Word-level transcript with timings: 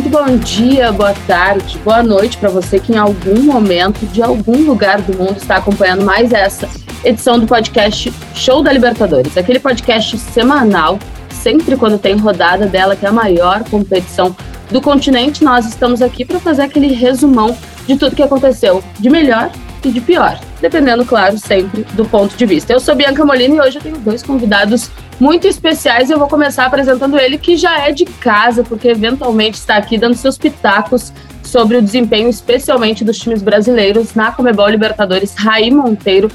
Muito 0.00 0.08
bom 0.08 0.34
dia, 0.38 0.90
boa 0.92 1.12
tarde, 1.26 1.76
boa 1.84 2.02
noite 2.02 2.38
para 2.38 2.48
você 2.48 2.80
que 2.80 2.90
em 2.90 2.96
algum 2.96 3.42
momento, 3.42 4.06
de 4.06 4.22
algum 4.22 4.64
lugar 4.64 4.98
do 5.02 5.14
mundo, 5.14 5.36
está 5.36 5.56
acompanhando 5.56 6.06
mais 6.06 6.32
essa 6.32 6.66
edição 7.04 7.38
do 7.38 7.46
podcast 7.46 8.10
Show 8.34 8.62
da 8.62 8.72
Libertadores, 8.72 9.36
aquele 9.36 9.58
podcast 9.58 10.16
semanal, 10.16 10.98
sempre 11.28 11.76
quando 11.76 11.98
tem 11.98 12.16
rodada 12.16 12.64
dela, 12.64 12.96
que 12.96 13.04
é 13.04 13.10
a 13.10 13.12
maior 13.12 13.62
competição 13.64 14.34
do 14.70 14.80
continente. 14.80 15.44
Nós 15.44 15.66
estamos 15.66 16.00
aqui 16.00 16.24
para 16.24 16.40
fazer 16.40 16.62
aquele 16.62 16.94
resumão 16.94 17.54
de 17.86 17.94
tudo 17.94 18.16
que 18.16 18.22
aconteceu 18.22 18.82
de 18.98 19.10
melhor 19.10 19.50
e 19.84 19.90
de 19.90 20.00
pior, 20.00 20.40
dependendo, 20.62 21.04
claro, 21.04 21.36
sempre 21.36 21.84
do 21.92 22.06
ponto 22.06 22.34
de 22.34 22.46
vista. 22.46 22.72
Eu 22.72 22.80
sou 22.80 22.94
Bianca 22.94 23.22
Molina 23.22 23.56
e 23.56 23.60
hoje 23.60 23.76
eu 23.76 23.82
tenho 23.82 23.98
dois 23.98 24.22
convidados 24.22 24.90
muito 25.20 25.46
especiais. 25.46 26.10
Eu 26.10 26.18
vou 26.18 26.26
começar 26.26 26.64
apresentando 26.64 27.18
ele, 27.18 27.36
que 27.36 27.56
já 27.56 27.86
é 27.86 27.92
de 27.92 28.04
casa, 28.04 28.64
porque 28.64 28.88
eventualmente 28.88 29.58
está 29.58 29.76
aqui 29.76 29.98
dando 29.98 30.14
seus 30.14 30.38
pitacos 30.38 31.12
sobre 31.42 31.76
o 31.76 31.82
desempenho, 31.82 32.28
especialmente 32.28 33.04
dos 33.04 33.18
times 33.18 33.42
brasileiros 33.42 34.14
na 34.14 34.32
Comebol 34.32 34.68
Libertadores. 34.68 35.34
Raí 35.34 35.70
Monteiro, 35.70 36.30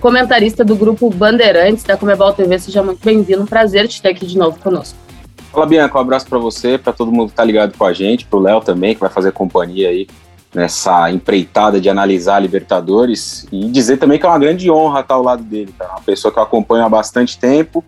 comentarista 0.00 0.64
do 0.64 0.74
grupo 0.74 1.10
Bandeirantes 1.10 1.84
da 1.84 1.96
Comebol 1.96 2.32
TV. 2.32 2.58
Seja 2.58 2.82
muito 2.82 3.04
bem-vindo. 3.04 3.44
Prazer 3.46 3.86
te 3.86 4.00
ter 4.00 4.08
aqui 4.08 4.26
de 4.26 4.38
novo 4.38 4.58
conosco. 4.58 4.96
Fala, 5.52 5.66
Bianca. 5.66 5.98
Um 5.98 6.00
abraço 6.00 6.26
para 6.26 6.38
você, 6.38 6.78
para 6.78 6.92
todo 6.92 7.12
mundo 7.12 7.26
que 7.26 7.32
está 7.32 7.44
ligado 7.44 7.76
com 7.76 7.84
a 7.84 7.92
gente, 7.92 8.24
para 8.24 8.38
o 8.38 8.42
Léo 8.42 8.60
também, 8.60 8.94
que 8.94 9.00
vai 9.00 9.10
fazer 9.10 9.32
companhia 9.32 9.88
aí 9.88 10.06
nessa 10.54 11.10
empreitada 11.10 11.80
de 11.80 11.88
analisar 11.88 12.36
a 12.36 12.40
Libertadores 12.40 13.46
e 13.52 13.66
dizer 13.66 13.98
também 13.98 14.18
que 14.18 14.26
é 14.26 14.28
uma 14.28 14.38
grande 14.38 14.70
honra 14.70 15.00
estar 15.00 15.14
ao 15.14 15.22
lado 15.22 15.42
dele, 15.44 15.72
tá? 15.76 15.88
Uma 15.90 16.00
pessoa 16.00 16.32
que 16.32 16.38
eu 16.38 16.42
acompanho 16.42 16.84
há 16.84 16.88
bastante 16.88 17.38
tempo, 17.38 17.84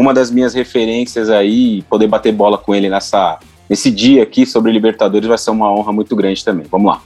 uma 0.00 0.12
das 0.12 0.30
minhas 0.30 0.52
referências 0.54 1.30
aí, 1.30 1.82
poder 1.82 2.06
bater 2.06 2.32
bola 2.32 2.58
com 2.58 2.74
ele 2.74 2.88
nessa, 2.88 3.38
nesse 3.68 3.90
dia 3.90 4.22
aqui 4.22 4.44
sobre 4.44 4.70
Libertadores 4.70 5.26
vai 5.26 5.38
ser 5.38 5.50
uma 5.50 5.72
honra 5.72 5.92
muito 5.92 6.14
grande 6.14 6.44
também. 6.44 6.66
Vamos 6.70 6.92
lá. 6.92 7.02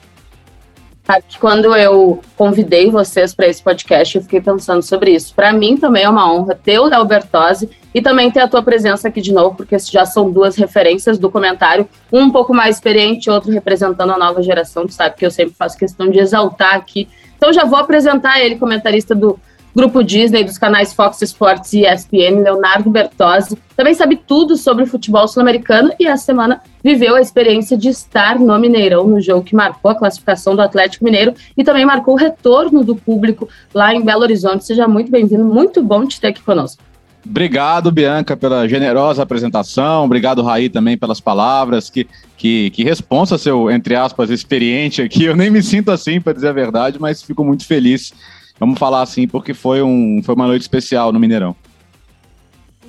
Quando 1.40 1.74
eu 1.74 2.20
convidei 2.36 2.88
vocês 2.88 3.34
para 3.34 3.48
esse 3.48 3.60
podcast, 3.60 4.16
eu 4.16 4.22
fiquei 4.22 4.40
pensando 4.40 4.82
sobre 4.82 5.12
isso. 5.12 5.34
Para 5.34 5.52
mim 5.52 5.76
também 5.76 6.04
é 6.04 6.08
uma 6.08 6.32
honra 6.32 6.54
ter 6.54 6.78
o 6.78 6.84
Léo 6.84 7.08
e 7.92 8.00
também 8.00 8.30
ter 8.30 8.40
a 8.40 8.48
tua 8.48 8.62
presença 8.62 9.08
aqui 9.08 9.20
de 9.20 9.32
novo, 9.32 9.56
porque 9.56 9.76
já 9.78 10.04
são 10.04 10.30
duas 10.30 10.54
referências 10.54 11.18
do 11.18 11.28
comentário, 11.28 11.88
um 12.12 12.22
um 12.22 12.30
pouco 12.30 12.54
mais 12.54 12.76
experiente, 12.76 13.28
outro 13.28 13.50
representando 13.50 14.12
a 14.12 14.18
nova 14.18 14.40
geração. 14.40 14.86
Tu 14.86 14.92
sabe 14.92 15.16
que 15.16 15.26
eu 15.26 15.30
sempre 15.30 15.54
faço 15.54 15.76
questão 15.76 16.08
de 16.08 16.20
exaltar 16.20 16.76
aqui. 16.76 17.08
Então 17.36 17.52
já 17.52 17.64
vou 17.64 17.78
apresentar 17.78 18.40
ele, 18.40 18.56
comentarista 18.56 19.12
do 19.12 19.36
Grupo 19.74 20.02
Disney, 20.02 20.44
dos 20.44 20.58
canais 20.58 20.92
Fox 20.92 21.22
Sports 21.22 21.72
e 21.72 21.86
ESPN, 21.86 22.42
Leonardo 22.42 22.90
Bertozzi. 22.90 23.56
Também 23.76 23.94
sabe 23.94 24.16
tudo 24.16 24.56
sobre 24.56 24.84
o 24.84 24.86
futebol 24.86 25.26
sul-americano 25.28 25.92
e 25.98 26.06
essa 26.06 26.24
semana 26.24 26.60
viveu 26.82 27.14
a 27.14 27.20
experiência 27.20 27.76
de 27.76 27.88
estar 27.88 28.38
no 28.38 28.58
Mineirão, 28.58 29.06
no 29.06 29.20
jogo 29.20 29.44
que 29.44 29.54
marcou 29.54 29.90
a 29.90 29.94
classificação 29.94 30.56
do 30.56 30.62
Atlético 30.62 31.04
Mineiro 31.04 31.34
e 31.56 31.62
também 31.62 31.84
marcou 31.84 32.14
o 32.14 32.18
retorno 32.18 32.82
do 32.82 32.96
público 32.96 33.48
lá 33.72 33.94
em 33.94 34.04
Belo 34.04 34.22
Horizonte. 34.22 34.64
Seja 34.64 34.88
muito 34.88 35.10
bem-vindo, 35.10 35.44
muito 35.44 35.82
bom 35.82 36.06
te 36.06 36.20
ter 36.20 36.28
aqui 36.28 36.42
conosco. 36.42 36.82
Obrigado, 37.24 37.92
Bianca, 37.92 38.36
pela 38.36 38.66
generosa 38.66 39.22
apresentação. 39.22 40.04
Obrigado, 40.04 40.42
Raí, 40.42 40.68
também 40.68 40.96
pelas 40.96 41.20
palavras. 41.20 41.90
Que, 41.90 42.08
que, 42.36 42.70
que 42.70 42.82
responsa 42.82 43.36
seu, 43.36 43.70
entre 43.70 43.94
aspas, 43.94 44.30
experiente 44.30 45.02
aqui. 45.02 45.24
Eu 45.24 45.36
nem 45.36 45.50
me 45.50 45.62
sinto 45.62 45.90
assim, 45.90 46.20
para 46.20 46.32
dizer 46.32 46.48
a 46.48 46.52
verdade, 46.52 46.98
mas 46.98 47.22
fico 47.22 47.44
muito 47.44 47.66
feliz 47.66 48.12
Vamos 48.60 48.78
falar 48.78 49.00
assim, 49.00 49.26
porque 49.26 49.54
foi, 49.54 49.82
um, 49.82 50.20
foi 50.22 50.34
uma 50.34 50.46
noite 50.46 50.60
especial 50.60 51.10
no 51.10 51.18
Mineirão. 51.18 51.56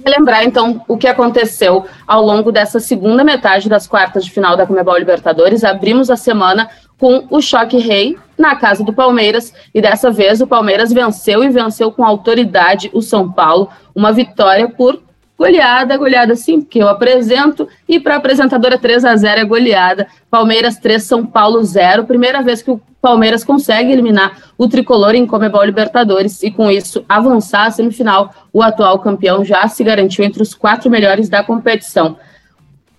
Lembrar 0.06 0.44
então 0.44 0.84
o 0.88 0.98
que 0.98 1.08
aconteceu 1.08 1.86
ao 2.06 2.26
longo 2.26 2.52
dessa 2.52 2.80
segunda 2.80 3.24
metade 3.24 3.70
das 3.70 3.88
quartas 3.88 4.26
de 4.26 4.32
final 4.32 4.58
da 4.58 4.68
Comebol 4.68 4.98
Libertadores. 4.98 5.64
Abrimos 5.64 6.10
a 6.10 6.18
semana 6.18 6.70
com 6.98 7.26
o 7.30 7.42
choque 7.42 7.78
rei 7.78 8.18
na 8.38 8.56
casa 8.56 8.84
do 8.84 8.92
Palmeiras 8.92 9.54
e 9.74 9.82
dessa 9.82 10.12
vez 10.12 10.42
o 10.42 10.48
Palmeiras 10.48 10.92
venceu 10.92 11.44
e 11.44 11.50
venceu 11.50 11.92
com 11.92 12.04
autoridade 12.04 12.90
o 12.94 13.02
São 13.02 13.32
Paulo, 13.32 13.70
uma 13.96 14.12
vitória 14.12 14.68
por 14.68 15.02
goleada, 15.42 15.98
goleada 15.98 16.36
sim, 16.36 16.62
porque 16.62 16.78
eu 16.78 16.88
apresento 16.88 17.68
e 17.90 18.00
para 18.00 18.16
apresentadora 18.16 18.78
3 18.78 19.04
a 19.06 19.16
0 19.16 19.42
é 19.42 19.44
goleada. 19.44 20.08
Palmeiras 20.30 20.78
3 20.78 21.02
São 21.02 21.26
Paulo 21.26 21.64
0, 21.64 22.06
primeira 22.06 22.44
vez 22.44 22.62
que 22.62 22.70
o 22.70 22.80
Palmeiras 23.02 23.44
consegue 23.44 23.92
eliminar 23.92 24.38
o 24.56 24.68
tricolor 24.68 25.16
em 25.16 25.26
Comebol 25.26 25.64
Libertadores 25.64 26.44
e, 26.44 26.52
com 26.52 26.70
isso, 26.70 27.04
avançar 27.10 27.66
à 27.66 27.72
semifinal. 27.72 28.32
O 28.54 28.62
atual 28.62 29.00
campeão 29.00 29.44
já 29.44 29.68
se 29.68 29.84
garantiu 29.84 30.24
entre 30.24 30.44
os 30.44 30.54
quatro 30.54 30.92
melhores 30.92 31.28
da 31.28 31.44
competição. 31.44 32.18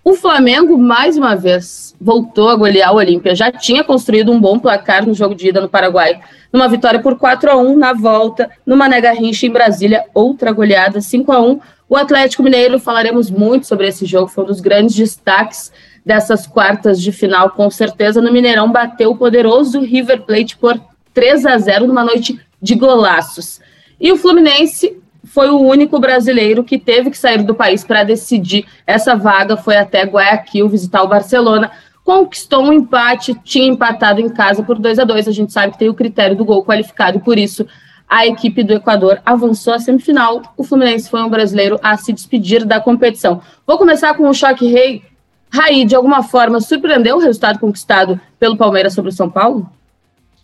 O 0.04 0.14
Flamengo, 0.14 0.76
mais 0.76 1.16
uma 1.16 1.36
vez, 1.36 1.94
voltou 2.00 2.48
a 2.48 2.56
golear 2.56 2.92
o 2.92 2.96
Olímpia. 2.96 3.36
Já 3.36 3.52
tinha 3.52 3.84
construído 3.84 4.32
um 4.32 4.40
bom 4.40 4.58
placar 4.58 5.06
no 5.06 5.14
jogo 5.14 5.32
de 5.32 5.48
ida 5.48 5.60
no 5.60 5.68
Paraguai. 5.68 6.20
Numa 6.52 6.66
vitória 6.68 7.00
por 7.00 7.16
4 7.16 7.52
a 7.52 7.56
1 7.56 7.76
na 7.76 7.92
volta, 7.92 8.50
no 8.66 8.76
Mané 8.76 9.00
Garrincha 9.00 9.46
em 9.46 9.50
Brasília, 9.50 10.04
outra 10.12 10.50
goleada 10.50 11.00
5 11.00 11.30
a 11.30 11.40
1 11.40 11.60
O 11.88 11.96
Atlético 11.96 12.42
Mineiro, 12.42 12.80
falaremos 12.80 13.30
muito 13.30 13.68
sobre 13.68 13.86
esse 13.86 14.04
jogo, 14.04 14.26
foi 14.26 14.42
um 14.42 14.48
dos 14.48 14.60
grandes 14.60 14.96
destaques 14.96 15.70
dessas 16.04 16.48
quartas 16.48 17.00
de 17.00 17.12
final, 17.12 17.50
com 17.50 17.70
certeza, 17.70 18.20
no 18.20 18.32
Mineirão, 18.32 18.72
bateu 18.72 19.12
o 19.12 19.16
poderoso 19.16 19.78
River 19.80 20.22
Plate 20.22 20.56
por 20.56 20.80
3 21.14 21.46
a 21.46 21.56
0 21.56 21.86
numa 21.86 22.02
noite 22.02 22.40
de 22.60 22.74
golaços. 22.74 23.60
E 24.00 24.10
o 24.10 24.16
Fluminense 24.16 25.00
foi 25.32 25.48
o 25.48 25.58
único 25.58 25.98
brasileiro 25.98 26.62
que 26.62 26.78
teve 26.78 27.10
que 27.10 27.16
sair 27.16 27.42
do 27.42 27.54
país 27.54 27.82
para 27.82 28.04
decidir 28.04 28.66
essa 28.86 29.16
vaga, 29.16 29.56
foi 29.56 29.76
até 29.76 30.02
Guayaquil 30.02 30.68
visitar 30.68 31.02
o 31.02 31.08
Barcelona, 31.08 31.70
conquistou 32.04 32.64
um 32.64 32.72
empate, 32.72 33.34
tinha 33.42 33.66
empatado 33.66 34.20
em 34.20 34.28
casa 34.28 34.62
por 34.62 34.78
2 34.78 34.98
a 34.98 35.04
2 35.04 35.28
A 35.28 35.32
gente 35.32 35.50
sabe 35.50 35.72
que 35.72 35.78
tem 35.78 35.88
o 35.88 35.94
critério 35.94 36.36
do 36.36 36.44
gol 36.44 36.62
qualificado, 36.62 37.18
por 37.20 37.38
isso 37.38 37.66
a 38.06 38.26
equipe 38.26 38.62
do 38.62 38.74
Equador 38.74 39.22
avançou 39.24 39.72
à 39.72 39.78
semifinal. 39.78 40.42
O 40.54 40.62
Fluminense 40.62 41.08
foi 41.08 41.22
um 41.22 41.30
brasileiro 41.30 41.80
a 41.82 41.96
se 41.96 42.12
despedir 42.12 42.66
da 42.66 42.78
competição. 42.78 43.40
Vou 43.66 43.78
começar 43.78 44.12
com 44.12 44.28
o 44.28 44.34
choque 44.34 44.66
rei 44.66 45.02
Raí, 45.50 45.86
de 45.86 45.94
alguma 45.94 46.22
forma, 46.22 46.60
surpreendeu 46.60 47.16
o 47.16 47.20
resultado 47.20 47.58
conquistado 47.58 48.20
pelo 48.38 48.56
Palmeiras 48.56 48.92
sobre 48.92 49.10
o 49.10 49.14
São 49.14 49.30
Paulo? 49.30 49.66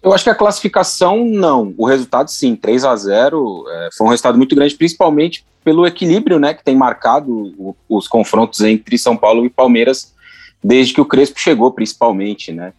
Eu 0.02 0.12
acho 0.12 0.24
que 0.24 0.30
a 0.30 0.34
classificação 0.34 1.24
não. 1.24 1.74
O 1.76 1.86
resultado, 1.86 2.30
sim, 2.30 2.54
3 2.54 2.84
a 2.84 2.94
0 2.94 3.64
é, 3.68 3.88
foi 3.96 4.06
um 4.06 4.10
resultado 4.10 4.38
muito 4.38 4.54
grande, 4.54 4.74
principalmente 4.76 5.44
pelo 5.64 5.86
equilíbrio 5.86 6.38
né, 6.38 6.54
que 6.54 6.64
tem 6.64 6.76
marcado 6.76 7.52
o, 7.58 7.76
os 7.88 8.06
confrontos 8.06 8.60
entre 8.60 8.96
São 8.96 9.16
Paulo 9.16 9.44
e 9.44 9.50
Palmeiras 9.50 10.14
desde 10.62 10.92
que 10.94 11.00
o 11.00 11.04
Crespo 11.04 11.38
chegou, 11.38 11.70
principalmente. 11.72 12.52
Né? 12.52 12.72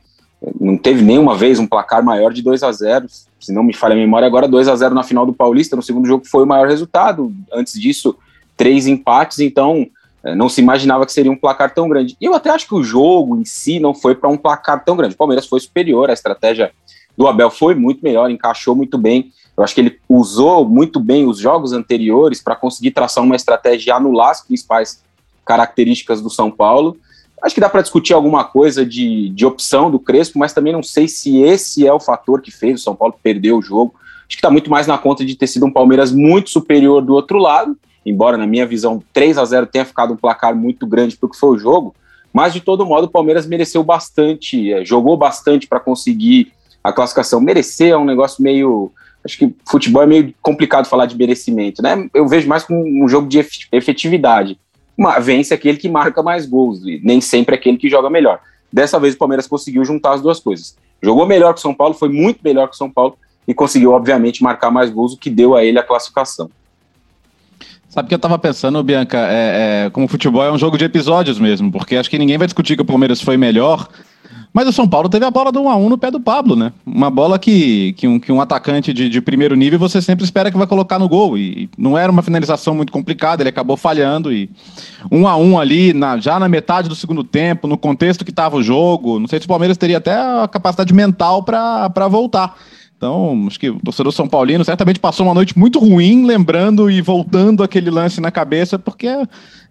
Não 0.59 0.77
teve 0.77 1.01
nenhuma 1.01 1.35
vez 1.35 1.59
um 1.59 1.67
placar 1.67 2.03
maior 2.03 2.33
de 2.33 2.41
2 2.41 2.63
a 2.63 2.71
0 2.71 3.07
se 3.39 3.53
não 3.53 3.63
me 3.63 3.73
falha 3.73 3.93
a 3.93 3.97
memória, 3.97 4.25
agora 4.25 4.47
2 4.47 4.67
a 4.67 4.75
0 4.75 4.93
na 4.93 5.03
final 5.03 5.25
do 5.25 5.33
Paulista. 5.33 5.75
No 5.75 5.81
segundo 5.81 6.07
jogo 6.07 6.25
foi 6.25 6.43
o 6.43 6.47
maior 6.47 6.67
resultado. 6.67 7.33
Antes 7.53 7.79
disso, 7.79 8.15
três 8.57 8.85
empates. 8.85 9.39
Então, 9.39 9.87
é, 10.23 10.35
não 10.35 10.49
se 10.49 10.61
imaginava 10.61 11.05
que 11.05 11.13
seria 11.13 11.31
um 11.31 11.37
placar 11.37 11.73
tão 11.73 11.87
grande. 11.87 12.17
E 12.19 12.25
eu 12.25 12.35
até 12.35 12.49
acho 12.49 12.67
que 12.67 12.75
o 12.75 12.83
jogo 12.83 13.37
em 13.37 13.45
si 13.45 13.79
não 13.79 13.93
foi 13.93 14.13
para 14.13 14.29
um 14.29 14.35
placar 14.35 14.83
tão 14.83 14.97
grande. 14.97 15.15
O 15.15 15.17
Palmeiras 15.17 15.47
foi 15.47 15.59
superior, 15.59 16.09
a 16.09 16.13
estratégia 16.13 16.71
do 17.19 17.27
Abel 17.27 17.49
foi 17.49 17.75
muito 17.75 18.01
melhor, 18.01 18.31
encaixou 18.31 18.73
muito 18.73 18.97
bem. 18.97 19.33
Eu 19.57 19.61
acho 19.61 19.75
que 19.75 19.81
ele 19.81 19.99
usou 20.07 20.65
muito 20.65 21.01
bem 21.01 21.27
os 21.27 21.37
jogos 21.37 21.73
anteriores 21.73 22.41
para 22.41 22.55
conseguir 22.55 22.91
traçar 22.91 23.21
uma 23.21 23.35
estratégia 23.35 23.89
e 23.89 23.93
anular 23.93 24.29
as 24.29 24.39
principais 24.39 25.03
características 25.43 26.21
do 26.21 26.29
São 26.29 26.49
Paulo. 26.49 26.95
Acho 27.43 27.53
que 27.53 27.59
dá 27.59 27.67
para 27.67 27.81
discutir 27.81 28.13
alguma 28.13 28.45
coisa 28.45 28.85
de, 28.85 29.27
de 29.31 29.45
opção 29.45 29.91
do 29.91 29.99
Crespo, 29.99 30.39
mas 30.39 30.53
também 30.53 30.71
não 30.71 30.81
sei 30.81 31.09
se 31.09 31.41
esse 31.41 31.85
é 31.85 31.91
o 31.91 31.99
fator 31.99 32.41
que 32.41 32.51
fez 32.51 32.79
o 32.79 32.83
São 32.83 32.95
Paulo 32.95 33.13
perder 33.21 33.51
o 33.51 33.61
jogo. 33.61 33.95
Acho 34.19 34.29
que 34.29 34.35
está 34.35 34.49
muito 34.49 34.69
mais 34.69 34.87
na 34.87 34.97
conta 34.97 35.25
de 35.25 35.35
ter 35.35 35.47
sido 35.47 35.65
um 35.65 35.71
Palmeiras 35.71 36.13
muito 36.13 36.49
superior 36.49 37.01
do 37.01 37.13
outro 37.13 37.37
lado 37.37 37.77
embora 38.05 38.37
na 38.37 38.47
minha 38.47 38.65
visão 38.65 39.03
3 39.13 39.37
a 39.37 39.45
0 39.45 39.67
tenha 39.67 39.85
ficado 39.85 40.13
um 40.13 40.17
placar 40.17 40.55
muito 40.55 40.87
grande 40.87 41.17
para 41.17 41.27
o 41.27 41.29
que 41.29 41.37
foi 41.37 41.49
o 41.49 41.59
jogo, 41.59 41.93
mas 42.33 42.53
de 42.53 42.61
todo 42.61 42.85
modo 42.85 43.05
o 43.05 43.09
Palmeiras 43.09 43.45
mereceu 43.45 43.83
bastante, 43.83 44.71
é, 44.71 44.85
jogou 44.85 45.17
bastante 45.17 45.67
para 45.67 45.79
conseguir 45.79 46.51
a 46.83 46.91
classificação. 46.91 47.41
Merecer 47.41 47.91
é 47.91 47.97
um 47.97 48.05
negócio 48.05 48.43
meio. 48.43 48.91
Acho 49.23 49.37
que 49.37 49.53
futebol 49.69 50.03
é 50.03 50.05
meio 50.07 50.33
complicado 50.41 50.87
falar 50.87 51.05
de 51.05 51.17
merecimento, 51.17 51.81
né? 51.81 52.09
Eu 52.13 52.27
vejo 52.27 52.47
mais 52.47 52.63
como 52.63 52.81
um 52.81 53.07
jogo 53.07 53.27
de 53.27 53.45
efetividade. 53.71 54.57
Uma, 54.97 55.19
vence 55.19 55.53
aquele 55.53 55.77
que 55.77 55.89
marca 55.89 56.23
mais 56.23 56.45
gols, 56.45 56.81
e 56.85 57.01
nem 57.03 57.19
sempre 57.19 57.55
aquele 57.55 57.77
que 57.77 57.89
joga 57.89 58.09
melhor. 58.09 58.39
Dessa 58.71 58.99
vez 58.99 59.15
o 59.15 59.17
Palmeiras 59.17 59.47
conseguiu 59.47 59.83
juntar 59.83 60.13
as 60.13 60.21
duas 60.21 60.39
coisas. 60.39 60.77
Jogou 61.01 61.25
melhor 61.25 61.53
que 61.53 61.59
o 61.59 61.61
São 61.61 61.73
Paulo, 61.73 61.93
foi 61.93 62.09
muito 62.09 62.39
melhor 62.43 62.67
que 62.67 62.75
o 62.75 62.77
São 62.77 62.89
Paulo, 62.89 63.17
e 63.47 63.53
conseguiu, 63.53 63.91
obviamente, 63.91 64.43
marcar 64.43 64.69
mais 64.69 64.89
gols, 64.89 65.13
o 65.13 65.17
que 65.17 65.29
deu 65.29 65.55
a 65.55 65.63
ele 65.63 65.79
a 65.79 65.83
classificação. 65.83 66.49
Sabe 67.89 68.07
que 68.07 68.13
eu 68.13 68.19
tava 68.19 68.37
pensando, 68.37 68.83
Bianca? 68.83 69.17
É, 69.17 69.85
é, 69.85 69.89
como 69.89 70.07
futebol 70.07 70.43
é 70.43 70.51
um 70.51 70.57
jogo 70.57 70.77
de 70.77 70.85
episódios 70.85 71.39
mesmo, 71.39 71.71
porque 71.71 71.95
acho 71.95 72.09
que 72.09 72.19
ninguém 72.19 72.37
vai 72.37 72.45
discutir 72.45 72.75
que 72.75 72.83
o 72.83 72.85
Palmeiras 72.85 73.19
foi 73.19 73.35
melhor, 73.35 73.89
mas 74.51 74.67
o 74.67 74.73
São 74.73 74.87
Paulo 74.87 75.07
teve 75.09 75.25
a 75.25 75.31
bola 75.31 75.51
do 75.51 75.61
1x1 75.61 75.89
no 75.89 75.97
pé 75.97 76.09
do 76.09 76.19
Pablo, 76.19 76.55
né? 76.55 76.73
Uma 76.85 77.09
bola 77.09 77.37
que, 77.37 77.93
que, 77.93 78.07
um, 78.07 78.19
que 78.19 78.31
um 78.31 78.41
atacante 78.41 78.91
de, 78.91 79.07
de 79.07 79.21
primeiro 79.21 79.55
nível 79.55 79.77
você 79.77 80.01
sempre 80.01 80.25
espera 80.25 80.49
que 80.49 80.57
vai 80.57 80.65
colocar 80.65 80.97
no 80.97 81.07
gol. 81.07 81.37
E 81.37 81.69
não 81.77 81.97
era 81.97 82.11
uma 82.11 82.23
finalização 82.23 82.73
muito 82.73 82.91
complicada, 82.91 83.43
ele 83.43 83.49
acabou 83.49 83.77
falhando. 83.77 84.33
E 84.33 84.49
1 85.11 85.27
a 85.27 85.37
1 85.37 85.59
ali, 85.59 85.93
na, 85.93 86.17
já 86.17 86.39
na 86.39 86.49
metade 86.49 86.89
do 86.89 86.95
segundo 86.95 87.23
tempo, 87.23 87.67
no 87.67 87.77
contexto 87.77 88.25
que 88.25 88.31
estava 88.31 88.57
o 88.57 88.63
jogo, 88.63 89.19
não 89.19 89.27
sei 89.27 89.39
se 89.39 89.45
o 89.45 89.49
Palmeiras 89.49 89.77
teria 89.77 89.97
até 89.97 90.13
a 90.13 90.47
capacidade 90.51 90.93
mental 90.93 91.43
para 91.43 92.07
voltar. 92.09 92.55
Então, 92.99 93.45
acho 93.47 93.57
que 93.57 93.69
o 93.69 93.79
torcedor 93.79 94.11
São 94.11 94.27
Paulino 94.27 94.65
certamente 94.65 94.99
passou 94.99 95.25
uma 95.25 95.33
noite 95.33 95.57
muito 95.57 95.79
ruim, 95.79 96.25
lembrando 96.25 96.91
e 96.91 97.01
voltando 97.01 97.63
aquele 97.63 97.89
lance 97.89 98.19
na 98.19 98.29
cabeça, 98.29 98.77
porque 98.77 99.07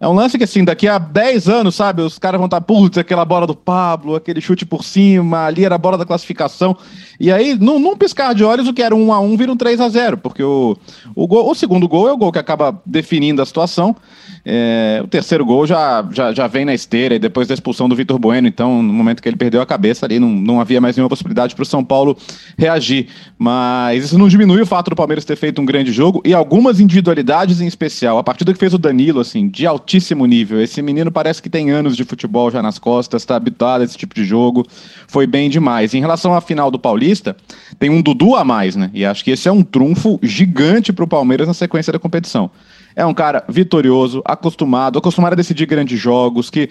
é, 0.01 0.07
um 0.07 0.13
lance 0.13 0.39
que, 0.39 0.45
assim, 0.45 0.65
daqui 0.65 0.87
a 0.87 0.97
10 0.99 1.49
anos, 1.49 1.75
sabe, 1.75 2.03
os 2.03 2.19
caras 2.19 2.39
vão 2.39 2.47
estar, 2.47 2.61
putz, 2.61 2.99
aquela 2.99 3.25
bola 3.25 3.47
do 3.47 3.55
Pablo, 3.55 4.15
aquele 4.15 4.41
chute 4.41 4.65
por 4.65 4.85
cima, 4.85 5.47
ali 5.47 5.65
era 5.65 5.75
a 5.75 5.79
bola 5.79 5.99
da 5.99 6.07
classificação. 6.07 6.77
E 7.19 7.33
aí, 7.33 7.57
num, 7.59 7.81
num 7.81 7.97
piscar 7.97 8.33
de 8.33 8.45
olhos, 8.45 8.69
o 8.69 8.73
que 8.73 8.83
era 8.83 8.95
um 8.95 9.13
a 9.13 9.19
um 9.19 9.37
vira 9.37 9.51
um 9.51 9.57
3 9.57 9.81
a 9.81 9.89
0 9.89 10.19
porque 10.19 10.43
o, 10.43 10.77
o, 11.15 11.27
gol, 11.27 11.51
o 11.51 11.55
segundo 11.55 11.89
gol 11.89 12.09
é 12.09 12.13
o 12.13 12.17
gol 12.17 12.31
que 12.31 12.39
acaba 12.39 12.81
definindo 12.87 13.43
a 13.43 13.47
situação. 13.47 13.97
É, 14.45 15.01
o 15.03 15.09
terceiro 15.09 15.45
gol 15.45 15.67
já, 15.67 16.07
já, 16.13 16.33
já 16.33 16.47
vem 16.47 16.65
na 16.65 16.73
esteira 16.73 17.15
e 17.15 17.19
depois 17.19 17.49
da 17.49 17.55
expulsão 17.55 17.89
do 17.89 17.97
Vitor 17.97 18.19
Bueno, 18.19 18.47
então 18.47 18.83
no 18.83 18.93
momento 18.93 19.21
que 19.21 19.29
ele 19.29 19.37
perdeu 19.37 19.61
a 19.61 19.67
cabeça 19.67 20.07
ali, 20.07 20.19
não, 20.19 20.29
não 20.29 20.61
havia 20.61 20.81
mais 20.81 20.97
nenhuma 20.97 21.09
possibilidade 21.09 21.55
para 21.55 21.63
o 21.63 21.67
São 21.67 21.85
Paulo 21.85 22.17
reagir. 22.57 23.09
Mas 23.37 24.05
isso 24.05 24.19
não 24.19 24.29
diminui 24.29 24.63
o 24.63 24.67
fato 24.67 24.91
do 24.91 24.97
Palmeiras 24.97 25.25
ter 25.25 25.37
feito 25.37 25.61
um 25.61 25.67
grande 25.67 25.93
jogo 25.93 26.23
e 26.25 26.33
algumas 26.33 26.79
individualidades 26.79 27.61
em 27.61 27.67
especial. 27.67 28.17
A 28.17 28.23
partida 28.23 28.53
que 28.53 28.59
fez 28.59 28.73
o 28.73 28.79
Danilo, 28.79 29.21
assim, 29.21 29.49
de 29.49 29.67
altíssimo 29.89 30.27
nível. 30.27 30.61
Esse 30.61 30.83
menino 30.83 31.11
parece 31.11 31.43
que 31.43 31.49
tem 31.49 31.71
anos 31.71 31.97
de 31.97 32.05
futebol 32.05 32.51
já 32.51 32.61
nas 32.61 32.79
costas, 32.79 33.23
está 33.23 33.37
habituado 33.37 33.81
a 33.81 33.85
esse 33.85 33.97
tipo 33.97 34.15
de 34.15 34.23
jogo. 34.23 34.67
Foi 35.07 35.27
bem 35.27 35.49
demais. 35.49 35.95
Em 35.95 36.01
relação 36.01 36.35
à 36.35 36.43
final 36.43 36.71
do 36.71 36.79
Paulista, 36.79 37.35
tem 37.79 37.89
um 37.89 38.03
Dudu 38.03 38.37
a 38.37 38.45
mais, 38.45 38.77
né? 38.77 38.91
E 38.93 39.05
acho 39.07 39.25
que 39.25 39.31
esse 39.31 39.49
é 39.49 39.53
um 39.53 39.63
trunfo 39.63 40.19
gigante 40.23 40.93
para 40.93 41.05
o 41.05 41.09
Palmeiras 41.09 41.49
na 41.49 41.55
sequência 41.55 41.91
da 41.91 41.99
competição. 41.99 42.51
É 42.95 43.07
um 43.07 43.15
cara 43.15 43.45
vitorioso, 43.49 44.21
acostumado, 44.25 44.99
acostumado 44.99 45.33
a 45.33 45.37
decidir 45.37 45.67
grandes 45.67 45.99
jogos, 45.99 46.51
que 46.51 46.69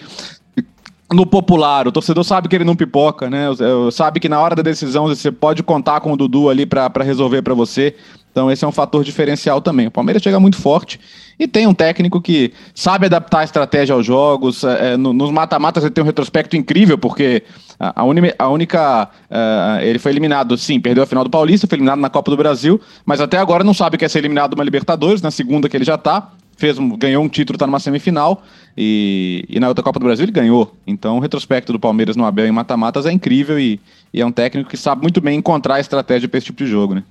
no 1.12 1.24
popular, 1.24 1.88
o 1.88 1.92
torcedor 1.92 2.22
sabe 2.22 2.48
que 2.48 2.56
ele 2.56 2.64
não 2.64 2.76
pipoca, 2.76 3.30
né? 3.30 3.46
Sabe 3.90 4.20
que 4.20 4.28
na 4.28 4.40
hora 4.40 4.54
da 4.54 4.62
decisão 4.62 5.06
você 5.06 5.32
pode 5.32 5.62
contar 5.62 6.00
com 6.00 6.12
o 6.12 6.16
Dudu 6.16 6.50
ali 6.50 6.66
para 6.66 7.02
resolver 7.02 7.40
para 7.40 7.54
você. 7.54 7.94
Então 8.30 8.50
esse 8.50 8.64
é 8.64 8.68
um 8.68 8.72
fator 8.72 9.02
diferencial 9.02 9.60
também. 9.60 9.86
O 9.86 9.90
Palmeiras 9.90 10.22
chega 10.22 10.38
muito 10.38 10.58
forte 10.58 11.00
e 11.38 11.48
tem 11.48 11.66
um 11.66 11.72
técnico 11.72 12.20
que 12.20 12.52
sabe 12.74 13.06
adaptar 13.06 13.40
a 13.40 13.44
estratégia 13.44 13.94
aos 13.94 14.04
jogos. 14.04 14.62
É, 14.64 14.92
é 14.92 14.96
nos 14.98 15.30
mata-matas 15.30 15.82
ele 15.82 15.92
tem 15.92 16.04
um 16.04 16.06
retrospecto 16.06 16.56
incrível, 16.56 16.98
porque 16.98 17.42
a, 17.80 18.02
a 18.02 18.48
única. 18.48 19.08
Uh, 19.30 19.80
ele 19.80 19.98
foi 19.98 20.12
eliminado, 20.12 20.58
sim, 20.58 20.78
perdeu 20.78 21.02
a 21.02 21.06
final 21.06 21.24
do 21.24 21.30
Paulista, 21.30 21.66
foi 21.66 21.76
eliminado 21.76 22.00
na 22.00 22.10
Copa 22.10 22.30
do 22.30 22.36
Brasil, 22.36 22.80
mas 23.06 23.20
até 23.20 23.38
agora 23.38 23.64
não 23.64 23.74
sabe 23.74 23.96
que 23.96 24.04
é 24.04 24.08
ser 24.08 24.18
eliminado 24.18 24.54
uma 24.54 24.64
Libertadores, 24.64 25.22
na 25.22 25.30
segunda 25.30 25.68
que 25.68 25.76
ele 25.76 25.84
já 25.84 25.94
está. 25.94 26.32
Fez 26.58 26.76
ganhou 26.98 27.24
um 27.24 27.28
título, 27.28 27.54
está 27.54 27.66
numa 27.66 27.78
semifinal, 27.78 28.42
e, 28.76 29.44
e 29.48 29.60
na 29.60 29.68
outra 29.68 29.82
Copa 29.82 30.00
do 30.00 30.04
Brasil 30.04 30.24
ele 30.24 30.32
ganhou. 30.32 30.74
Então 30.84 31.16
o 31.16 31.20
retrospecto 31.20 31.72
do 31.72 31.78
Palmeiras 31.78 32.16
no 32.16 32.24
Abel 32.24 32.46
em 32.46 32.52
mata-matas 32.52 33.06
é 33.06 33.12
incrível 33.12 33.58
e, 33.58 33.80
e 34.12 34.20
é 34.20 34.26
um 34.26 34.32
técnico 34.32 34.68
que 34.68 34.76
sabe 34.76 35.00
muito 35.00 35.20
bem 35.20 35.38
encontrar 35.38 35.76
a 35.76 35.80
estratégia 35.80 36.28
para 36.28 36.36
esse 36.36 36.46
tipo 36.46 36.58
de 36.58 36.66
jogo, 36.66 36.96
né? 36.96 37.04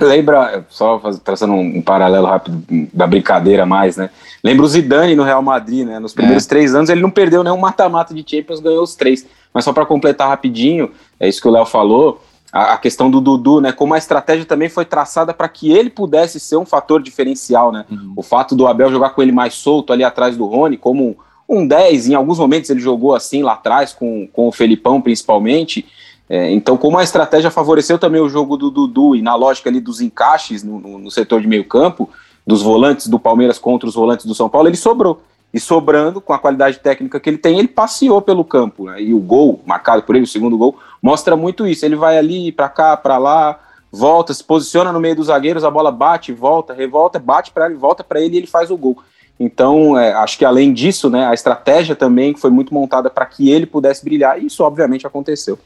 Lembra, 0.00 0.64
só 0.70 0.98
traçando 1.22 1.52
um, 1.52 1.78
um, 1.78 1.82
paralelo 1.82 2.26
rápido 2.26 2.64
da 2.92 3.06
brincadeira 3.06 3.64
mais, 3.64 3.96
né? 3.96 4.10
Lembra 4.42 4.64
o 4.64 4.68
Zidane 4.68 5.14
no 5.14 5.22
Real 5.22 5.42
Madrid, 5.42 5.86
né? 5.86 6.00
Nos 6.00 6.12
primeiros 6.12 6.46
é. 6.46 6.48
três 6.48 6.74
anos 6.74 6.90
ele 6.90 7.00
não 7.00 7.10
perdeu 7.10 7.44
nenhum 7.44 7.58
mata-mata 7.58 8.12
de 8.12 8.24
Champions, 8.28 8.58
ganhou 8.58 8.82
os 8.82 8.96
três. 8.96 9.24
Mas 9.52 9.64
só 9.64 9.72
para 9.72 9.86
completar 9.86 10.28
rapidinho, 10.28 10.90
é 11.20 11.28
isso 11.28 11.40
que 11.40 11.46
o 11.46 11.50
Léo 11.50 11.64
falou, 11.64 12.20
a, 12.54 12.74
a, 12.74 12.78
questão 12.78 13.10
do 13.10 13.20
Dudu, 13.20 13.60
né? 13.60 13.72
Como 13.72 13.94
a 13.94 13.98
estratégia 13.98 14.46
também 14.46 14.68
foi 14.68 14.84
traçada 14.84 15.34
para 15.34 15.48
que 15.48 15.72
ele 15.72 15.90
pudesse 15.90 16.38
ser 16.38 16.56
um 16.56 16.64
fator 16.64 17.02
diferencial, 17.02 17.72
né? 17.72 17.84
Uhum. 17.90 18.12
O 18.14 18.22
fato 18.22 18.54
do 18.54 18.68
Abel 18.68 18.92
jogar 18.92 19.10
com 19.10 19.20
ele 19.20 19.32
mais 19.32 19.54
solto 19.54 19.92
ali 19.92 20.04
atrás 20.04 20.36
do 20.36 20.46
Rony, 20.46 20.76
como 20.76 21.16
um 21.48 21.66
10, 21.66 22.10
em 22.10 22.14
alguns 22.14 22.38
momentos 22.38 22.70
ele 22.70 22.78
jogou 22.78 23.12
assim 23.12 23.42
lá 23.42 23.54
atrás, 23.54 23.92
com, 23.92 24.28
com 24.32 24.46
o 24.46 24.52
Felipão 24.52 25.00
principalmente. 25.00 25.84
É, 26.30 26.52
então, 26.52 26.76
como 26.76 26.96
a 26.96 27.02
estratégia 27.02 27.50
favoreceu 27.50 27.98
também 27.98 28.20
o 28.20 28.28
jogo 28.28 28.56
do 28.56 28.70
Dudu 28.70 29.16
e 29.16 29.20
na 29.20 29.34
lógica 29.34 29.68
ali 29.68 29.80
dos 29.80 30.00
encaixes 30.00 30.62
no, 30.62 30.78
no, 30.78 30.96
no 30.96 31.10
setor 31.10 31.40
de 31.40 31.48
meio 31.48 31.64
campo, 31.64 32.08
dos 32.46 32.62
volantes 32.62 33.08
do 33.08 33.18
Palmeiras 33.18 33.58
contra 33.58 33.88
os 33.88 33.96
volantes 33.96 34.26
do 34.26 34.34
São 34.34 34.48
Paulo, 34.48 34.68
ele 34.68 34.76
sobrou. 34.76 35.20
E 35.54 35.60
sobrando, 35.60 36.20
com 36.20 36.32
a 36.32 36.38
qualidade 36.38 36.80
técnica 36.80 37.20
que 37.20 37.30
ele 37.30 37.38
tem, 37.38 37.60
ele 37.60 37.68
passeou 37.68 38.20
pelo 38.20 38.44
campo. 38.44 38.86
Né? 38.86 39.00
E 39.02 39.14
o 39.14 39.20
gol, 39.20 39.60
marcado 39.64 40.02
por 40.02 40.16
ele, 40.16 40.24
o 40.24 40.28
segundo 40.28 40.58
gol, 40.58 40.76
mostra 41.00 41.36
muito 41.36 41.64
isso. 41.64 41.86
Ele 41.86 41.94
vai 41.94 42.18
ali, 42.18 42.50
para 42.50 42.68
cá, 42.68 42.96
para 42.96 43.16
lá, 43.18 43.60
volta, 43.92 44.34
se 44.34 44.42
posiciona 44.42 44.92
no 44.92 44.98
meio 44.98 45.14
dos 45.14 45.28
zagueiros, 45.28 45.62
a 45.62 45.70
bola 45.70 45.92
bate, 45.92 46.32
volta, 46.32 46.74
revolta, 46.74 47.20
bate 47.20 47.52
para 47.52 47.66
ele, 47.66 47.76
volta 47.76 48.02
para 48.02 48.20
ele 48.20 48.34
e 48.34 48.38
ele 48.38 48.46
faz 48.48 48.68
o 48.68 48.76
gol. 48.76 48.98
Então, 49.38 49.96
é, 49.96 50.12
acho 50.12 50.36
que 50.36 50.44
além 50.44 50.72
disso, 50.72 51.08
né, 51.08 51.24
a 51.26 51.34
estratégia 51.34 51.94
também 51.94 52.34
foi 52.34 52.50
muito 52.50 52.74
montada 52.74 53.08
para 53.08 53.24
que 53.24 53.50
ele 53.50 53.66
pudesse 53.66 54.04
brilhar, 54.04 54.40
e 54.40 54.46
isso 54.46 54.62
obviamente 54.64 55.06
aconteceu. 55.06 55.58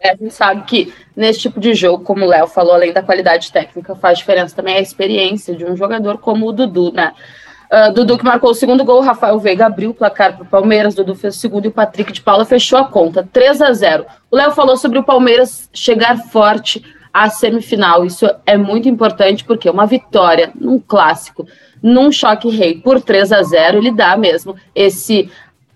É, 0.00 0.10
a 0.10 0.16
gente 0.16 0.32
sabe 0.32 0.62
que 0.62 0.92
nesse 1.16 1.40
tipo 1.40 1.58
de 1.58 1.74
jogo, 1.74 2.04
como 2.04 2.24
o 2.24 2.28
Léo 2.28 2.46
falou, 2.46 2.74
além 2.74 2.92
da 2.92 3.02
qualidade 3.02 3.50
técnica, 3.50 3.96
faz 3.96 4.18
diferença 4.18 4.54
também 4.54 4.76
a 4.76 4.80
experiência 4.80 5.56
de 5.56 5.64
um 5.64 5.76
jogador 5.76 6.18
como 6.18 6.46
o 6.46 6.52
Dudu, 6.52 6.92
né? 6.92 7.12
Uh, 7.70 7.92
Dudu 7.92 8.16
que 8.16 8.24
marcou 8.24 8.50
o 8.50 8.54
segundo 8.54 8.82
gol, 8.82 9.02
Rafael 9.02 9.38
Veiga 9.38 9.66
abriu 9.66 9.90
o 9.90 9.94
placar 9.94 10.34
para 10.34 10.42
o 10.42 10.46
Palmeiras, 10.46 10.94
Dudu 10.94 11.14
fez 11.14 11.36
o 11.36 11.38
segundo 11.38 11.66
e 11.66 11.68
o 11.68 11.72
Patrick 11.72 12.12
de 12.12 12.22
Paula 12.22 12.46
fechou 12.46 12.78
a 12.78 12.84
conta, 12.86 13.28
3 13.30 13.60
a 13.60 13.72
0 13.72 14.06
O 14.30 14.36
Léo 14.36 14.52
falou 14.52 14.74
sobre 14.76 14.98
o 14.98 15.04
Palmeiras 15.04 15.68
chegar 15.70 16.16
forte 16.16 16.82
à 17.12 17.28
semifinal, 17.28 18.06
isso 18.06 18.26
é 18.46 18.56
muito 18.56 18.88
importante 18.88 19.44
porque 19.44 19.68
uma 19.68 19.84
vitória 19.84 20.50
num 20.54 20.78
clássico, 20.78 21.46
num 21.82 22.10
choque 22.10 22.48
rei 22.48 22.80
por 22.80 23.02
3 23.02 23.32
a 23.32 23.42
0 23.42 23.78
ele 23.78 23.90
dá 23.90 24.16
mesmo 24.16 24.56
esse 24.74 25.30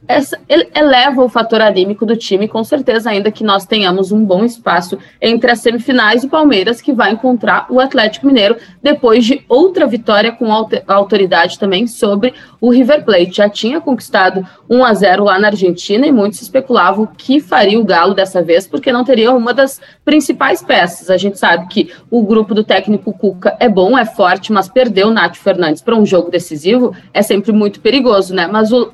essa, 0.06 0.38
eleva 0.48 1.22
o 1.22 1.28
fator 1.28 1.60
anímico 1.60 2.04
do 2.04 2.16
time, 2.16 2.48
com 2.48 2.64
certeza, 2.64 3.10
ainda 3.10 3.30
que 3.30 3.44
nós 3.44 3.64
tenhamos 3.64 4.10
um 4.10 4.24
bom 4.24 4.44
espaço 4.44 4.98
entre 5.20 5.50
as 5.50 5.60
semifinais 5.60 6.24
e 6.24 6.28
Palmeiras, 6.28 6.80
que 6.80 6.92
vai 6.92 7.12
encontrar 7.12 7.66
o 7.70 7.78
Atlético 7.78 8.26
Mineiro 8.26 8.56
depois 8.82 9.24
de 9.24 9.44
outra 9.48 9.86
vitória 9.86 10.32
com 10.32 10.52
autoridade 10.86 11.58
também 11.58 11.86
sobre 11.86 12.34
o 12.60 12.70
River 12.70 13.04
Plate. 13.04 13.36
Já 13.36 13.48
tinha 13.48 13.80
conquistado 13.80 14.46
1 14.68 14.84
a 14.84 14.92
0 14.92 15.24
lá 15.24 15.38
na 15.38 15.48
Argentina 15.48 16.06
e 16.06 16.12
muitos 16.12 16.42
especulavam 16.42 17.06
que 17.06 17.40
faria 17.40 17.78
o 17.78 17.84
Galo 17.84 18.14
dessa 18.14 18.42
vez, 18.42 18.66
porque 18.66 18.92
não 18.92 19.04
teria 19.04 19.32
uma 19.32 19.54
das 19.54 19.80
principais 20.04 20.62
peças. 20.62 21.10
A 21.10 21.16
gente 21.16 21.38
sabe 21.38 21.68
que 21.68 21.92
o 22.10 22.22
grupo 22.22 22.54
do 22.54 22.64
técnico 22.64 23.12
Cuca 23.12 23.56
é 23.60 23.68
bom, 23.68 23.96
é 23.96 24.04
forte, 24.04 24.52
mas 24.52 24.68
perder 24.68 25.06
o 25.06 25.10
Nath 25.10 25.36
Fernandes 25.36 25.80
para 25.80 25.96
um 25.96 26.04
jogo 26.04 26.30
decisivo 26.30 26.94
é 27.14 27.22
sempre 27.22 27.52
muito 27.52 27.80
perigoso, 27.80 28.34
né? 28.34 28.48
Mas 28.48 28.72
o 28.72 28.92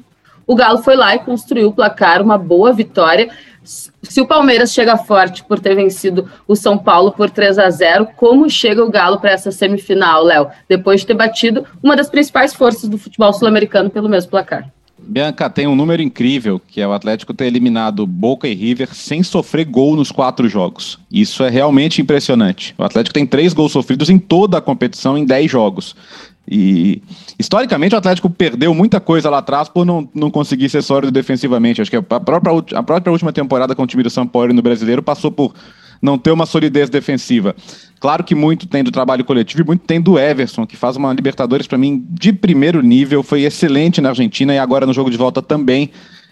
o 0.48 0.54
Galo 0.54 0.78
foi 0.78 0.96
lá 0.96 1.14
e 1.14 1.18
construiu 1.18 1.68
o 1.68 1.72
placar, 1.72 2.22
uma 2.22 2.38
boa 2.38 2.72
vitória. 2.72 3.28
Se 3.62 4.18
o 4.18 4.26
Palmeiras 4.26 4.72
chega 4.72 4.96
forte 4.96 5.44
por 5.44 5.60
ter 5.60 5.74
vencido 5.74 6.26
o 6.46 6.56
São 6.56 6.78
Paulo 6.78 7.12
por 7.12 7.28
3 7.28 7.58
a 7.58 7.68
0, 7.68 8.08
como 8.16 8.48
chega 8.48 8.82
o 8.82 8.90
Galo 8.90 9.20
para 9.20 9.32
essa 9.32 9.52
semifinal, 9.52 10.24
Léo? 10.24 10.48
Depois 10.66 11.00
de 11.00 11.06
ter 11.06 11.14
batido 11.14 11.66
uma 11.82 11.94
das 11.94 12.08
principais 12.08 12.54
forças 12.54 12.88
do 12.88 12.96
futebol 12.96 13.30
sul-americano 13.34 13.90
pelo 13.90 14.08
mesmo 14.08 14.30
placar. 14.30 14.72
Bianca, 14.98 15.50
tem 15.50 15.66
um 15.66 15.76
número 15.76 16.02
incrível, 16.02 16.60
que 16.66 16.80
é 16.80 16.88
o 16.88 16.92
Atlético 16.92 17.34
ter 17.34 17.46
eliminado 17.46 18.06
Boca 18.06 18.48
e 18.48 18.54
River 18.54 18.94
sem 18.94 19.22
sofrer 19.22 19.66
gol 19.66 19.96
nos 19.96 20.10
quatro 20.10 20.48
jogos. 20.48 20.98
Isso 21.12 21.44
é 21.44 21.50
realmente 21.50 22.00
impressionante. 22.00 22.74
O 22.76 22.82
Atlético 22.82 23.14
tem 23.14 23.26
três 23.26 23.52
gols 23.52 23.72
sofridos 23.72 24.08
em 24.08 24.18
toda 24.18 24.58
a 24.58 24.62
competição 24.62 25.16
em 25.16 25.24
dez 25.24 25.50
jogos. 25.50 25.94
E 26.50 27.02
historicamente 27.38 27.94
o 27.94 27.98
Atlético 27.98 28.30
perdeu 28.30 28.72
muita 28.74 28.98
coisa 29.00 29.28
lá 29.28 29.38
atrás 29.38 29.68
por 29.68 29.84
não, 29.84 30.08
não 30.14 30.30
conseguir 30.30 30.68
ser 30.68 30.82
sólido 30.82 31.12
defensivamente. 31.12 31.82
Acho 31.82 31.90
que 31.90 31.96
a 31.96 32.02
própria, 32.02 32.78
a 32.78 32.82
própria 32.82 33.12
última 33.12 33.32
temporada 33.32 33.74
com 33.74 33.82
o 33.82 33.86
time 33.86 34.02
do 34.02 34.10
São 34.10 34.26
Paulo 34.26 34.54
no 34.54 34.62
brasileiro 34.62 35.02
passou 35.02 35.30
por 35.30 35.54
não 36.00 36.16
ter 36.16 36.30
uma 36.30 36.46
solidez 36.46 36.88
defensiva. 36.88 37.54
Claro 38.00 38.22
que 38.22 38.34
muito 38.34 38.66
tem 38.66 38.84
do 38.84 38.90
trabalho 38.90 39.24
coletivo 39.24 39.62
e 39.62 39.66
muito 39.66 39.84
tem 39.84 40.00
do 40.00 40.18
Everson, 40.18 40.66
que 40.66 40.76
faz 40.76 40.96
uma 40.96 41.12
Libertadores 41.12 41.66
para 41.66 41.76
mim 41.76 42.06
de 42.08 42.32
primeiro 42.32 42.80
nível, 42.80 43.22
foi 43.22 43.42
excelente 43.42 44.00
na 44.00 44.10
Argentina 44.10 44.54
e 44.54 44.58
agora 44.58 44.86
no 44.86 44.92
jogo 44.92 45.10
de 45.10 45.16
volta 45.16 45.42
também. 45.42 45.90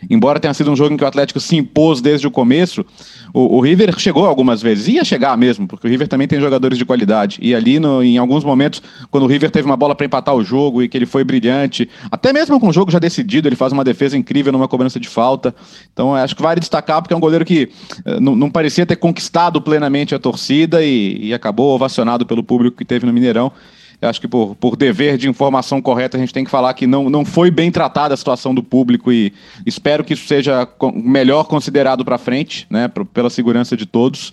Embora 0.09 0.39
tenha 0.39 0.53
sido 0.55 0.71
um 0.71 0.77
jogo 0.77 0.95
em 0.95 0.97
que 0.97 1.05
o 1.05 1.07
Atlético 1.07 1.41
se 1.41 1.57
impôs 1.57 2.01
desde 2.01 2.27
o 2.27 2.31
começo, 2.31 2.85
o, 3.33 3.57
o 3.57 3.61
River 3.61 3.99
chegou 3.99 4.27
algumas 4.27 4.63
vezes, 4.63 4.89
ia 4.89 5.05
chegar 5.05 5.37
mesmo, 5.37 5.67
porque 5.67 5.87
o 5.87 5.91
River 5.91 6.09
também 6.09 6.29
tem 6.29 6.41
jogadores 6.41 6.79
de 6.79 6.85
qualidade. 6.85 7.39
E 7.41 7.55
ali, 7.55 7.79
no, 7.79 8.03
em 8.03 8.19
alguns 8.19 8.45
momentos, 8.45 8.83
quando 9.11 9.25
o 9.25 9.27
River 9.27 9.51
teve 9.51 9.67
uma 9.67 9.77
bola 9.77 9.95
para 9.95 10.07
empatar 10.07 10.35
o 10.35 10.45
jogo 10.45 10.83
e 10.83 10.89
que 10.89 10.97
ele 10.97 11.07
foi 11.07 11.25
brilhante, 11.25 11.89
até 12.11 12.33
mesmo 12.33 12.59
com 12.61 12.69
o 12.69 12.73
jogo 12.73 12.91
já 12.91 12.99
decidido, 12.99 13.49
ele 13.49 13.57
faz 13.57 13.73
uma 13.73 13.85
defesa 13.85 14.17
incrível 14.17 14.53
numa 14.53 14.69
cobrança 14.69 15.01
de 15.01 15.09
falta. 15.09 15.55
Então, 15.93 16.15
acho 16.15 16.37
que 16.37 16.43
vale 16.43 16.61
destacar, 16.61 17.03
porque 17.03 17.15
é 17.15 17.17
um 17.17 17.21
goleiro 17.21 17.45
que 17.45 17.71
uh, 18.05 18.21
não, 18.21 18.37
não, 18.37 18.51
parecia 18.51 18.87
ter 18.87 18.97
conquistado 18.97 19.61
plenamente 19.61 20.15
a 20.15 20.19
torcida 20.19 20.83
e, 20.83 21.27
e 21.27 21.35
acabou 21.35 21.75
ovacionado 21.75 22.25
pelo 22.25 22.43
público 22.43 22.77
que 22.77 22.85
teve 22.85 23.07
no 23.07 23.13
Mineirão. 23.13 23.53
Eu 24.01 24.09
acho 24.09 24.21
que 24.21 24.29
por, 24.29 24.55
por 24.57 24.77
dever 24.77 25.17
de 25.17 25.29
informação 25.29 25.81
correta, 25.81 26.17
a 26.17 26.21
gente 26.21 26.33
tem 26.33 26.45
que 26.45 26.51
falar 26.51 26.75
que 26.75 26.87
não, 26.87 27.09
não 27.09 27.25
foi 27.25 27.51
bem 27.51 27.71
tratada 27.71 28.15
a 28.15 28.17
situação 28.17 28.55
do 28.55 28.63
público 28.63 29.11
e 29.13 29.33
espero 29.65 30.05
que 30.05 30.13
isso 30.13 30.27
seja 30.27 30.69
melhor 30.95 31.45
considerado 31.45 32.05
para 32.05 32.19
frente, 32.19 32.67
né, 32.69 32.91
pela 33.13 33.31
segurança 33.31 33.77
de 33.77 33.87
todos. 33.87 34.33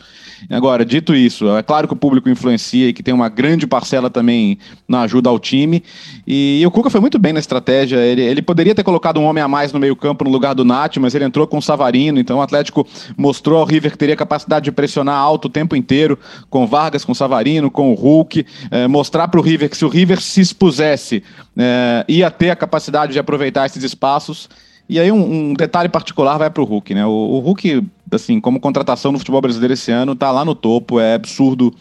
Agora, 0.50 0.84
dito 0.84 1.16
isso, 1.16 1.50
é 1.56 1.64
claro 1.64 1.88
que 1.88 1.94
o 1.94 1.98
público 1.98 2.30
influencia 2.30 2.90
e 2.90 2.94
que 2.94 3.02
tem 3.02 3.14
uma 3.14 3.30
grande 3.30 3.66
parcela 3.66 4.10
também 4.10 4.58
na 4.88 5.02
ajuda 5.02 5.30
ao 5.30 5.40
time. 5.40 5.84
E, 6.28 6.60
e 6.62 6.68
o 6.68 6.72
Cuca 6.72 6.90
foi 6.90 7.00
muito 7.00 7.18
bem 7.18 7.34
na 7.34 7.40
estratégia. 7.40 7.98
Ele, 7.98 8.22
ele 8.22 8.42
poderia 8.42 8.76
ter 8.76 8.84
colocado 8.84 9.20
um 9.20 9.24
homem 9.24 9.42
a 9.42 9.48
mais 9.48 9.72
no 9.72 9.80
meio-campo 9.80 10.26
no 10.26 10.30
lugar 10.30 10.54
do 10.54 10.66
Nath, 10.66 10.98
mas 10.98 11.16
ele 11.16 11.26
entrou 11.26 11.48
com 11.48 11.58
o 11.58 11.62
Savarino. 11.62 12.20
Então 12.20 12.40
o 12.40 12.42
Atlético 12.42 12.86
mostrou 13.18 13.60
ao 13.60 13.66
River 13.66 13.92
que 13.92 13.98
teria 13.98 14.16
capacidade 14.16 14.66
de 14.66 14.72
pressionar 14.72 15.16
alto 15.16 15.46
o 15.46 15.50
tempo 15.50 15.76
inteiro, 15.76 16.20
com 16.50 16.68
Vargas, 16.68 17.06
com 17.06 17.14
Savarino, 17.14 17.72
com 17.72 17.92
o 17.92 17.96
Hulk. 17.96 18.46
É, 18.70 18.88
mostrar 18.88 19.28
para 19.28 19.40
o 19.40 19.44
River 19.44 19.53
que 19.58 19.78
se 19.78 19.86
o 19.86 19.90
River 19.90 20.22
se 20.22 20.42
expusesse, 20.42 21.24
é, 21.58 22.06
ia 22.08 22.30
ter 22.30 22.50
a 22.50 22.56
capacidade 22.56 23.14
de 23.14 23.20
aproveitar 23.20 23.66
esses 23.66 23.84
espaços. 23.84 24.50
E 24.88 25.00
aí 25.00 25.12
um, 25.12 25.52
um 25.52 25.54
detalhe 25.54 25.90
particular 25.90 26.38
vai 26.38 26.50
para 26.50 26.62
o 26.62 26.66
Hulk, 26.66 26.94
né? 26.94 27.06
O, 27.06 27.10
o 27.10 27.40
Hulk 27.40 27.84
assim, 28.12 28.40
como 28.40 28.60
contratação 28.60 29.12
no 29.12 29.18
futebol 29.18 29.42
brasileiro 29.42 29.74
esse 29.74 29.92
ano, 29.92 30.16
tá 30.16 30.32
lá 30.32 30.46
no 30.46 30.56
topo, 30.56 31.00
é 31.00 31.16
absurdo. 31.16 31.74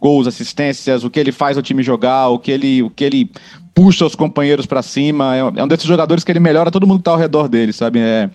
Gols, 0.00 0.28
assistências, 0.28 1.02
o 1.02 1.10
que 1.10 1.18
ele 1.18 1.32
faz 1.32 1.56
o 1.56 1.62
time 1.62 1.82
jogar, 1.82 2.28
o 2.28 2.38
que 2.38 2.52
ele, 2.52 2.84
o 2.84 2.90
que 2.90 3.02
ele 3.02 3.32
puxa 3.74 4.06
os 4.06 4.14
companheiros 4.14 4.64
para 4.64 4.80
cima. 4.80 5.34
É, 5.36 5.40
é 5.40 5.64
um 5.64 5.66
desses 5.66 5.86
jogadores 5.86 6.22
que 6.22 6.30
ele 6.30 6.38
melhora 6.38 6.70
todo 6.70 6.86
mundo 6.86 6.98
que 6.98 7.04
tá 7.04 7.10
ao 7.10 7.16
redor 7.16 7.48
dele, 7.48 7.72
sabe? 7.72 7.98
É, 7.98 8.30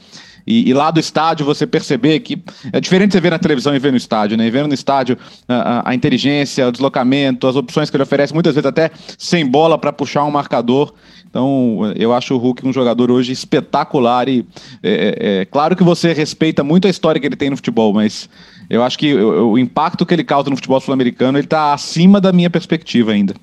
e, 0.46 0.70
e, 0.70 0.74
lá 0.74 0.92
do 0.92 1.00
estádio 1.00 1.46
você 1.46 1.66
perceber 1.66 2.20
que 2.20 2.42
é 2.72 2.80
diferente 2.80 3.14
você 3.14 3.22
ver 3.22 3.32
na 3.32 3.40
televisão 3.40 3.76
e 3.76 3.80
ver 3.80 3.92
no 3.92 3.98
estádio, 3.98 4.38
né? 4.38 4.48
E 4.48 4.52
vendo 4.52 4.68
no 4.68 4.74
estádio 4.74 5.18
a, 5.48 5.90
a, 5.90 5.96
inteligência, 5.96 6.68
o 6.68 6.72
deslocamento, 6.72 7.48
as 7.48 7.56
opções 7.56 7.90
que 7.90 7.96
ele 7.96 8.04
oferece, 8.04 8.34
muitas 8.34 8.56
vezes 8.56 8.66
até 8.66 8.92
sem 9.18 9.46
bola 9.46 9.78
para 9.78 9.94
puxar 9.94 10.24
um 10.24 10.32
marcador. 10.32 10.94
Então, 11.30 11.80
eu 11.96 12.14
acho 12.14 12.36
o 12.36 12.38
Hulk 12.38 12.68
um 12.68 12.74
jogador 12.74 13.10
hoje 13.10 13.32
espetacular 13.32 14.30
e 14.30 14.46
é, 14.84 14.92
é, 14.92 15.42
é, 15.42 15.46
claro 15.46 15.76
que 15.76 15.84
você 15.84 16.14
respeita 16.14 16.64
muito 16.64 16.88
a 16.88 16.90
história 16.90 17.20
que 17.20 17.26
ele 17.26 17.36
tem 17.36 17.50
no 17.50 17.56
futebol, 17.56 17.92
mas 17.92 18.30
eu 18.70 18.84
acho 18.84 19.00
que 19.00 19.16
o, 19.16 19.54
o 19.54 19.58
impacto 19.58 20.06
que 20.06 20.14
ele 20.14 20.24
causa 20.24 20.50
no 20.50 20.56
futebol 20.56 20.80
sul-americano 20.80 21.38
ele 21.38 21.46
está 21.46 21.74
acima 21.74 22.22
da 22.22 22.32
minha 22.32 22.50
perspectiva 22.50 23.12
ainda. 23.14 23.34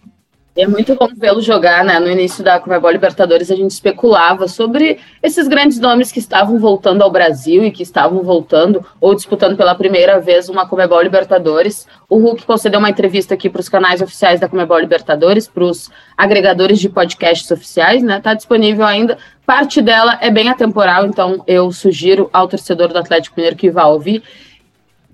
É 0.56 0.66
muito 0.66 0.96
bom 0.96 1.08
vê-lo 1.16 1.40
jogar, 1.40 1.84
né? 1.84 2.00
No 2.00 2.10
início 2.10 2.42
da 2.42 2.58
Comebol 2.58 2.90
Libertadores 2.90 3.52
a 3.52 3.54
gente 3.54 3.70
especulava 3.70 4.48
sobre 4.48 4.98
esses 5.22 5.46
grandes 5.46 5.78
nomes 5.78 6.10
que 6.10 6.18
estavam 6.18 6.58
voltando 6.58 7.02
ao 7.02 7.10
Brasil 7.10 7.64
e 7.64 7.70
que 7.70 7.84
estavam 7.84 8.20
voltando 8.24 8.84
ou 9.00 9.14
disputando 9.14 9.56
pela 9.56 9.76
primeira 9.76 10.20
vez 10.20 10.48
uma 10.48 10.66
Comebol 10.66 11.00
Libertadores. 11.02 11.86
O 12.08 12.18
Hulk 12.18 12.44
concedeu 12.44 12.80
uma 12.80 12.90
entrevista 12.90 13.34
aqui 13.34 13.48
para 13.48 13.60
os 13.60 13.68
canais 13.68 14.02
oficiais 14.02 14.40
da 14.40 14.48
Comebol 14.48 14.80
Libertadores, 14.80 15.46
para 15.46 15.62
os 15.62 15.88
agregadores 16.16 16.80
de 16.80 16.88
podcasts 16.88 17.48
oficiais, 17.52 18.02
né? 18.02 18.20
Tá 18.20 18.34
disponível 18.34 18.84
ainda. 18.84 19.18
Parte 19.46 19.80
dela 19.80 20.18
é 20.20 20.30
bem 20.30 20.48
atemporal, 20.48 21.06
então 21.06 21.44
eu 21.46 21.70
sugiro 21.70 22.28
ao 22.32 22.48
torcedor 22.48 22.88
do 22.88 22.98
Atlético 22.98 23.36
Mineiro 23.36 23.56
que 23.56 23.70
vá 23.70 23.86
ouvir 23.86 24.24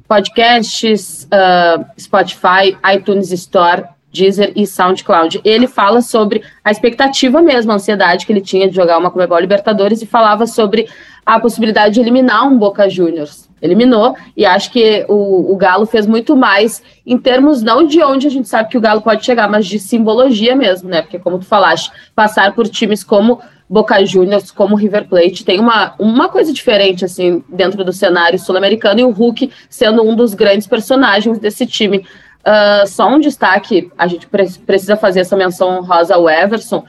podcasts, 0.09 1.25
uh, 1.25 1.85
Spotify, 1.99 2.77
iTunes 2.95 3.33
Store, 3.33 3.85
Deezer 4.13 4.53
e 4.57 4.67
SoundCloud. 4.67 5.41
Ele 5.45 5.67
fala 5.67 6.01
sobre 6.01 6.43
a 6.65 6.71
expectativa 6.71 7.43
mesmo, 7.43 7.73
a 7.73 7.75
ansiedade 7.75 8.25
que 8.25 8.33
ele 8.33 8.41
tinha 8.41 8.69
de 8.69 8.75
jogar 8.75 8.99
uma 8.99 9.11
Comebol 9.11 9.39
Libertadores 9.39 10.01
e 10.01 10.07
falava 10.07 10.47
sobre 10.47 10.89
a 11.25 11.41
possibilidade 11.41 11.95
de 11.95 12.01
eliminar 12.01 12.47
um 12.47 12.57
Boca 12.57 12.89
Juniors. 12.89 13.47
Eliminou, 13.61 14.15
e 14.37 14.45
acho 14.45 14.71
que 14.71 15.05
o, 15.09 15.53
o 15.53 15.57
Galo 15.57 15.87
fez 15.87 16.07
muito 16.07 16.37
mais 16.37 16.83
em 17.07 17.19
termos 17.19 17.63
não 17.63 17.87
de 17.87 18.03
onde 18.03 18.27
a 18.27 18.31
gente 18.31 18.49
sabe 18.49 18.69
que 18.69 18.77
o 18.77 18.81
Galo 18.81 19.01
pode 19.01 19.25
chegar, 19.25 19.49
mas 19.49 19.67
de 19.67 19.79
simbologia 19.79 20.55
mesmo, 20.55 20.89
né? 20.89 21.03
Porque, 21.03 21.19
como 21.19 21.39
tu 21.39 21.47
falaste, 21.47 21.91
passar 22.15 22.55
por 22.55 22.69
times 22.69 23.03
como 23.03 23.41
Boca 23.69 24.05
Juniors, 24.05 24.51
como 24.51 24.77
River 24.77 25.09
Plate, 25.09 25.45
tem 25.45 25.59
uma, 25.59 25.95
uma 25.99 26.29
coisa 26.29 26.53
diferente, 26.53 27.05
assim, 27.05 27.43
dentro 27.49 27.83
do 27.83 27.93
cenário 27.93 28.39
sul-americano, 28.39 29.01
e 29.01 29.05
o 29.05 29.11
Hulk 29.11 29.51
sendo 29.69 30.03
um 30.03 30.15
dos 30.15 30.35
grandes 30.35 30.67
personagens 30.67 31.39
desse 31.39 31.67
time. 31.67 32.07
Uh, 32.47 32.87
só 32.87 33.09
um 33.09 33.19
destaque, 33.19 33.91
a 33.99 34.07
gente 34.07 34.29
pre 34.29 34.49
precisa 34.65 34.97
fazer 34.97 35.21
essa 35.21 35.37
menção 35.37 35.83
rosa 35.83 36.15
ao 36.15 36.31
Everson. 36.31 36.85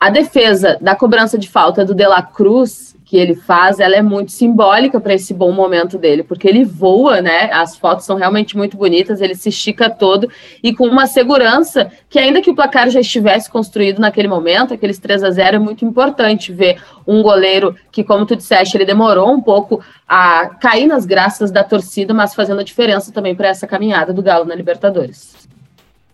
A 0.00 0.10
defesa 0.10 0.76
da 0.80 0.96
cobrança 0.96 1.38
de 1.38 1.48
falta 1.48 1.84
do 1.84 1.94
De 1.94 2.04
La 2.04 2.20
Cruz 2.20 2.96
que 3.08 3.16
ele 3.16 3.34
faz, 3.34 3.80
ela 3.80 3.96
é 3.96 4.02
muito 4.02 4.32
simbólica 4.32 5.00
para 5.00 5.14
esse 5.14 5.32
bom 5.32 5.50
momento 5.50 5.96
dele, 5.96 6.22
porque 6.22 6.46
ele 6.46 6.62
voa, 6.62 7.22
né? 7.22 7.50
As 7.50 7.74
fotos 7.74 8.04
são 8.04 8.16
realmente 8.16 8.54
muito 8.54 8.76
bonitas, 8.76 9.22
ele 9.22 9.34
se 9.34 9.48
estica 9.48 9.88
todo 9.88 10.30
e 10.62 10.74
com 10.74 10.86
uma 10.86 11.06
segurança 11.06 11.90
que 12.10 12.18
ainda 12.18 12.42
que 12.42 12.50
o 12.50 12.54
placar 12.54 12.90
já 12.90 13.00
estivesse 13.00 13.50
construído 13.50 13.98
naquele 13.98 14.28
momento, 14.28 14.74
aqueles 14.74 14.98
3 14.98 15.24
a 15.24 15.30
0 15.30 15.56
é 15.56 15.58
muito 15.58 15.86
importante 15.86 16.52
ver 16.52 16.82
um 17.06 17.22
goleiro 17.22 17.74
que, 17.90 18.04
como 18.04 18.26
tu 18.26 18.36
disseste, 18.36 18.76
ele 18.76 18.84
demorou 18.84 19.32
um 19.32 19.40
pouco 19.40 19.82
a 20.06 20.50
cair 20.60 20.86
nas 20.86 21.06
graças 21.06 21.50
da 21.50 21.64
torcida, 21.64 22.12
mas 22.12 22.34
fazendo 22.34 22.60
a 22.60 22.64
diferença 22.64 23.10
também 23.10 23.34
para 23.34 23.48
essa 23.48 23.66
caminhada 23.66 24.12
do 24.12 24.22
Galo 24.22 24.44
na 24.44 24.54
Libertadores. 24.54 25.48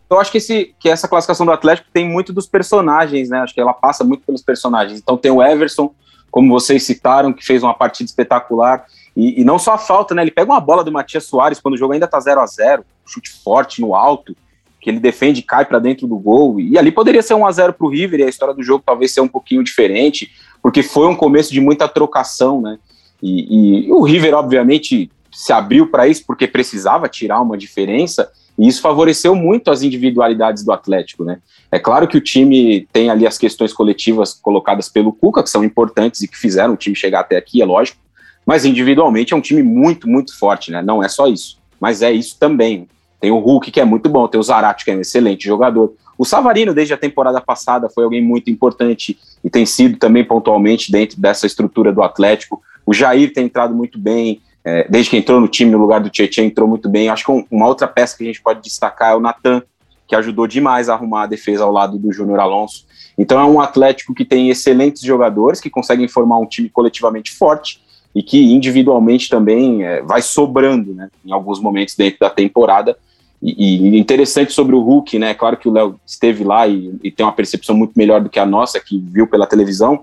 Eu 0.09 0.21
acho 0.21 0.31
que, 0.31 0.39
esse, 0.39 0.73
que 0.79 0.89
essa 0.89 1.09
classificação 1.09 1.45
do 1.45 1.51
Atlético 1.51 1.89
tem 1.93 2.09
muito 2.09 2.33
dos 2.33 2.47
personagens, 2.47 3.31
né? 3.31 3.41
Acho 3.41 3.53
que 3.53 3.61
ela 3.61 3.73
passa 3.73 4.05
muito 4.05 4.23
pelos 4.25 4.43
personagens. 4.43 5.01
Então 5.01 5.17
tem 5.17 5.33
o 5.33 5.43
Everson, 5.43 5.93
como 6.35 6.53
vocês 6.53 6.83
citaram, 6.83 7.33
que 7.33 7.47
fez 7.47 7.63
uma 7.63 7.73
partida 7.73 8.09
espetacular. 8.09 8.87
E, 9.17 9.41
e, 9.41 9.45
não 9.45 9.57
só 9.57 9.75
a 9.75 9.79
falta, 9.79 10.17
né? 10.17 10.23
Ele 10.23 10.33
pega 10.33 10.51
uma 10.51 10.59
bola 10.59 10.83
do 10.83 10.91
Matias 10.91 11.27
Soares 11.27 11.61
quando 11.61 11.75
o 11.75 11.77
jogo 11.77 11.93
ainda 11.93 12.09
tá 12.09 12.19
0 12.19 12.41
a 12.41 12.45
0 12.45 12.85
chute 13.07 13.31
forte 13.31 13.81
no 13.81 13.95
alto, 13.95 14.37
que 14.81 14.91
ele 14.91 14.99
defende 14.99 15.39
e 15.39 15.43
cai 15.45 15.65
para 15.65 15.79
dentro 15.79 16.09
do 16.09 16.19
gol. 16.19 16.59
E 16.59 16.77
ali 16.77 16.91
poderia 16.91 17.23
ser 17.23 17.35
1 17.35 17.47
a 17.47 17.53
0 17.53 17.75
para 17.75 17.87
o 17.87 17.89
River, 17.89 18.19
e 18.19 18.25
a 18.25 18.29
história 18.29 18.53
do 18.53 18.65
jogo 18.65 18.83
talvez 18.85 19.13
seja 19.13 19.23
um 19.23 19.29
pouquinho 19.29 19.63
diferente, 19.63 20.29
porque 20.61 20.83
foi 20.83 21.07
um 21.07 21.15
começo 21.15 21.53
de 21.53 21.61
muita 21.61 21.87
trocação, 21.87 22.61
né? 22.61 22.81
E, 23.23 23.87
e 23.87 23.93
o 23.93 24.03
River, 24.03 24.35
obviamente, 24.35 25.13
se 25.31 25.53
abriu 25.53 25.89
para 25.89 26.09
isso 26.09 26.25
porque 26.27 26.49
precisava 26.49 27.09
tirar 27.09 27.41
uma 27.41 27.57
diferença. 27.57 28.29
E 28.59 28.69
isso 28.69 28.81
favoreceu 28.81 29.35
muito 29.35 29.71
as 29.71 29.83
individualidades 29.83 30.65
do 30.65 30.73
Atlético, 30.73 31.25
né? 31.25 31.39
É 31.71 31.79
claro 31.79 32.07
que 32.07 32.17
o 32.17 32.21
time 32.21 32.87
tem 32.93 33.11
ali 33.11 33.27
as 33.27 33.37
questões 33.37 33.73
coletivas 33.73 34.35
colocadas 34.35 34.89
pelo 34.89 35.13
Cuca, 35.13 35.43
que 35.43 35.51
são 35.51 35.65
importantes 35.65 36.21
e 36.23 36.29
que 36.29 36.39
fizeram 36.39 36.75
o 36.75 36.77
time 36.77 36.95
chegar 36.95 37.21
até 37.21 37.37
aqui, 37.37 37.61
é 37.61 37.65
lógico, 37.65 37.99
mas 38.47 38.65
individualmente 38.65 39.33
é 39.33 39.37
um 39.37 39.41
time 39.41 39.63
muito, 39.63 40.09
muito 40.09 40.39
forte, 40.39 40.71
né? 40.71 40.83
Não 40.83 41.03
é 41.03 41.09
só 41.09 41.27
isso, 41.27 41.59
mas 41.81 42.03
é 42.03 42.13
isso 42.13 42.37
também. 42.39 42.89
Tem 43.21 43.31
o 43.31 43.39
Hulk, 43.39 43.71
que 43.71 43.81
é 43.81 43.85
muito 43.85 44.09
bom, 44.09 44.29
tem 44.29 44.39
o 44.39 44.43
Zarate, 44.43 44.85
que 44.85 44.91
é 44.91 44.97
um 44.97 45.01
excelente 45.01 45.45
jogador. 45.45 45.95
O 46.17 46.25
Savarino, 46.25 46.75
desde 46.75 46.95
a 46.95 46.99
temporada 46.99 47.41
passada, 47.41 47.89
foi 47.89 48.05
alguém 48.05 48.23
muito 48.23 48.51
importante 48.51 49.19
e 49.43 49.51
tem 49.51 49.67
sido 49.67 49.99
também 49.99 50.25
pontualmente 50.25 50.93
dentro 50.93 51.21
dessa 51.21 51.47
estrutura 51.47 51.93
do 51.93 52.03
Atlético. 52.03 52.63
O 52.87 52.93
Jair 52.93 53.33
tem 53.33 53.47
entrado 53.47 53.75
muito 53.75 53.99
bem, 53.99 54.41
é, 54.65 54.87
desde 54.89 55.11
que 55.11 55.17
entrou 55.17 55.41
no 55.41 55.47
time 55.47 55.71
no 55.71 55.79
lugar 55.79 56.01
do 56.01 56.09
Tietchan, 56.09 56.45
entrou 56.45 56.67
muito 56.67 56.89
bem. 56.89 57.09
Acho 57.09 57.25
que 57.25 57.47
uma 57.51 57.67
outra 57.67 57.87
peça 57.87 58.17
que 58.17 58.25
a 58.25 58.27
gente 58.27 58.41
pode 58.41 58.63
destacar 58.63 59.13
é 59.13 59.15
o 59.15 59.21
Natan, 59.21 59.63
que 60.07 60.17
ajudou 60.17 60.47
demais 60.47 60.89
a 60.89 60.95
arrumar 60.95 61.25
a 61.25 61.27
defesa 61.27 61.65
ao 61.65 61.73
lado 61.73 61.99
do 61.99 62.13
Júnior 62.13 62.41
Alonso. 62.41 62.87
Então 63.17 63.39
é 63.39 63.45
um 63.45 63.61
Atlético 63.61 64.15
que 64.15 64.25
tem 64.25 64.49
excelentes 64.49 65.03
jogadores, 65.03 65.61
que 65.61 65.71
conseguem 65.71 66.09
formar 66.09 66.39
um 66.39 66.47
time 66.47 66.69
coletivamente 66.69 67.33
forte 67.33 67.81
e 68.15 68.23
que 68.23 68.53
individualmente 68.53 69.29
também 69.29 69.85
é, 69.85 70.03
vai 70.03 70.23
sobrando 70.23 70.95
né, 70.95 71.11
em 71.25 71.33
alguns 71.33 71.61
momentos 71.61 71.95
dentro 71.95 72.21
da 72.21 72.31
temporada. 72.31 72.97
E, 73.43 73.89
e 73.89 73.99
interessante 73.99 74.55
sobre 74.55 74.75
o 74.75 74.81
Hulk, 74.81 75.19
né? 75.19 75.35
Claro 75.35 75.59
que 75.59 75.69
o 75.69 75.73
Léo 75.73 76.01
esteve 76.07 76.43
lá 76.43 76.67
e, 76.67 76.95
e 77.03 77.11
tem 77.11 77.27
uma 77.27 77.33
percepção 77.33 77.77
muito 77.77 77.93
melhor 77.95 78.23
do 78.23 78.31
que 78.31 78.39
a 78.39 78.47
nossa, 78.47 78.81
que 78.81 78.97
viu 78.99 79.27
pela 79.27 79.47
televisão, 79.47 80.03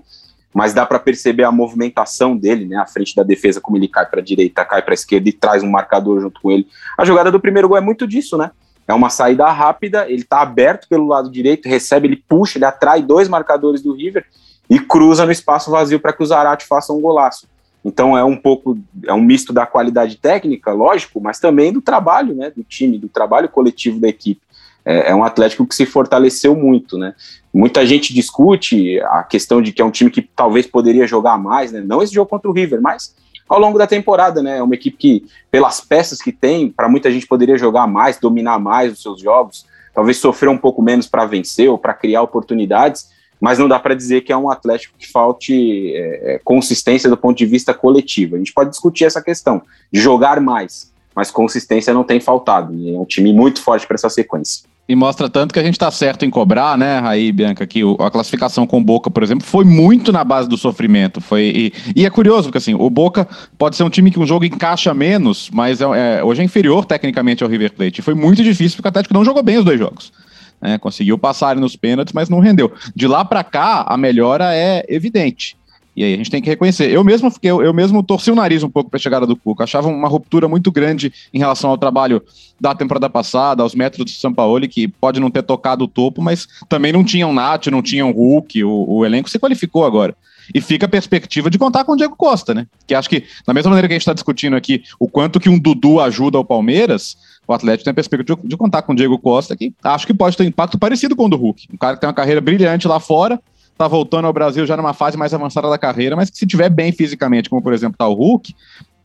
mas 0.52 0.74
dá 0.74 0.84
para 0.84 0.98
perceber 0.98 1.44
a 1.44 1.52
movimentação 1.52 2.36
dele, 2.36 2.66
né, 2.66 2.76
à 2.76 2.86
frente 2.86 3.14
da 3.14 3.22
defesa, 3.22 3.60
como 3.60 3.76
ele 3.76 3.88
cai 3.88 4.06
para 4.06 4.20
a 4.20 4.24
direita, 4.24 4.64
cai 4.64 4.82
para 4.82 4.92
a 4.92 4.94
esquerda 4.94 5.28
e 5.28 5.32
traz 5.32 5.62
um 5.62 5.70
marcador 5.70 6.20
junto 6.20 6.40
com 6.40 6.50
ele. 6.50 6.66
A 6.98 7.04
jogada 7.04 7.30
do 7.30 7.40
primeiro 7.40 7.68
gol 7.68 7.78
é 7.78 7.80
muito 7.80 8.06
disso, 8.06 8.36
né? 8.36 8.50
É 8.86 8.92
uma 8.92 9.08
saída 9.08 9.46
rápida, 9.50 10.06
ele 10.08 10.22
está 10.22 10.40
aberto 10.40 10.88
pelo 10.88 11.06
lado 11.06 11.30
direito, 11.30 11.68
recebe, 11.68 12.08
ele 12.08 12.16
puxa, 12.16 12.58
ele 12.58 12.64
atrai 12.64 13.02
dois 13.02 13.28
marcadores 13.28 13.80
do 13.80 13.94
River 13.94 14.26
e 14.68 14.78
cruza 14.78 15.24
no 15.24 15.32
espaço 15.32 15.70
vazio 15.70 16.00
para 16.00 16.12
que 16.12 16.22
o 16.22 16.26
Zarate 16.26 16.66
faça 16.66 16.92
um 16.92 17.00
golaço. 17.00 17.46
Então 17.84 18.16
é 18.16 18.24
um 18.24 18.36
pouco, 18.36 18.78
é 19.06 19.12
um 19.12 19.22
misto 19.22 19.52
da 19.52 19.66
qualidade 19.66 20.16
técnica, 20.16 20.72
lógico, 20.72 21.20
mas 21.20 21.40
também 21.40 21.72
do 21.72 21.80
trabalho, 21.80 22.34
né, 22.34 22.50
do 22.50 22.62
time, 22.62 22.98
do 22.98 23.08
trabalho 23.08 23.48
coletivo 23.48 23.98
da 23.98 24.08
equipe. 24.08 24.40
É, 24.84 25.10
é 25.10 25.14
um 25.14 25.24
Atlético 25.24 25.66
que 25.66 25.74
se 25.74 25.86
fortaleceu 25.86 26.56
muito, 26.56 26.98
né? 26.98 27.14
Muita 27.52 27.84
gente 27.86 28.14
discute 28.14 29.00
a 29.00 29.22
questão 29.22 29.60
de 29.60 29.72
que 29.72 29.82
é 29.82 29.84
um 29.84 29.90
time 29.90 30.10
que 30.10 30.22
talvez 30.22 30.66
poderia 30.66 31.06
jogar 31.06 31.38
mais, 31.38 31.72
né? 31.72 31.82
Não 31.84 32.02
esse 32.02 32.14
jogo 32.14 32.30
contra 32.30 32.50
o 32.50 32.52
River, 32.52 32.80
mas 32.80 33.14
ao 33.48 33.60
longo 33.60 33.78
da 33.78 33.86
temporada, 33.86 34.42
né? 34.42 34.58
É 34.58 34.62
uma 34.62 34.74
equipe 34.74 34.96
que, 34.96 35.26
pelas 35.50 35.80
peças 35.80 36.20
que 36.20 36.32
tem, 36.32 36.70
para 36.70 36.88
muita 36.88 37.10
gente 37.10 37.26
poderia 37.26 37.58
jogar 37.58 37.86
mais, 37.86 38.18
dominar 38.18 38.58
mais 38.58 38.92
os 38.92 39.02
seus 39.02 39.20
jogos, 39.20 39.66
talvez 39.94 40.16
sofrer 40.16 40.48
um 40.48 40.58
pouco 40.58 40.80
menos 40.82 41.06
para 41.06 41.26
vencer 41.26 41.68
ou 41.68 41.76
para 41.76 41.94
criar 41.94 42.22
oportunidades, 42.22 43.10
mas 43.38 43.58
não 43.58 43.68
dá 43.68 43.78
para 43.78 43.94
dizer 43.94 44.22
que 44.22 44.32
é 44.32 44.36
um 44.36 44.50
Atlético 44.50 44.96
que 44.96 45.10
falte 45.10 45.92
é, 45.94 46.34
é, 46.34 46.40
consistência 46.44 47.10
do 47.10 47.16
ponto 47.16 47.36
de 47.36 47.44
vista 47.44 47.74
coletivo. 47.74 48.36
A 48.36 48.38
gente 48.38 48.52
pode 48.52 48.70
discutir 48.70 49.04
essa 49.04 49.20
questão 49.20 49.60
de 49.92 50.00
jogar 50.00 50.40
mais, 50.40 50.92
mas 51.14 51.30
consistência 51.30 51.92
não 51.92 52.04
tem 52.04 52.20
faltado. 52.20 52.72
é 52.72 52.98
um 52.98 53.04
time 53.04 53.32
muito 53.32 53.60
forte 53.60 53.86
para 53.86 53.96
essa 53.96 54.08
sequência. 54.08 54.71
E 54.88 54.96
mostra 54.96 55.28
tanto 55.28 55.54
que 55.54 55.60
a 55.60 55.62
gente 55.62 55.74
está 55.74 55.90
certo 55.90 56.24
em 56.24 56.30
cobrar, 56.30 56.76
né, 56.76 56.98
Raí, 56.98 57.30
Bianca, 57.30 57.66
que 57.66 57.82
a 58.00 58.10
classificação 58.10 58.66
com 58.66 58.78
o 58.78 58.84
Boca, 58.84 59.10
por 59.10 59.22
exemplo, 59.22 59.46
foi 59.46 59.64
muito 59.64 60.12
na 60.12 60.24
base 60.24 60.48
do 60.48 60.56
sofrimento. 60.56 61.20
Foi, 61.20 61.42
e, 61.54 61.72
e 61.94 62.04
é 62.04 62.10
curioso, 62.10 62.44
porque 62.44 62.58
assim, 62.58 62.74
o 62.74 62.90
Boca 62.90 63.26
pode 63.56 63.76
ser 63.76 63.84
um 63.84 63.90
time 63.90 64.10
que 64.10 64.18
um 64.18 64.26
jogo 64.26 64.44
encaixa 64.44 64.92
menos, 64.92 65.48
mas 65.52 65.80
é, 65.80 66.18
é, 66.18 66.24
hoje 66.24 66.42
é 66.42 66.44
inferior 66.44 66.84
tecnicamente 66.84 67.44
ao 67.44 67.48
River 67.48 67.72
Plate. 67.72 68.00
E 68.00 68.02
foi 68.02 68.14
muito 68.14 68.42
difícil 68.42 68.76
porque 68.76 68.88
o 68.88 68.90
Atlético 68.90 69.14
não 69.14 69.24
jogou 69.24 69.42
bem 69.42 69.56
os 69.56 69.64
dois 69.64 69.78
jogos. 69.78 70.12
É, 70.60 70.76
conseguiu 70.78 71.16
passar 71.16 71.56
nos 71.56 71.74
pênaltis, 71.74 72.12
mas 72.12 72.28
não 72.28 72.40
rendeu. 72.40 72.72
De 72.94 73.06
lá 73.06 73.24
para 73.24 73.42
cá, 73.42 73.84
a 73.88 73.96
melhora 73.96 74.54
é 74.54 74.84
evidente. 74.88 75.56
E 75.94 76.02
aí 76.02 76.14
a 76.14 76.16
gente 76.16 76.30
tem 76.30 76.40
que 76.40 76.48
reconhecer. 76.48 76.90
Eu 76.90 77.04
mesmo 77.04 77.30
fiquei, 77.30 77.50
eu, 77.50 77.72
mesmo 77.72 78.02
torci 78.02 78.30
o 78.30 78.34
nariz 78.34 78.62
um 78.62 78.70
pouco 78.70 78.90
para 78.90 78.96
a 78.96 79.00
chegada 79.00 79.26
do 79.26 79.36
Cuca. 79.36 79.64
Achava 79.64 79.88
uma 79.88 80.08
ruptura 80.08 80.48
muito 80.48 80.72
grande 80.72 81.12
em 81.32 81.38
relação 81.38 81.70
ao 81.70 81.76
trabalho 81.76 82.22
da 82.60 82.74
temporada 82.74 83.10
passada, 83.10 83.62
aos 83.62 83.74
métodos 83.74 84.12
do 84.12 84.18
São 84.18 84.32
Paulo, 84.32 84.66
que 84.68 84.88
pode 84.88 85.20
não 85.20 85.30
ter 85.30 85.42
tocado 85.42 85.84
o 85.84 85.88
topo, 85.88 86.22
mas 86.22 86.48
também 86.68 86.92
não 86.92 87.04
tinham 87.04 87.32
Nath, 87.32 87.66
não 87.66 87.82
tinham 87.82 88.10
Hulk, 88.10 88.64
o, 88.64 88.86
o 88.88 89.04
elenco 89.04 89.28
se 89.28 89.38
qualificou 89.38 89.84
agora. 89.84 90.16
E 90.54 90.60
fica 90.60 90.86
a 90.86 90.88
perspectiva 90.88 91.48
de 91.48 91.58
contar 91.58 91.84
com 91.84 91.92
o 91.92 91.96
Diego 91.96 92.16
Costa, 92.16 92.52
né? 92.52 92.66
Que 92.86 92.94
acho 92.94 93.08
que, 93.08 93.24
da 93.46 93.54
mesma 93.54 93.70
maneira 93.70 93.86
que 93.86 93.94
a 93.94 93.96
gente 93.96 94.02
está 94.02 94.12
discutindo 94.12 94.56
aqui 94.56 94.82
o 94.98 95.08
quanto 95.08 95.38
que 95.38 95.48
um 95.48 95.58
Dudu 95.58 96.00
ajuda 96.00 96.38
o 96.38 96.44
Palmeiras, 96.44 97.16
o 97.46 97.52
Atlético 97.52 97.84
tem 97.84 97.90
a 97.90 97.94
perspectiva 97.94 98.40
de, 98.40 98.48
de 98.48 98.56
contar 98.56 98.82
com 98.82 98.92
o 98.92 98.96
Diego 98.96 99.18
Costa, 99.18 99.56
que 99.56 99.72
acho 99.82 100.06
que 100.06 100.14
pode 100.14 100.36
ter 100.36 100.44
impacto 100.44 100.78
parecido 100.78 101.14
com 101.14 101.26
o 101.26 101.28
do 101.28 101.36
Hulk. 101.36 101.68
Um 101.72 101.76
cara 101.76 101.94
que 101.94 102.00
tem 102.00 102.08
uma 102.08 102.14
carreira 102.14 102.40
brilhante 102.40 102.88
lá 102.88 102.98
fora, 102.98 103.40
tá 103.76 103.88
voltando 103.88 104.26
ao 104.26 104.32
Brasil 104.32 104.66
já 104.66 104.76
numa 104.76 104.94
fase 104.94 105.16
mais 105.16 105.32
avançada 105.34 105.68
da 105.68 105.78
carreira, 105.78 106.16
mas 106.16 106.30
que 106.30 106.38
se 106.38 106.46
tiver 106.46 106.68
bem 106.68 106.92
fisicamente, 106.92 107.50
como 107.50 107.62
por 107.62 107.72
exemplo 107.72 107.96
tá 107.96 108.06
o 108.06 108.14
Hulk, 108.14 108.54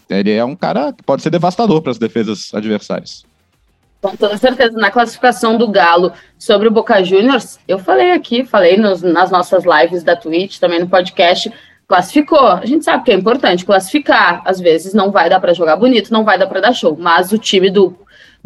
ele 0.09 0.31
é 0.31 0.43
um 0.43 0.55
cara 0.55 0.93
que 0.93 1.03
pode 1.03 1.21
ser 1.21 1.29
devastador 1.29 1.81
para 1.81 1.91
as 1.91 1.97
defesas 1.97 2.53
adversárias. 2.53 3.25
Com 4.01 4.15
toda 4.15 4.37
certeza, 4.37 4.77
na 4.77 4.91
classificação 4.91 5.57
do 5.57 5.67
Galo 5.67 6.13
sobre 6.37 6.67
o 6.67 6.71
Boca 6.71 7.03
Juniors, 7.03 7.59
eu 7.67 7.79
falei 7.79 8.11
aqui, 8.11 8.45
falei 8.45 8.77
nos, 8.77 9.01
nas 9.01 9.31
nossas 9.31 9.63
lives 9.65 10.03
da 10.03 10.15
Twitch, 10.15 10.59
também 10.59 10.79
no 10.79 10.87
podcast, 10.87 11.51
classificou. 11.87 12.47
A 12.47 12.65
gente 12.65 12.85
sabe 12.85 13.03
que 13.03 13.11
é 13.11 13.15
importante 13.15 13.65
classificar. 13.65 14.43
Às 14.45 14.59
vezes 14.59 14.93
não 14.93 15.09
vai 15.09 15.29
dar 15.29 15.39
para 15.39 15.53
jogar 15.53 15.77
bonito, 15.77 16.13
não 16.13 16.23
vai 16.23 16.37
dar 16.37 16.45
para 16.45 16.61
dar 16.61 16.73
show, 16.73 16.95
mas 16.99 17.31
o 17.31 17.39
time 17.39 17.71
do 17.71 17.97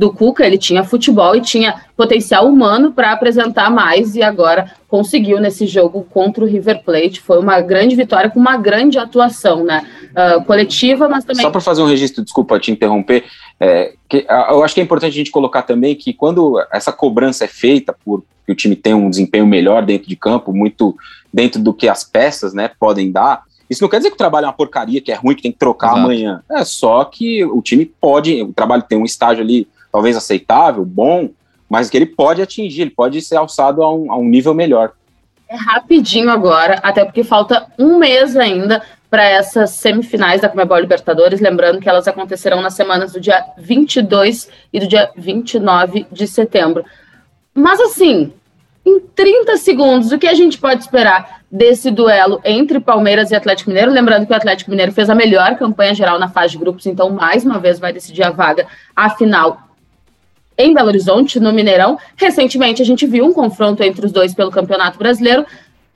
do 0.02 0.12
Cuca, 0.12 0.44
ele 0.44 0.58
tinha 0.58 0.84
futebol 0.84 1.36
e 1.36 1.42
tinha 1.42 1.86
potencial 1.96 2.48
humano 2.48 2.92
para 2.92 3.12
apresentar 3.12 3.70
mais 3.70 4.16
e 4.16 4.24
agora 4.24 4.72
conseguiu 4.88 5.40
nesse 5.40 5.68
jogo 5.68 6.04
contra 6.10 6.44
o 6.44 6.48
River 6.48 6.84
Plate. 6.84 7.22
Foi 7.22 7.38
uma 7.38 7.62
grande 7.62 7.96
vitória 7.96 8.28
com 8.28 8.40
uma 8.40 8.58
grande 8.58 8.98
atuação, 8.98 9.64
né? 9.64 9.86
Uh, 10.10 10.44
coletiva, 10.44 11.08
mas 11.08 11.24
também. 11.24 11.44
Só 11.44 11.52
para 11.52 11.62
fazer 11.62 11.84
um 11.84 11.86
registro, 11.86 12.24
desculpa 12.24 12.60
te 12.60 12.72
interromper, 12.72 13.26
é, 13.60 13.94
que, 14.10 14.26
eu 14.28 14.64
acho 14.64 14.74
que 14.74 14.82
é 14.82 14.84
importante 14.84 15.12
a 15.12 15.16
gente 15.16 15.30
colocar 15.30 15.62
também 15.62 15.94
que 15.94 16.14
quando 16.14 16.60
essa 16.74 16.92
cobrança 16.92 17.46
é 17.46 17.48
feita 17.48 17.96
por 18.04 18.24
que 18.44 18.52
o 18.52 18.56
time 18.56 18.76
tem 18.76 18.96
um 18.96 19.08
desempenho 19.08 19.46
melhor 19.46 19.86
dentro 19.86 20.10
de 20.10 20.16
campo, 20.16 20.52
muito 20.52 20.98
dentro 21.32 21.62
do 21.62 21.76
que 21.76 21.88
as 21.88 22.04
peças 22.04 22.56
né, 22.56 22.72
podem 22.80 23.12
dar. 23.12 23.44
Isso 23.70 23.84
não 23.84 23.90
quer 23.90 23.98
dizer 23.98 24.10
que 24.10 24.16
o 24.16 24.18
trabalho 24.18 24.46
é 24.46 24.48
uma 24.48 24.54
porcaria, 24.54 25.00
que 25.00 25.12
é 25.12 25.16
ruim, 25.16 25.36
que 25.36 25.44
tem 25.44 25.52
que 25.52 25.60
trocar 25.60 25.90
Exato. 25.90 26.02
amanhã. 26.02 26.44
É 26.52 26.66
só 26.66 27.06
que 27.06 27.46
o 27.46 27.62
time 27.62 27.86
pode, 27.86 28.42
o 28.42 28.52
trabalho 28.52 28.82
tem 28.82 28.98
um 28.98 29.06
estágio 29.06 29.44
ali 29.44 29.68
talvez 29.92 30.16
aceitável, 30.16 30.86
bom, 30.86 31.30
mas 31.70 31.90
que 31.90 31.98
ele 31.98 32.06
pode 32.06 32.42
atingir, 32.42 32.82
ele 32.82 32.92
pode 32.92 33.22
ser 33.22 33.36
alçado 33.36 33.84
a 33.84 33.94
um, 33.94 34.12
a 34.12 34.18
um 34.18 34.26
nível 34.26 34.54
melhor. 34.54 34.92
É 35.48 35.56
rapidinho 35.56 36.30
agora, 36.30 36.80
até 36.82 37.04
porque 37.04 37.24
falta 37.24 37.68
um 37.78 37.98
mês 37.98 38.38
ainda 38.38 38.82
para 39.10 39.26
essas 39.26 39.72
semifinais 39.72 40.40
da 40.40 40.48
Comebol 40.48 40.80
Libertadores, 40.80 41.42
lembrando 41.42 41.82
que 41.82 41.90
elas 41.90 42.08
acontecerão 42.08 42.62
nas 42.62 42.74
semanas 42.74 43.12
do 43.12 43.20
dia 43.20 43.44
22 43.58 44.50
e 44.72 44.80
do 44.80 44.88
dia 44.88 45.12
29 45.18 46.08
de 46.10 46.26
setembro. 46.26 46.86
Mas 47.54 47.82
assim, 47.82 48.32
em 48.86 49.02
30 49.02 49.58
segundos, 49.58 50.12
o 50.14 50.18
que 50.18 50.28
a 50.28 50.34
gente 50.34 50.58
pode 50.58 50.82
esperar 50.82 51.42
desse 51.52 51.92
duelo 51.92 52.40
entre 52.46 52.80
Palmeiras 52.80 53.32
e 53.32 53.36
Atlético 53.36 53.70
Mineiro? 53.70 53.92
Lembrando 53.92 54.26
que 54.26 54.32
o 54.32 54.36
Atlético 54.36 54.72
Mineiro 54.72 54.94
fez 54.94 55.10
a 55.10 55.16
melhor 55.16 55.58
campanha 55.58 55.94
geral 55.94 56.18
na 56.18 56.30
fase 56.30 56.54
de 56.54 56.58
grupos, 56.58 56.86
então 56.86 57.10
mais 57.10 57.44
uma 57.44 57.60
vez 57.60 57.78
vai 57.78 57.92
decidir 57.92 58.24
a 58.24 58.32
vaga 58.32 58.66
à 58.96 59.10
final 59.10 59.71
em 60.62 60.74
Belo 60.74 60.88
Horizonte, 60.88 61.40
no 61.40 61.52
Mineirão. 61.52 61.98
Recentemente, 62.16 62.82
a 62.82 62.86
gente 62.86 63.06
viu 63.06 63.26
um 63.26 63.34
confronto 63.34 63.84
entre 63.84 64.06
os 64.06 64.12
dois 64.12 64.34
pelo 64.34 64.52
Campeonato 64.52 64.98
Brasileiro. 64.98 65.46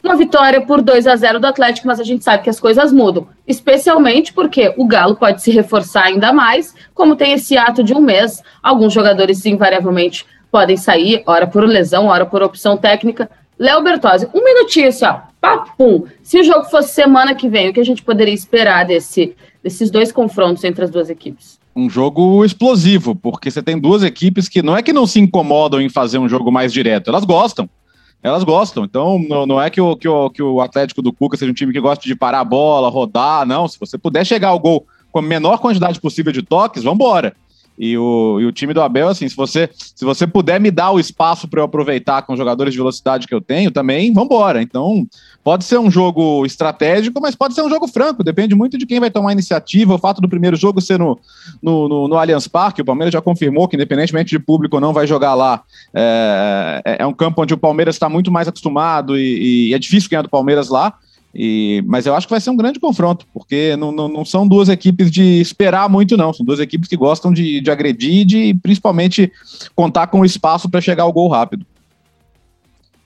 Uma 0.04 0.16
vitória 0.16 0.62
por 0.62 0.82
2 0.82 1.08
a 1.08 1.16
0 1.16 1.40
do 1.40 1.48
Atlético, 1.48 1.88
mas 1.88 2.00
a 2.00 2.04
gente 2.04 2.24
sabe 2.24 2.44
que 2.44 2.50
as 2.50 2.60
coisas 2.60 2.94
mudam. 2.94 3.28
Especialmente 3.48 4.32
porque 4.34 4.72
o 4.78 4.86
Galo 4.86 5.16
pode 5.16 5.42
se 5.42 5.50
reforçar 5.50 6.04
ainda 6.04 6.32
mais, 6.32 6.76
como 6.94 7.16
tem 7.16 7.34
esse 7.34 7.58
ato 7.58 7.84
de 7.84 7.94
um 7.94 8.00
mês. 8.00 8.42
Alguns 8.62 8.94
jogadores, 8.94 9.44
invariavelmente, 9.46 10.26
podem 10.52 10.78
sair, 10.78 11.24
hora 11.26 11.48
por 11.48 11.64
lesão, 11.64 12.06
hora 12.06 12.26
por 12.26 12.44
opção 12.44 12.78
técnica. 12.78 13.30
Léo 13.58 13.82
Bertozzi, 13.82 14.30
um 14.34 14.44
minutinho 14.44 14.90
assim, 14.90 15.06
ó, 15.06 15.22
papum. 15.42 16.06
Se 16.22 16.40
o 16.40 16.44
jogo 16.44 16.66
fosse 16.66 16.94
semana 16.94 17.34
que 17.34 17.50
vem, 17.50 17.70
o 17.70 17.74
que 17.74 17.80
a 17.80 17.86
gente 17.86 18.04
poderia 18.04 18.34
esperar 18.34 18.86
desse, 18.86 19.36
desses 19.64 19.90
dois 19.90 20.12
confrontos 20.12 20.64
entre 20.64 20.84
as 20.84 20.92
duas 20.92 21.10
equipes? 21.10 21.60
Um 21.76 21.90
jogo 21.90 22.46
explosivo, 22.46 23.14
porque 23.14 23.52
você 23.52 23.62
tem 23.62 23.78
duas 23.78 24.02
equipes 24.02 24.48
que 24.48 24.62
não 24.62 24.78
é 24.78 24.82
que 24.82 24.94
não 24.94 25.06
se 25.06 25.20
incomodam 25.20 25.82
em 25.82 25.90
fazer 25.90 26.18
um 26.18 26.30
jogo 26.30 26.52
mais 26.52 26.72
direto, 26.72 27.10
elas 27.10 27.26
gostam. 27.26 27.70
Elas 28.24 28.44
gostam. 28.44 28.86
Então, 28.86 29.20
não, 29.30 29.46
não 29.46 29.62
é 29.62 29.70
que 29.70 29.80
o, 29.80 29.96
que, 29.96 30.08
o, 30.08 30.30
que 30.32 30.42
o 30.42 30.62
Atlético 30.62 31.02
do 31.02 31.14
Cuca 31.14 31.38
seja 31.38 31.52
um 31.52 31.54
time 31.54 31.72
que 31.72 31.80
gosta 31.80 32.04
de 32.04 32.16
parar 32.16 32.40
a 32.40 32.46
bola, 32.46 32.90
rodar, 32.90 33.46
não. 33.46 33.68
Se 33.68 33.80
você 33.80 34.00
puder 34.00 34.26
chegar 34.26 34.48
ao 34.48 34.60
gol 34.60 34.88
com 35.12 35.20
a 35.20 35.22
menor 35.22 35.60
quantidade 35.60 36.00
possível 36.00 36.32
de 36.32 36.42
toques, 36.42 36.82
vamos 36.82 36.96
embora. 36.96 37.36
E 37.78 37.98
o, 37.98 38.40
e 38.40 38.46
o 38.46 38.52
time 38.52 38.74
do 38.74 38.82
Abel, 38.82 39.10
assim, 39.10 39.28
se 39.28 39.36
você, 39.36 39.70
se 39.74 40.06
você 40.06 40.26
puder 40.26 40.60
me 40.60 40.72
dar 40.72 40.92
o 40.92 41.00
espaço 41.00 41.48
para 41.48 41.60
eu 41.60 41.66
aproveitar 41.66 42.22
com 42.22 42.36
jogadores 42.36 42.74
de 42.74 42.78
velocidade 42.78 43.28
que 43.28 43.34
eu 43.34 43.42
tenho, 43.42 43.72
também, 43.72 44.14
vambora. 44.14 44.62
Então, 44.62 45.06
pode 45.44 45.66
ser 45.66 45.78
um 45.78 45.92
jogo 45.92 46.46
estratégico, 46.46 47.20
mas 47.22 47.36
pode 47.36 47.54
ser 47.54 47.62
um 47.62 47.70
jogo 47.70 47.88
franco, 47.88 48.24
depende 48.24 48.56
muito 48.56 48.78
de 48.78 48.86
quem 48.86 49.00
vai 49.00 49.12
tomar 49.12 49.30
a 49.30 49.34
iniciativa. 49.34 49.96
O 49.96 50.00
fato 50.00 50.22
do 50.22 50.30
primeiro 50.30 50.56
jogo 50.56 50.82
ser 50.82 50.98
no, 50.98 51.20
no, 51.62 51.88
no, 51.88 52.08
no 52.08 52.18
Allianz 52.18 52.48
Parque, 52.48 52.82
o 52.82 52.86
Palmeiras 52.86 53.14
já 53.14 53.22
confirmou 53.22 53.68
que, 53.68 53.76
independentemente 53.76 54.30
de 54.30 54.40
público 54.40 54.78
ou 54.78 54.82
não, 54.82 54.94
vai 54.94 55.06
jogar 55.06 55.34
lá. 55.34 55.62
É, 55.94 56.82
é, 56.86 56.96
é 57.00 57.06
um 57.06 57.14
campo 57.14 57.42
onde 57.42 57.54
o 57.54 57.58
Palmeiras 57.58 57.96
está 57.96 58.08
muito 58.08 58.32
mais 58.32 58.48
acostumado 58.48 59.18
e, 59.18 59.70
e 59.70 59.74
é 59.74 59.80
difícil 59.80 60.10
ganhar 60.10 60.22
do 60.22 60.30
Palmeiras 60.30 60.70
lá. 60.70 60.94
E, 61.38 61.84
mas 61.86 62.06
eu 62.06 62.16
acho 62.16 62.26
que 62.26 62.32
vai 62.32 62.40
ser 62.40 62.50
um 62.50 62.56
grande 62.56 62.80
confronto, 62.80 63.28
porque 63.34 63.76
não, 63.76 63.92
não, 63.92 64.08
não, 64.08 64.24
são 64.24 64.48
duas 64.48 64.70
equipes 64.70 65.12
de 65.12 65.42
esperar 65.42 65.90
muito, 65.90 66.16
não. 66.16 66.32
São 66.32 66.46
duas 66.46 66.62
equipes 66.62 66.88
que 66.88 66.96
gostam 66.96 67.34
de, 67.34 67.60
de 67.60 67.70
agredir 67.70 68.22
e 68.22 68.26
de 68.26 68.54
principalmente 68.64 69.30
contar 69.76 70.08
com 70.08 70.24
espaço 70.24 70.70
para 70.70 70.80
chegar 70.80 71.04
ao 71.04 71.12
gol 71.12 71.28
rápido. 71.28 71.66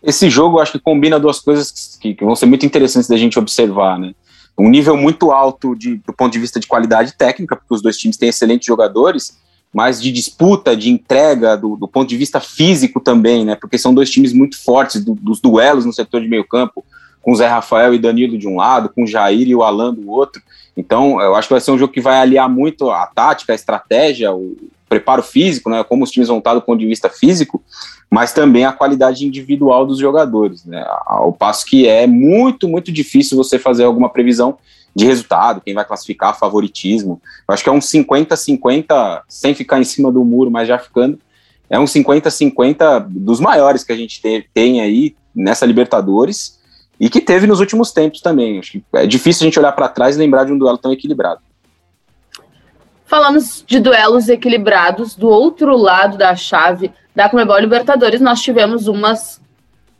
Esse 0.03 0.29
jogo 0.29 0.57
eu 0.57 0.61
acho 0.61 0.73
que 0.73 0.79
combina 0.79 1.19
duas 1.19 1.39
coisas 1.39 1.97
que, 1.99 2.13
que 2.13 2.23
vão 2.23 2.35
ser 2.35 2.45
muito 2.45 2.63
interessantes 2.67 3.09
da 3.09 3.17
gente 3.17 3.39
observar, 3.39 3.97
né? 3.97 4.13
Um 4.55 4.69
nível 4.69 4.95
muito 4.95 5.31
alto 5.31 5.75
de, 5.75 5.95
do 5.95 6.13
ponto 6.13 6.31
de 6.31 6.39
vista 6.39 6.59
de 6.59 6.67
qualidade 6.67 7.13
técnica, 7.17 7.55
porque 7.55 7.73
os 7.73 7.81
dois 7.81 7.97
times 7.97 8.15
têm 8.15 8.29
excelentes 8.29 8.67
jogadores, 8.67 9.39
mas 9.73 9.99
de 9.99 10.11
disputa, 10.11 10.77
de 10.77 10.91
entrega, 10.91 11.57
do, 11.57 11.75
do 11.75 11.87
ponto 11.87 12.07
de 12.07 12.17
vista 12.17 12.39
físico 12.39 12.99
também, 12.99 13.43
né? 13.43 13.55
Porque 13.55 13.77
são 13.77 13.91
dois 13.91 14.09
times 14.11 14.33
muito 14.33 14.61
fortes, 14.61 15.03
do, 15.03 15.15
dos 15.15 15.41
duelos 15.41 15.83
no 15.83 15.93
setor 15.93 16.21
de 16.21 16.27
meio 16.27 16.47
campo 16.47 16.85
com 17.21 17.35
Zé 17.35 17.47
Rafael 17.47 17.93
e 17.93 17.99
Danilo 17.99 18.37
de 18.37 18.47
um 18.47 18.57
lado, 18.57 18.89
com 18.89 19.05
Jair 19.05 19.47
e 19.47 19.55
o 19.55 19.63
Alan 19.63 19.93
do 19.93 20.09
outro. 20.09 20.41
Então, 20.75 21.19
eu 21.21 21.35
acho 21.35 21.47
que 21.47 21.53
vai 21.53 21.61
ser 21.61 21.71
um 21.71 21.77
jogo 21.77 21.93
que 21.93 22.01
vai 22.01 22.19
aliar 22.19 22.49
muito 22.49 22.89
a 22.89 23.05
tática, 23.05 23.51
a 23.51 23.55
estratégia, 23.55 24.33
o 24.33 24.55
preparo 24.87 25.21
físico, 25.21 25.69
né, 25.69 25.83
como 25.83 26.03
os 26.03 26.09
times 26.09 26.27
vão 26.27 26.39
estar 26.39 26.55
do 26.55 26.61
ponto 26.61 26.79
de 26.79 26.87
vista 26.87 27.09
físico, 27.09 27.61
mas 28.09 28.33
também 28.33 28.65
a 28.65 28.71
qualidade 28.71 29.25
individual 29.25 29.85
dos 29.85 29.99
jogadores, 29.99 30.65
né, 30.65 30.83
ao 31.05 31.31
passo 31.31 31.65
que 31.65 31.87
é 31.87 32.07
muito, 32.07 32.67
muito 32.67 32.91
difícil 32.91 33.37
você 33.37 33.59
fazer 33.59 33.83
alguma 33.83 34.09
previsão 34.09 34.57
de 34.95 35.05
resultado, 35.05 35.61
quem 35.61 35.75
vai 35.75 35.85
classificar, 35.85 36.37
favoritismo. 36.37 37.21
Eu 37.47 37.53
acho 37.53 37.63
que 37.63 37.69
é 37.69 37.71
um 37.71 37.79
50-50, 37.79 39.21
sem 39.27 39.53
ficar 39.53 39.79
em 39.79 39.83
cima 39.83 40.11
do 40.11 40.25
muro, 40.25 40.49
mas 40.49 40.67
já 40.67 40.79
ficando, 40.79 41.19
é 41.69 41.79
um 41.79 41.85
50-50 41.85 43.05
dos 43.07 43.39
maiores 43.39 43.83
que 43.83 43.91
a 43.91 43.95
gente 43.95 44.19
tem 44.51 44.81
aí 44.81 45.15
nessa 45.35 45.65
Libertadores, 45.65 46.58
e 46.99 47.09
que 47.09 47.21
teve 47.21 47.47
nos 47.47 47.59
últimos 47.59 47.91
tempos 47.91 48.21
também. 48.21 48.59
Acho 48.59 48.73
que 48.73 48.83
é 48.93 49.07
difícil 49.07 49.43
a 49.43 49.45
gente 49.45 49.59
olhar 49.59 49.71
para 49.71 49.87
trás 49.87 50.15
e 50.15 50.19
lembrar 50.19 50.45
de 50.45 50.51
um 50.51 50.57
duelo 50.57 50.77
tão 50.77 50.91
equilibrado. 50.91 51.41
Falamos 53.05 53.63
de 53.65 53.79
duelos 53.79 54.29
equilibrados. 54.29 55.15
Do 55.15 55.29
outro 55.29 55.75
lado 55.75 56.17
da 56.17 56.35
chave 56.35 56.91
da 57.15 57.29
Comebol 57.29 57.57
Libertadores, 57.57 58.21
nós 58.21 58.41
tivemos 58.41 58.87
umas, 58.87 59.41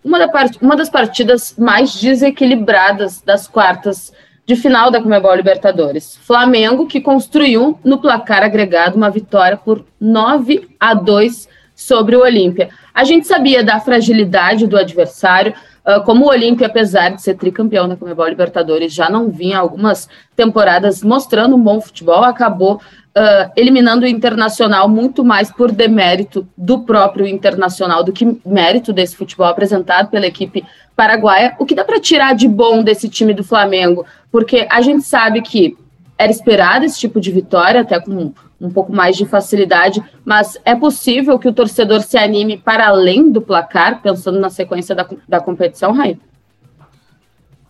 uma, 0.04 0.20
da 0.20 0.28
part, 0.28 0.58
uma 0.62 0.76
das 0.76 0.90
partidas 0.90 1.56
mais 1.58 2.00
desequilibradas 2.00 3.22
das 3.22 3.48
quartas 3.48 4.14
de 4.46 4.56
final 4.56 4.92
da 4.92 5.02
Comebol 5.02 5.34
Libertadores. 5.34 6.18
Flamengo, 6.18 6.86
que 6.86 7.02
construiu 7.02 7.80
no 7.84 8.00
placar 8.00 8.44
agregado 8.44 8.98
uma 8.98 9.10
vitória 9.10 9.58
por 9.58 9.86
9 10.00 10.70
a 10.80 10.94
2 10.94 11.48
sobre 11.76 12.16
o 12.16 12.22
Olímpia. 12.22 12.70
A 12.94 13.04
gente 13.04 13.26
sabia 13.26 13.64
da 13.64 13.80
fragilidade 13.80 14.68
do 14.68 14.78
adversário, 14.78 15.54
como 16.06 16.26
o 16.26 16.30
Olímpia, 16.30 16.68
apesar 16.68 17.10
de 17.10 17.22
ser 17.22 17.36
tricampeão 17.36 17.88
da 17.88 17.96
Comebol 17.96 18.28
Libertadores, 18.28 18.94
já 18.94 19.10
não 19.10 19.30
vinha 19.30 19.58
algumas 19.58 20.10
temporadas 20.36 21.02
mostrando 21.02 21.56
um 21.56 21.62
bom 21.62 21.82
futebol, 21.82 22.24
acabou 22.24 22.76
uh, 22.76 23.52
eliminando 23.56 24.06
o 24.06 24.08
Internacional 24.08 24.88
muito 24.88 25.24
mais 25.24 25.52
por 25.52 25.72
demérito 25.72 26.48
do 26.58 26.82
próprio 26.82 27.26
Internacional 27.26 28.04
do 28.04 28.12
que 28.12 28.40
mérito 28.46 28.94
desse 28.94 29.16
futebol 29.16 29.48
apresentado 29.48 30.10
pela 30.10 30.28
equipe 30.28 30.64
paraguaia. 30.96 31.56
O 31.60 31.66
que 31.66 31.76
dá 31.76 31.84
para 31.84 32.00
tirar 32.00 32.36
de 32.36 32.48
bom 32.48 32.84
desse 32.84 33.10
time 33.10 33.34
do 33.34 33.44
Flamengo? 33.44 34.06
Porque 34.32 34.68
a 34.70 34.82
gente 34.82 35.04
sabe 35.04 35.42
que 35.42 35.78
era 36.20 36.32
esperado 36.32 36.84
esse 36.84 37.00
tipo 37.00 37.22
de 37.22 37.32
vitória, 37.32 37.80
até 37.80 37.98
com 37.98 38.34
um 38.60 38.70
pouco 38.70 38.92
mais 38.92 39.16
de 39.16 39.26
facilidade, 39.26 40.04
mas 40.26 40.58
é 40.66 40.76
possível 40.76 41.40
que 41.40 41.48
o 41.48 41.54
torcedor 41.54 42.02
se 42.02 42.18
anime 42.18 42.58
para 42.58 42.90
além 42.90 43.32
do 43.32 43.42
placar, 43.42 44.02
pensando 44.02 44.38
na 44.38 44.50
sequência 44.50 44.94
da, 44.94 45.08
da 45.26 45.40
competição, 45.40 45.94
Raí? 45.94 46.20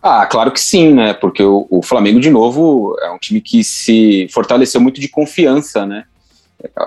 Ah, 0.02 0.26
claro 0.26 0.50
que 0.50 0.58
sim, 0.58 0.92
né? 0.92 1.14
Porque 1.14 1.44
o, 1.44 1.66
o, 1.70 1.80
Flamengo, 1.80 2.18
de 2.18 2.28
novo, 2.28 2.96
é 3.02 3.10
um 3.12 3.18
time 3.18 3.40
que 3.40 3.62
se 3.62 4.26
fortaleceu 4.32 4.80
muito 4.80 5.00
de 5.00 5.08
confiança, 5.08 5.86
né? 5.86 6.04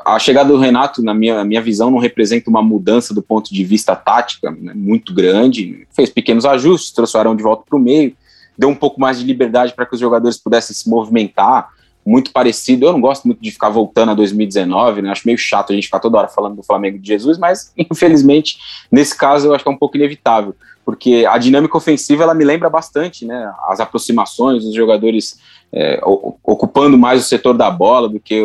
A 0.06 0.20
chegada 0.20 0.50
do 0.50 0.60
Renato, 0.60 1.02
na 1.02 1.14
minha, 1.14 1.46
minha 1.46 1.62
visão, 1.62 1.90
não 1.90 1.98
representa 1.98 2.50
uma 2.50 2.62
mudança 2.62 3.14
do 3.14 3.24
ponto 3.24 3.54
de 3.54 3.64
vista 3.64 3.96
tática 3.96 4.52
né? 4.52 4.74
muito 4.76 5.14
grande. 5.14 5.88
Fez 5.96 6.10
pequenos 6.10 6.46
ajustes, 6.46 6.92
trouxe 6.92 7.16
o 7.16 7.20
Arão 7.20 7.36
de 7.36 7.42
volta 7.42 7.64
para 7.68 7.78
o 7.78 7.82
meio, 7.82 8.16
deu 8.58 8.70
um 8.70 8.76
pouco 8.76 9.00
mais 9.00 9.20
de 9.20 9.26
liberdade 9.26 9.74
para 9.74 9.86
que 9.86 9.94
os 9.94 10.00
jogadores 10.00 10.38
pudessem 10.38 10.76
se 10.76 10.90
movimentar 10.90 11.70
muito 12.06 12.32
parecido. 12.32 12.86
Eu 12.86 12.94
não 12.94 13.02
gosto 13.02 13.26
muito 13.26 13.42
de 13.42 13.52
ficar 13.52 13.70
voltando 13.70 14.12
a 14.12 14.14
2019, 14.14 15.02
né? 15.02 15.12
Acho 15.12 15.26
meio 15.26 15.38
chato 15.38 15.72
a 15.72 15.76
gente 15.76 15.86
ficar 15.86 16.00
toda 16.00 16.18
hora 16.18 16.28
falando 16.28 16.58
do 16.58 16.64
Flamengo 16.64 17.00
de 17.00 17.08
Jesus, 17.08 17.38
mas 17.38 17.74
infelizmente 17.78 18.58
nesse 18.92 19.18
caso 19.18 19.48
eu 19.48 19.56
acho 19.56 19.64
que 19.64 19.70
é 19.70 19.74
um 19.74 19.78
pouco 19.78 19.98
inevitável, 19.98 20.56
porque 20.86 21.26
a 21.28 21.38
dinâmica 21.38 21.78
ofensiva 21.78 22.24
ela 22.24 22.34
me 22.34 22.44
lembra 22.44 22.70
bastante, 22.70 23.26
né? 23.26 23.52
As 23.68 23.80
aproximações, 23.80 24.66
os 24.66 24.76
jogadores 24.76 25.40
é, 25.72 26.00
ocupando 26.04 26.98
mais 26.98 27.22
o 27.22 27.28
setor 27.28 27.58
da 27.58 27.72
bola 27.72 28.08
do 28.08 28.20
que 28.20 28.42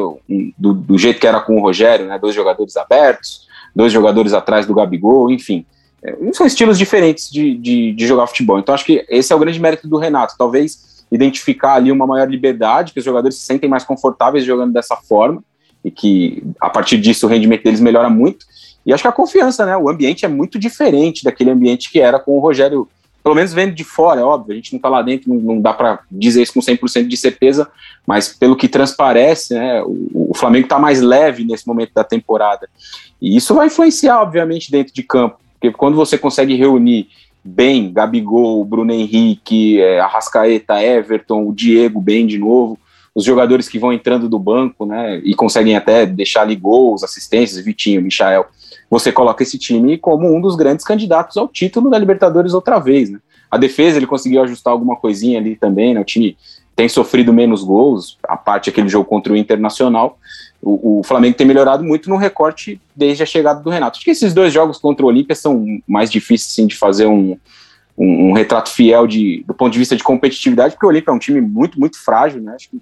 do, 0.56 0.72
do, 0.72 0.96
jeito 0.96 1.20
que 1.20 1.26
era 1.26 1.40
com 1.40 1.58
o 1.58 1.60
Rogério, 1.60 2.06
né? 2.06 2.18
Dois 2.18 2.34
jogadores 2.34 2.76
abertos, 2.76 3.46
dois 3.74 3.92
jogadores 3.92 4.32
atrás 4.32 4.66
do 4.66 4.74
Gabigol, 4.74 5.30
enfim. 5.30 5.66
É, 6.02 6.16
são 6.32 6.46
estilos 6.46 6.78
diferentes 6.78 7.30
de, 7.30 7.56
de, 7.56 7.92
de 7.92 8.06
jogar 8.06 8.26
futebol. 8.26 8.58
Então 8.58 8.74
acho 8.74 8.84
que 8.84 9.04
esse 9.08 9.32
é 9.32 9.36
o 9.36 9.38
grande 9.38 9.60
mérito 9.60 9.88
do 9.88 9.98
Renato. 9.98 10.34
Talvez 10.38 11.04
identificar 11.10 11.74
ali 11.74 11.90
uma 11.90 12.06
maior 12.06 12.28
liberdade, 12.28 12.92
que 12.92 12.98
os 12.98 13.04
jogadores 13.04 13.36
se 13.36 13.44
sentem 13.44 13.68
mais 13.68 13.84
confortáveis 13.84 14.44
jogando 14.44 14.72
dessa 14.72 14.96
forma 14.96 15.42
e 15.84 15.90
que 15.90 16.42
a 16.60 16.68
partir 16.68 16.98
disso 16.98 17.26
o 17.26 17.28
rendimento 17.28 17.64
deles 17.64 17.80
melhora 17.80 18.10
muito. 18.10 18.46
E 18.84 18.92
acho 18.92 19.02
que 19.02 19.08
a 19.08 19.12
confiança, 19.12 19.66
né? 19.66 19.76
O 19.76 19.88
ambiente 19.88 20.24
é 20.24 20.28
muito 20.28 20.58
diferente 20.58 21.24
daquele 21.24 21.50
ambiente 21.50 21.90
que 21.90 22.00
era 22.00 22.18
com 22.18 22.36
o 22.36 22.40
Rogério, 22.40 22.88
pelo 23.22 23.34
menos 23.34 23.52
vendo 23.52 23.74
de 23.74 23.84
fora, 23.84 24.20
é 24.20 24.24
óbvio, 24.24 24.52
a 24.52 24.56
gente 24.56 24.72
não 24.72 24.80
tá 24.80 24.88
lá 24.88 25.02
dentro, 25.02 25.28
não, 25.28 25.40
não 25.40 25.60
dá 25.60 25.72
para 25.72 26.00
dizer 26.10 26.42
isso 26.42 26.54
com 26.54 26.60
100% 26.60 27.06
de 27.06 27.16
certeza, 27.16 27.68
mas 28.06 28.28
pelo 28.28 28.56
que 28.56 28.68
transparece, 28.68 29.54
né, 29.54 29.82
o, 29.82 30.30
o 30.30 30.34
Flamengo 30.34 30.64
está 30.64 30.78
mais 30.78 31.00
leve 31.00 31.44
nesse 31.44 31.66
momento 31.66 31.92
da 31.92 32.04
temporada. 32.04 32.68
E 33.20 33.36
isso 33.36 33.54
vai 33.54 33.66
influenciar, 33.66 34.22
obviamente, 34.22 34.70
dentro 34.70 34.94
de 34.94 35.02
campo, 35.02 35.38
porque 35.60 35.76
quando 35.76 35.96
você 35.96 36.16
consegue 36.16 36.54
reunir 36.54 37.08
bem, 37.44 37.92
Gabigol, 37.92 38.64
Bruno 38.64 38.92
Henrique, 38.92 39.80
é, 39.80 40.00
Arrascaeta, 40.00 40.82
Everton, 40.82 41.46
o 41.46 41.52
Diego 41.52 42.00
bem 42.00 42.26
de 42.26 42.38
novo, 42.38 42.78
os 43.14 43.24
jogadores 43.24 43.68
que 43.68 43.78
vão 43.78 43.92
entrando 43.92 44.28
do 44.28 44.38
banco, 44.38 44.86
né, 44.86 45.20
e 45.24 45.34
conseguem 45.34 45.76
até 45.76 46.06
deixar 46.06 46.42
ali 46.42 46.54
gols, 46.54 47.02
assistências, 47.02 47.64
Vitinho, 47.64 48.02
Michael, 48.02 48.46
você 48.88 49.10
coloca 49.10 49.42
esse 49.42 49.58
time 49.58 49.98
como 49.98 50.32
um 50.32 50.40
dos 50.40 50.54
grandes 50.54 50.84
candidatos 50.84 51.36
ao 51.36 51.48
título 51.48 51.90
da 51.90 51.98
Libertadores 51.98 52.54
outra 52.54 52.78
vez, 52.78 53.10
né. 53.10 53.18
A 53.50 53.56
defesa 53.56 53.96
ele 53.96 54.06
conseguiu 54.06 54.42
ajustar 54.42 54.72
alguma 54.72 54.94
coisinha 54.94 55.38
ali 55.38 55.56
também, 55.56 55.94
né, 55.94 56.00
o 56.00 56.04
time 56.04 56.36
tem 56.76 56.88
sofrido 56.88 57.32
menos 57.32 57.64
gols, 57.64 58.18
a 58.22 58.36
parte 58.36 58.70
aquele 58.70 58.88
jogo 58.88 59.04
contra 59.04 59.32
o 59.32 59.36
Internacional, 59.36 60.16
o, 60.62 61.00
o, 61.00 61.02
Flamengo 61.04 61.36
tem 61.36 61.46
melhorado 61.46 61.84
muito 61.84 62.10
no 62.10 62.16
recorte 62.16 62.80
desde 62.94 63.22
a 63.22 63.26
chegada 63.26 63.60
do 63.60 63.70
Renato. 63.70 63.96
Acho 63.96 64.04
que 64.04 64.10
esses 64.10 64.34
dois 64.34 64.52
jogos 64.52 64.78
contra 64.78 65.04
o 65.04 65.08
Olímpia 65.08 65.34
são 65.34 65.64
mais 65.86 66.10
difíceis 66.10 66.52
sim, 66.52 66.66
de 66.66 66.76
fazer 66.76 67.06
um, 67.06 67.38
um, 67.96 68.30
um, 68.30 68.32
retrato 68.32 68.70
fiel 68.70 69.06
de, 69.06 69.44
do 69.46 69.54
ponto 69.54 69.72
de 69.72 69.78
vista 69.78 69.96
de 69.96 70.02
competitividade, 70.02 70.74
porque 70.74 70.86
o 70.86 70.88
Olímpia 70.88 71.10
é 71.10 71.14
um 71.14 71.18
time 71.18 71.40
muito, 71.40 71.78
muito 71.78 72.02
frágil, 72.02 72.40
né? 72.40 72.54
Acho 72.54 72.70
que, 72.70 72.80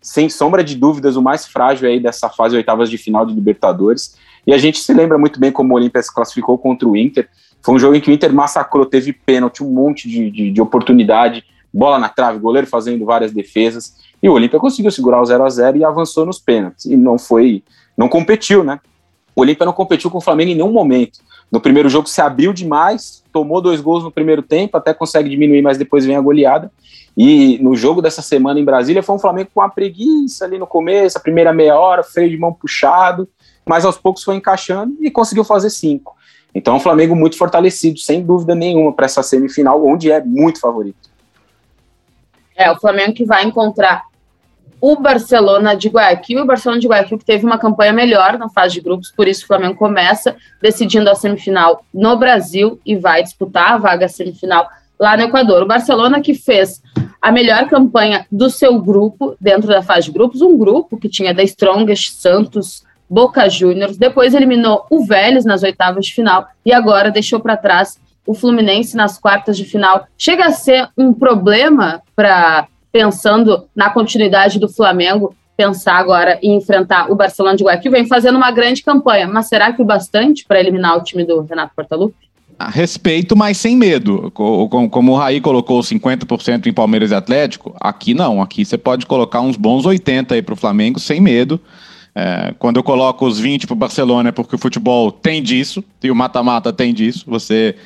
sem 0.00 0.28
sombra 0.28 0.62
de 0.62 0.76
dúvidas, 0.76 1.16
o 1.16 1.22
mais 1.22 1.46
frágil 1.46 1.88
aí 1.88 1.98
dessa 1.98 2.28
fase 2.28 2.54
oitavas 2.54 2.88
de 2.88 2.96
final 2.96 3.26
de 3.26 3.34
Libertadores. 3.34 4.16
E 4.46 4.54
a 4.54 4.58
gente 4.58 4.78
se 4.78 4.94
lembra 4.94 5.18
muito 5.18 5.40
bem 5.40 5.50
como 5.50 5.74
o 5.74 5.76
Olímpia 5.76 6.00
se 6.00 6.14
classificou 6.14 6.56
contra 6.56 6.86
o 6.86 6.96
Inter. 6.96 7.28
Foi 7.60 7.74
um 7.74 7.78
jogo 7.78 7.96
em 7.96 8.00
que 8.00 8.08
o 8.08 8.12
Inter 8.12 8.32
massacrou, 8.32 8.86
teve 8.86 9.12
pênalti, 9.12 9.64
um 9.64 9.70
monte 9.70 10.08
de, 10.08 10.30
de, 10.30 10.50
de 10.52 10.62
oportunidade, 10.62 11.44
bola 11.74 11.98
na 11.98 12.08
trave, 12.08 12.38
goleiro 12.38 12.68
fazendo 12.68 13.04
várias 13.04 13.32
defesas. 13.32 13.96
E 14.26 14.28
o 14.28 14.32
Olímpia 14.32 14.58
conseguiu 14.58 14.90
segurar 14.90 15.22
o 15.22 15.24
0 15.24 15.44
a 15.44 15.48
0 15.48 15.76
e 15.76 15.84
avançou 15.84 16.26
nos 16.26 16.40
pênaltis. 16.40 16.84
E 16.84 16.96
não 16.96 17.16
foi, 17.16 17.62
não 17.96 18.08
competiu, 18.08 18.64
né? 18.64 18.80
O 19.36 19.42
Olímpia 19.42 19.64
não 19.64 19.72
competiu 19.72 20.10
com 20.10 20.18
o 20.18 20.20
Flamengo 20.20 20.50
em 20.50 20.56
nenhum 20.56 20.72
momento. 20.72 21.20
No 21.48 21.60
primeiro 21.60 21.88
jogo 21.88 22.08
se 22.08 22.20
abriu 22.20 22.52
demais, 22.52 23.22
tomou 23.32 23.60
dois 23.60 23.80
gols 23.80 24.02
no 24.02 24.10
primeiro 24.10 24.42
tempo, 24.42 24.76
até 24.76 24.92
consegue 24.92 25.30
diminuir, 25.30 25.62
mas 25.62 25.78
depois 25.78 26.04
vem 26.04 26.16
a 26.16 26.20
goleada. 26.20 26.72
E 27.16 27.56
no 27.62 27.76
jogo 27.76 28.02
dessa 28.02 28.20
semana 28.20 28.58
em 28.58 28.64
Brasília 28.64 29.00
foi 29.00 29.14
um 29.14 29.18
Flamengo 29.20 29.50
com 29.54 29.60
uma 29.60 29.68
preguiça 29.68 30.44
ali 30.44 30.58
no 30.58 30.66
começo, 30.66 31.16
a 31.18 31.20
primeira 31.20 31.52
meia 31.52 31.78
hora, 31.78 32.02
freio 32.02 32.28
de 32.28 32.36
mão 32.36 32.52
puxado, 32.52 33.28
mas 33.64 33.84
aos 33.84 33.96
poucos 33.96 34.24
foi 34.24 34.34
encaixando 34.34 34.96
e 35.02 35.08
conseguiu 35.08 35.44
fazer 35.44 35.70
cinco. 35.70 36.16
Então, 36.52 36.74
é 36.74 36.76
um 36.78 36.80
Flamengo 36.80 37.14
muito 37.14 37.38
fortalecido, 37.38 38.00
sem 38.00 38.24
dúvida 38.24 38.56
nenhuma, 38.56 38.92
para 38.92 39.06
essa 39.06 39.22
semifinal, 39.22 39.86
onde 39.86 40.10
é 40.10 40.20
muito 40.20 40.58
favorito. 40.58 41.14
É, 42.56 42.72
o 42.72 42.80
Flamengo 42.80 43.12
que 43.12 43.24
vai 43.24 43.44
encontrar 43.44 44.02
o 44.80 44.96
Barcelona 44.96 45.74
de 45.74 45.88
Guayaquil, 45.88 46.42
o 46.42 46.46
Barcelona 46.46 46.80
de 46.80 46.86
Guayaquil 46.86 47.18
que 47.18 47.24
teve 47.24 47.44
uma 47.44 47.58
campanha 47.58 47.92
melhor 47.92 48.38
na 48.38 48.48
fase 48.48 48.74
de 48.74 48.80
grupos, 48.80 49.10
por 49.10 49.26
isso 49.26 49.44
o 49.44 49.46
Flamengo 49.46 49.74
começa 49.74 50.36
decidindo 50.60 51.10
a 51.10 51.14
semifinal 51.14 51.84
no 51.92 52.16
Brasil 52.16 52.80
e 52.84 52.96
vai 52.96 53.22
disputar 53.22 53.72
a 53.72 53.78
vaga 53.78 54.08
semifinal 54.08 54.68
lá 54.98 55.16
no 55.16 55.24
Equador. 55.24 55.62
O 55.62 55.66
Barcelona 55.66 56.20
que 56.20 56.34
fez 56.34 56.82
a 57.20 57.32
melhor 57.32 57.68
campanha 57.68 58.26
do 58.30 58.48
seu 58.50 58.80
grupo 58.80 59.36
dentro 59.40 59.68
da 59.68 59.82
fase 59.82 60.06
de 60.06 60.12
grupos, 60.12 60.42
um 60.42 60.56
grupo 60.56 60.96
que 60.96 61.08
tinha 61.08 61.34
da 61.34 61.42
Strongest, 61.42 62.12
Santos, 62.12 62.84
Boca 63.08 63.48
Juniors, 63.48 63.96
depois 63.96 64.34
eliminou 64.34 64.84
o 64.90 65.04
Vélez 65.04 65.44
nas 65.44 65.62
oitavas 65.62 66.06
de 66.06 66.14
final 66.14 66.46
e 66.64 66.72
agora 66.72 67.10
deixou 67.10 67.40
para 67.40 67.56
trás 67.56 67.98
o 68.26 68.34
Fluminense 68.34 68.96
nas 68.96 69.18
quartas 69.18 69.56
de 69.56 69.64
final. 69.64 70.06
Chega 70.18 70.46
a 70.46 70.50
ser 70.50 70.88
um 70.98 71.12
problema 71.12 72.02
para 72.14 72.66
pensando 72.96 73.68
na 73.76 73.90
continuidade 73.90 74.58
do 74.58 74.70
Flamengo, 74.70 75.34
pensar 75.54 75.96
agora 75.96 76.38
em 76.42 76.56
enfrentar 76.56 77.12
o 77.12 77.14
Barcelona 77.14 77.54
de 77.54 77.62
Guayaquil, 77.62 77.92
vem 77.92 78.06
fazendo 78.06 78.36
uma 78.36 78.50
grande 78.50 78.82
campanha, 78.82 79.28
mas 79.28 79.48
será 79.48 79.70
que 79.70 79.82
o 79.82 79.84
bastante 79.84 80.46
para 80.46 80.58
eliminar 80.58 80.96
o 80.96 81.02
time 81.02 81.22
do 81.22 81.42
Renato 81.42 81.74
Portaluppi? 81.76 82.26
respeito, 82.58 83.36
mas 83.36 83.58
sem 83.58 83.76
medo. 83.76 84.30
Como 84.30 85.12
o 85.12 85.14
Raí 85.14 85.42
colocou 85.42 85.78
50% 85.80 86.64
em 86.64 86.72
Palmeiras 86.72 87.10
e 87.10 87.14
Atlético, 87.14 87.76
aqui 87.78 88.14
não. 88.14 88.40
Aqui 88.40 88.64
você 88.64 88.78
pode 88.78 89.04
colocar 89.04 89.42
uns 89.42 89.58
bons 89.58 89.84
80% 89.84 90.32
aí 90.32 90.40
para 90.40 90.54
o 90.54 90.56
Flamengo 90.56 90.98
sem 90.98 91.20
medo. 91.20 91.60
É, 92.14 92.54
quando 92.58 92.78
eu 92.78 92.82
coloco 92.82 93.26
os 93.26 93.38
20 93.38 93.66
para 93.66 93.74
o 93.74 93.76
Barcelona 93.76 94.30
é 94.30 94.32
porque 94.32 94.54
o 94.54 94.58
futebol 94.58 95.12
tem 95.12 95.42
disso, 95.42 95.84
e 96.02 96.10
o 96.10 96.14
mata-mata 96.14 96.72
tem 96.72 96.94
disso. 96.94 97.26
Você 97.28 97.76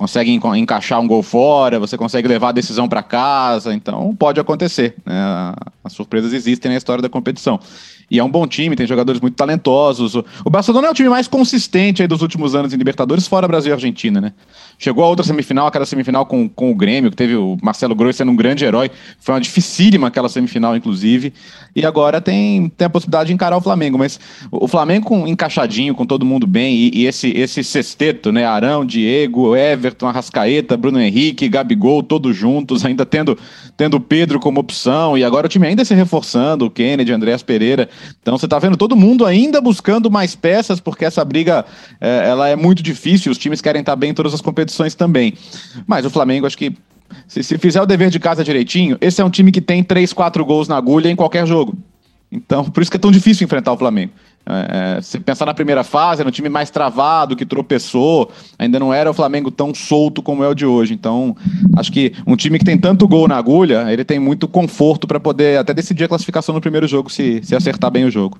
consegue 0.00 0.32
encaixar 0.32 0.98
um 0.98 1.06
gol 1.06 1.22
fora, 1.22 1.78
você 1.78 1.94
consegue 1.98 2.26
levar 2.26 2.48
a 2.48 2.52
decisão 2.52 2.88
para 2.88 3.02
casa, 3.02 3.74
então 3.74 4.16
pode 4.16 4.40
acontecer. 4.40 4.94
Né? 5.04 5.14
As 5.84 5.92
surpresas 5.92 6.32
existem 6.32 6.70
na 6.70 6.78
história 6.78 7.02
da 7.02 7.08
competição. 7.10 7.60
E 8.10 8.18
é 8.18 8.24
um 8.24 8.30
bom 8.30 8.46
time, 8.46 8.76
tem 8.76 8.86
jogadores 8.86 9.20
muito 9.20 9.34
talentosos. 9.34 10.14
O 10.14 10.50
Barcelona 10.50 10.88
é 10.88 10.90
o 10.90 10.94
time 10.94 11.08
mais 11.08 11.28
consistente 11.28 12.02
aí 12.02 12.08
dos 12.08 12.22
últimos 12.22 12.54
anos 12.54 12.72
em 12.72 12.76
Libertadores, 12.76 13.26
fora 13.26 13.46
Brasil 13.46 13.70
e 13.70 13.74
Argentina, 13.74 14.20
né? 14.20 14.32
Chegou 14.78 15.04
a 15.04 15.08
outra 15.08 15.24
semifinal, 15.24 15.66
aquela 15.66 15.84
semifinal 15.84 16.24
com, 16.24 16.48
com 16.48 16.70
o 16.70 16.74
Grêmio, 16.74 17.10
que 17.10 17.16
teve 17.16 17.36
o 17.36 17.56
Marcelo 17.62 17.94
Gross 17.94 18.16
sendo 18.16 18.32
um 18.32 18.36
grande 18.36 18.64
herói. 18.64 18.90
Foi 19.18 19.34
uma 19.34 19.40
dificílima 19.40 20.08
aquela 20.08 20.28
semifinal, 20.28 20.76
inclusive. 20.76 21.32
E 21.76 21.84
agora 21.84 22.20
tem, 22.20 22.68
tem 22.70 22.86
a 22.86 22.90
possibilidade 22.90 23.28
de 23.28 23.34
encarar 23.34 23.56
o 23.56 23.60
Flamengo. 23.60 23.98
Mas 23.98 24.18
o 24.50 24.66
Flamengo 24.66 25.06
com, 25.06 25.26
encaixadinho, 25.26 25.94
com 25.94 26.06
todo 26.06 26.24
mundo 26.24 26.46
bem, 26.46 26.74
e, 26.74 26.90
e 27.00 27.06
esse, 27.06 27.28
esse 27.36 27.62
sexteto, 27.62 28.32
né? 28.32 28.44
Arão, 28.44 28.84
Diego, 28.84 29.54
Ever 29.54 29.80
Everton, 29.80 30.06
Arrascaeta, 30.06 30.76
Bruno 30.76 31.00
Henrique, 31.00 31.48
Gabigol, 31.48 32.02
todos 32.02 32.36
juntos, 32.36 32.84
ainda 32.84 33.04
tendo 33.04 33.36
tendo 33.76 33.98
Pedro 33.98 34.38
como 34.38 34.60
opção, 34.60 35.16
e 35.16 35.24
agora 35.24 35.46
o 35.46 35.48
time 35.48 35.66
ainda 35.66 35.82
se 35.86 35.94
reforçando, 35.94 36.66
o 36.66 36.70
Kennedy, 36.70 37.12
Andréas 37.12 37.42
Pereira. 37.42 37.88
Então 38.20 38.36
você 38.36 38.46
está 38.46 38.58
vendo 38.58 38.76
todo 38.76 38.96
mundo 38.96 39.24
ainda 39.24 39.60
buscando 39.60 40.10
mais 40.10 40.34
peças, 40.34 40.80
porque 40.80 41.04
essa 41.04 41.24
briga 41.24 41.64
é, 42.00 42.28
ela 42.28 42.48
é 42.48 42.56
muito 42.56 42.82
difícil, 42.82 43.32
os 43.32 43.38
times 43.38 43.60
querem 43.60 43.80
estar 43.80 43.96
bem 43.96 44.10
em 44.10 44.14
todas 44.14 44.34
as 44.34 44.40
competições 44.40 44.94
também. 44.94 45.34
Mas 45.86 46.04
o 46.04 46.10
Flamengo, 46.10 46.46
acho 46.46 46.58
que 46.58 46.76
se, 47.26 47.42
se 47.42 47.58
fizer 47.58 47.80
o 47.82 47.86
dever 47.86 48.10
de 48.10 48.18
casa 48.18 48.44
direitinho, 48.44 48.96
esse 49.00 49.20
é 49.20 49.24
um 49.24 49.30
time 49.30 49.52
que 49.52 49.60
tem 49.60 49.82
3, 49.82 50.12
4 50.12 50.44
gols 50.44 50.68
na 50.68 50.76
agulha 50.76 51.10
em 51.10 51.16
qualquer 51.16 51.46
jogo. 51.46 51.76
Então, 52.30 52.64
por 52.70 52.82
isso 52.82 52.90
que 52.90 52.96
é 52.96 53.00
tão 53.00 53.10
difícil 53.10 53.44
enfrentar 53.44 53.72
o 53.72 53.76
Flamengo. 53.76 54.12
É, 54.46 54.96
é, 54.96 55.00
se 55.00 55.20
pensar 55.20 55.46
na 55.46 55.54
primeira 55.54 55.84
fase, 55.84 56.22
era 56.22 56.28
um 56.28 56.32
time 56.32 56.48
mais 56.48 56.70
travado, 56.70 57.36
que 57.36 57.46
tropeçou, 57.46 58.30
ainda 58.58 58.78
não 58.78 58.92
era 58.92 59.10
o 59.10 59.14
Flamengo 59.14 59.50
tão 59.50 59.74
solto 59.74 60.22
como 60.22 60.42
é 60.42 60.48
o 60.48 60.54
de 60.54 60.66
hoje. 60.66 60.94
Então, 60.94 61.36
acho 61.76 61.92
que 61.92 62.12
um 62.26 62.34
time 62.36 62.58
que 62.58 62.64
tem 62.64 62.78
tanto 62.78 63.06
gol 63.06 63.28
na 63.28 63.36
agulha, 63.36 63.92
ele 63.92 64.04
tem 64.04 64.18
muito 64.18 64.48
conforto 64.48 65.06
para 65.06 65.20
poder 65.20 65.58
até 65.58 65.72
decidir 65.72 66.04
a 66.04 66.08
classificação 66.08 66.54
no 66.54 66.60
primeiro 66.60 66.88
jogo, 66.88 67.10
se, 67.10 67.40
se 67.42 67.54
acertar 67.54 67.90
bem 67.90 68.04
o 68.04 68.10
jogo. 68.10 68.38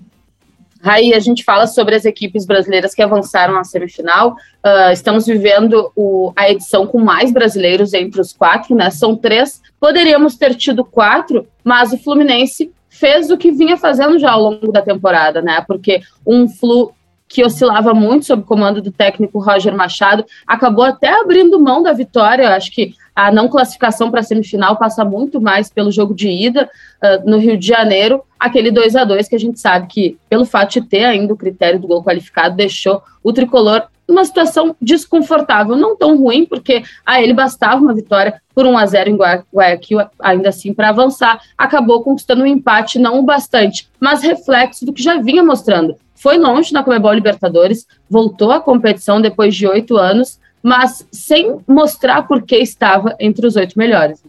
Aí 0.83 1.13
a 1.13 1.21
gente 1.21 1.45
fala 1.45 1.67
sobre 1.67 1.95
as 1.95 2.07
equipes 2.07 2.47
brasileiras 2.47 2.95
que 2.95 3.03
avançaram 3.03 3.59
à 3.59 3.65
semifinal. 3.65 4.31
Uh, 4.65 4.91
estamos 4.93 5.27
vivendo 5.27 5.93
o, 5.95 6.33
a 6.35 6.51
edição 6.51 6.87
com 6.87 6.99
mais 6.99 7.31
brasileiros 7.31 7.93
entre 7.93 8.19
os 8.21 8.33
quatro, 8.33 8.75
né? 8.75 8.91
São 8.91 9.15
três. 9.15 9.61
Poderíamos 9.79 10.37
ter 10.37 10.55
tido 10.55 10.83
quatro, 10.83 11.47
mas 11.63 11.93
o 11.93 11.99
Fluminense 11.99 12.73
fez 13.01 13.31
o 13.31 13.39
que 13.39 13.51
vinha 13.51 13.79
fazendo 13.79 14.19
já 14.19 14.33
ao 14.33 14.43
longo 14.43 14.71
da 14.71 14.83
temporada, 14.83 15.41
né? 15.41 15.65
Porque 15.67 16.03
um 16.27 16.47
Flu 16.47 16.93
que 17.27 17.45
oscilava 17.45 17.95
muito 17.95 18.27
sob 18.27 18.43
o 18.43 18.45
comando 18.45 18.83
do 18.83 18.91
técnico 18.91 19.39
Roger 19.39 19.73
Machado, 19.73 20.25
acabou 20.45 20.85
até 20.85 21.09
abrindo 21.21 21.61
mão 21.61 21.81
da 21.81 21.93
vitória. 21.93 22.43
Eu 22.43 22.51
acho 22.51 22.73
que 22.73 22.93
a 23.15 23.31
não 23.31 23.49
classificação 23.49 24.11
para 24.11 24.19
a 24.19 24.23
semifinal 24.25 24.77
passa 24.77 25.05
muito 25.05 25.41
mais 25.41 25.71
pelo 25.71 25.93
jogo 25.93 26.13
de 26.13 26.29
ida 26.29 26.69
uh, 27.01 27.31
no 27.31 27.39
Rio 27.39 27.57
de 27.57 27.69
Janeiro, 27.69 28.25
aquele 28.39 28.73
2 28.73 28.97
a 28.97 29.05
2 29.05 29.29
que 29.29 29.37
a 29.37 29.39
gente 29.39 29.61
sabe 29.61 29.87
que, 29.87 30.19
pelo 30.29 30.45
fato 30.45 30.73
de 30.73 30.89
ter 30.89 31.05
ainda 31.05 31.33
o 31.33 31.37
critério 31.37 31.79
do 31.79 31.87
gol 31.87 32.03
qualificado, 32.03 32.57
deixou 32.57 33.01
o 33.23 33.33
tricolor 33.33 33.85
numa 34.11 34.25
situação 34.25 34.77
desconfortável, 34.81 35.77
não 35.77 35.97
tão 35.97 36.17
ruim, 36.17 36.45
porque 36.45 36.83
a 37.07 37.23
ele 37.23 37.33
bastava 37.33 37.81
uma 37.81 37.95
vitória 37.95 38.43
por 38.55 38.67
1 38.67 38.77
a 38.77 38.87
0 38.87 39.11
em 39.11 39.17
Guayaquil, 39.17 40.01
ainda 40.19 40.49
assim, 40.49 40.75
para 40.75 40.91
avançar. 40.91 41.41
Acabou 41.57 42.03
conquistando 42.03 42.43
um 42.43 42.47
empate, 42.47 42.99
não 42.99 43.21
o 43.21 43.23
bastante, 43.23 43.89
mas 44.01 44.23
reflexo 44.23 44.85
do 44.85 44.93
que 44.93 45.03
já 45.03 45.21
vinha 45.21 45.43
mostrando. 45.43 45.97
Foi 46.15 46.37
longe 46.37 46.73
na 46.73 46.83
Comebol 46.83 47.15
Libertadores, 47.15 47.87
voltou 48.09 48.53
à 48.53 48.61
competição 48.61 49.21
depois 49.21 49.55
de 49.55 49.67
oito 49.67 49.97
anos, 49.97 50.39
mas 50.63 51.07
sem 51.11 51.59
mostrar 51.67 52.29
por 52.29 52.43
que 52.43 52.57
estava 52.57 53.17
entre 53.19 53.47
os 53.47 53.57
oito 53.57 53.79
melhores. 53.79 54.23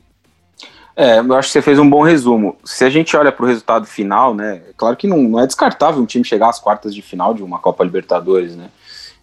É, 0.96 1.20
eu 1.20 1.34
acho 1.36 1.48
que 1.48 1.54
você 1.54 1.62
fez 1.62 1.80
um 1.80 1.90
bom 1.90 2.04
resumo. 2.04 2.56
Se 2.64 2.86
a 2.86 2.90
gente 2.90 3.16
olha 3.18 3.32
para 3.32 3.44
o 3.44 3.48
resultado 3.48 3.86
final, 3.86 4.36
né, 4.36 4.62
é 4.70 4.74
claro 4.78 4.96
que 4.96 5.08
não, 5.08 5.18
não 5.24 5.40
é 5.40 5.48
descartável 5.48 6.02
um 6.02 6.06
time 6.06 6.24
chegar 6.24 6.50
às 6.50 6.60
quartas 6.60 6.94
de 6.94 7.02
final 7.02 7.34
de 7.34 7.42
uma 7.42 7.60
Copa 7.60 7.84
Libertadores, 7.84 8.56
né? 8.56 8.70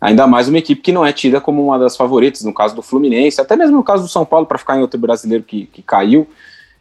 Ainda 0.01 0.27
mais 0.27 0.49
uma 0.49 0.59
equipe 0.59 0.81
que 0.81 0.93
não 0.93 1.05
é 1.05 1.13
tida 1.13 1.41
como 1.41 1.65
uma 1.65 1.79
das 1.79 1.97
favoritas, 1.97 2.43
no 2.45 2.55
caso 2.55 2.75
do 2.75 2.83
Fluminense, 2.83 3.41
até 3.41 3.57
mesmo 3.57 3.77
no 3.77 3.83
caso 3.83 4.05
do 4.05 4.09
São 4.09 4.25
Paulo, 4.25 4.47
para 4.47 4.59
ficar 4.59 4.77
em 4.77 4.81
outro 4.81 4.99
brasileiro 4.99 5.43
que, 5.43 5.67
que 5.67 5.83
caiu. 5.83 6.27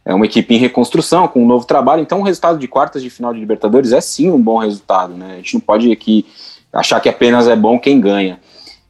É 0.04 0.14
uma 0.14 0.24
equipe 0.24 0.54
em 0.54 0.58
reconstrução, 0.58 1.26
com 1.28 1.42
um 1.42 1.46
novo 1.46 1.66
trabalho. 1.66 2.00
Então, 2.00 2.20
o 2.20 2.22
resultado 2.22 2.58
de 2.58 2.68
quartas 2.68 3.02
de 3.02 3.10
final 3.10 3.34
de 3.34 3.40
Libertadores 3.40 3.92
é 3.92 4.00
sim 4.00 4.30
um 4.30 4.40
bom 4.40 4.58
resultado. 4.58 5.14
Né? 5.14 5.32
A 5.32 5.36
gente 5.36 5.54
não 5.54 5.60
pode 5.60 5.90
aqui 5.90 6.24
achar 6.72 7.00
que 7.00 7.08
apenas 7.08 7.48
é 7.48 7.56
bom 7.56 7.78
quem 7.78 8.00
ganha. 8.00 8.40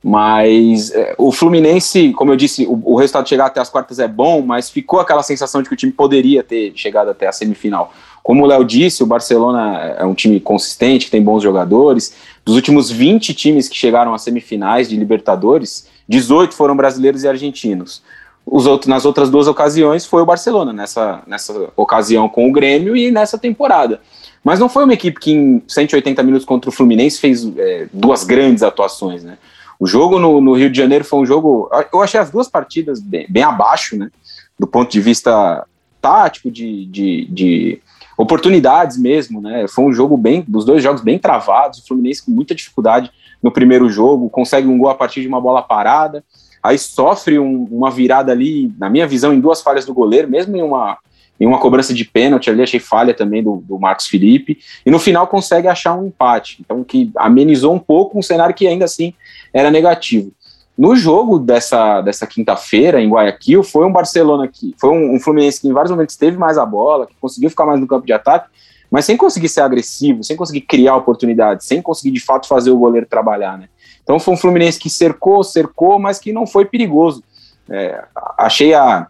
Mas 0.02 0.92
é, 0.92 1.14
o 1.18 1.32
Fluminense, 1.32 2.12
como 2.12 2.30
eu 2.30 2.36
disse, 2.36 2.64
o, 2.66 2.80
o, 2.84 2.96
resultado 2.96 3.24
de 3.24 3.30
chegar 3.30 3.46
até 3.46 3.60
as 3.60 3.68
quartas 3.68 3.98
é 3.98 4.06
bom, 4.06 4.42
mas 4.42 4.70
ficou 4.70 5.00
aquela 5.00 5.22
sensação 5.22 5.60
de 5.60 5.68
que 5.68 5.74
o 5.74 5.76
time 5.76 5.92
poderia 5.92 6.42
ter 6.42 6.72
chegado 6.76 7.10
até 7.10 7.26
a 7.26 7.32
semifinal. 7.32 7.92
Como 8.22 8.44
o 8.44 8.46
Léo 8.46 8.64
disse, 8.64 9.02
o 9.02 9.06
Barcelona 9.06 9.96
é 9.98 10.04
um 10.04 10.14
time 10.14 10.38
consistente, 10.38 11.10
tem 11.10 11.22
bons 11.22 11.42
jogadores. 11.42 12.14
Dos 12.44 12.54
últimos 12.54 12.90
20 12.90 13.34
times 13.34 13.68
que 13.68 13.76
chegaram 13.76 14.14
às 14.14 14.22
semifinais 14.22 14.88
de 14.88 14.96
Libertadores, 14.96 15.88
18 16.08 16.54
foram 16.54 16.76
brasileiros 16.76 17.24
e 17.24 17.28
argentinos. 17.28 18.02
Os 18.46 18.66
outros, 18.66 18.88
nas 18.88 19.04
outras 19.04 19.30
duas 19.30 19.46
ocasiões 19.46 20.06
foi 20.06 20.22
o 20.22 20.26
Barcelona, 20.26 20.72
nessa, 20.72 21.22
nessa 21.26 21.70
ocasião 21.76 22.28
com 22.28 22.48
o 22.48 22.52
Grêmio 22.52 22.96
e 22.96 23.10
nessa 23.10 23.36
temporada. 23.36 24.00
Mas 24.44 24.60
não 24.60 24.68
foi 24.68 24.84
uma 24.84 24.94
equipe 24.94 25.18
que 25.18 25.32
em 25.32 25.62
180 25.66 26.22
minutos 26.22 26.46
contra 26.46 26.70
o 26.70 26.72
Fluminense 26.72 27.18
fez 27.18 27.44
é, 27.56 27.88
duas 27.92 28.24
grandes 28.24 28.62
atuações, 28.62 29.24
né? 29.24 29.36
O 29.78 29.86
jogo 29.86 30.18
no, 30.18 30.40
no, 30.40 30.54
Rio 30.54 30.70
de 30.70 30.76
Janeiro 30.76 31.04
foi 31.04 31.20
um 31.20 31.26
jogo. 31.26 31.70
Eu 31.92 32.02
achei 32.02 32.18
as 32.18 32.30
duas 32.30 32.48
partidas 32.48 33.00
bem, 33.00 33.26
bem 33.28 33.42
abaixo, 33.42 33.96
né? 33.96 34.10
Do 34.58 34.66
ponto 34.66 34.90
de 34.90 35.00
vista 35.00 35.64
tático, 36.00 36.50
de, 36.50 36.86
de, 36.86 37.26
de, 37.26 37.82
oportunidades 38.16 38.98
mesmo, 38.98 39.40
né? 39.40 39.66
Foi 39.68 39.84
um 39.84 39.92
jogo 39.92 40.16
bem. 40.16 40.44
Dos 40.46 40.64
dois 40.64 40.82
jogos 40.82 41.00
bem 41.00 41.18
travados. 41.18 41.78
O 41.78 41.86
Fluminense 41.86 42.24
com 42.24 42.32
muita 42.32 42.54
dificuldade 42.54 43.10
no 43.42 43.52
primeiro 43.52 43.88
jogo, 43.88 44.28
consegue 44.28 44.66
um 44.66 44.76
gol 44.76 44.88
a 44.88 44.94
partir 44.94 45.20
de 45.20 45.28
uma 45.28 45.40
bola 45.40 45.62
parada. 45.62 46.24
Aí 46.62 46.76
sofre 46.76 47.38
um, 47.38 47.68
uma 47.70 47.90
virada 47.90 48.32
ali, 48.32 48.72
na 48.78 48.90
minha 48.90 49.06
visão, 49.06 49.32
em 49.32 49.40
duas 49.40 49.62
falhas 49.62 49.86
do 49.86 49.94
goleiro, 49.94 50.28
mesmo 50.28 50.56
em 50.56 50.62
uma, 50.62 50.98
em 51.38 51.46
uma 51.46 51.58
cobrança 51.58 51.94
de 51.94 52.04
pênalti 52.04 52.50
ali, 52.50 52.62
achei 52.62 52.80
falha 52.80 53.14
também 53.14 53.42
do, 53.42 53.62
do 53.64 53.78
Marcos 53.78 54.06
Felipe, 54.06 54.58
e 54.84 54.90
no 54.90 54.98
final 54.98 55.26
consegue 55.26 55.68
achar 55.68 55.94
um 55.94 56.08
empate, 56.08 56.58
então 56.60 56.82
que 56.82 57.10
amenizou 57.16 57.72
um 57.72 57.78
pouco 57.78 58.18
um 58.18 58.22
cenário 58.22 58.54
que 58.54 58.66
ainda 58.66 58.84
assim 58.84 59.14
era 59.58 59.70
negativo. 59.70 60.32
No 60.76 60.94
jogo 60.94 61.40
dessa, 61.40 62.00
dessa 62.02 62.24
quinta-feira, 62.24 63.00
em 63.00 63.08
Guayaquil, 63.08 63.64
foi 63.64 63.84
um 63.84 63.92
Barcelona 63.92 64.46
que 64.46 64.72
foi 64.78 64.90
um, 64.90 65.16
um, 65.16 65.18
Fluminense 65.20 65.60
que 65.60 65.66
em 65.66 65.72
vários 65.72 65.90
momentos 65.90 66.16
teve 66.16 66.36
mais 66.36 66.56
a 66.56 66.64
bola, 66.64 67.06
que 67.06 67.16
conseguiu 67.20 67.50
ficar 67.50 67.66
mais 67.66 67.80
no 67.80 67.86
campo 67.86 68.06
de 68.06 68.12
ataque, 68.12 68.48
mas 68.88 69.04
sem 69.04 69.16
conseguir 69.16 69.48
ser 69.48 69.62
agressivo, 69.62 70.22
sem 70.22 70.36
conseguir 70.36 70.60
criar 70.60 70.94
oportunidades, 70.94 71.66
sem 71.66 71.82
conseguir 71.82 72.12
de 72.12 72.20
fato 72.20 72.46
fazer 72.46 72.70
o 72.70 72.78
goleiro 72.78 73.06
trabalhar, 73.06 73.58
né? 73.58 73.68
Então 74.04 74.20
foi 74.20 74.34
um 74.34 74.36
Fluminense 74.36 74.78
que 74.78 74.88
cercou, 74.88 75.42
cercou, 75.42 75.98
mas 75.98 76.20
que 76.20 76.32
não 76.32 76.46
foi 76.46 76.64
perigoso. 76.64 77.24
É, 77.68 78.04
achei 78.38 78.72
a, 78.72 79.08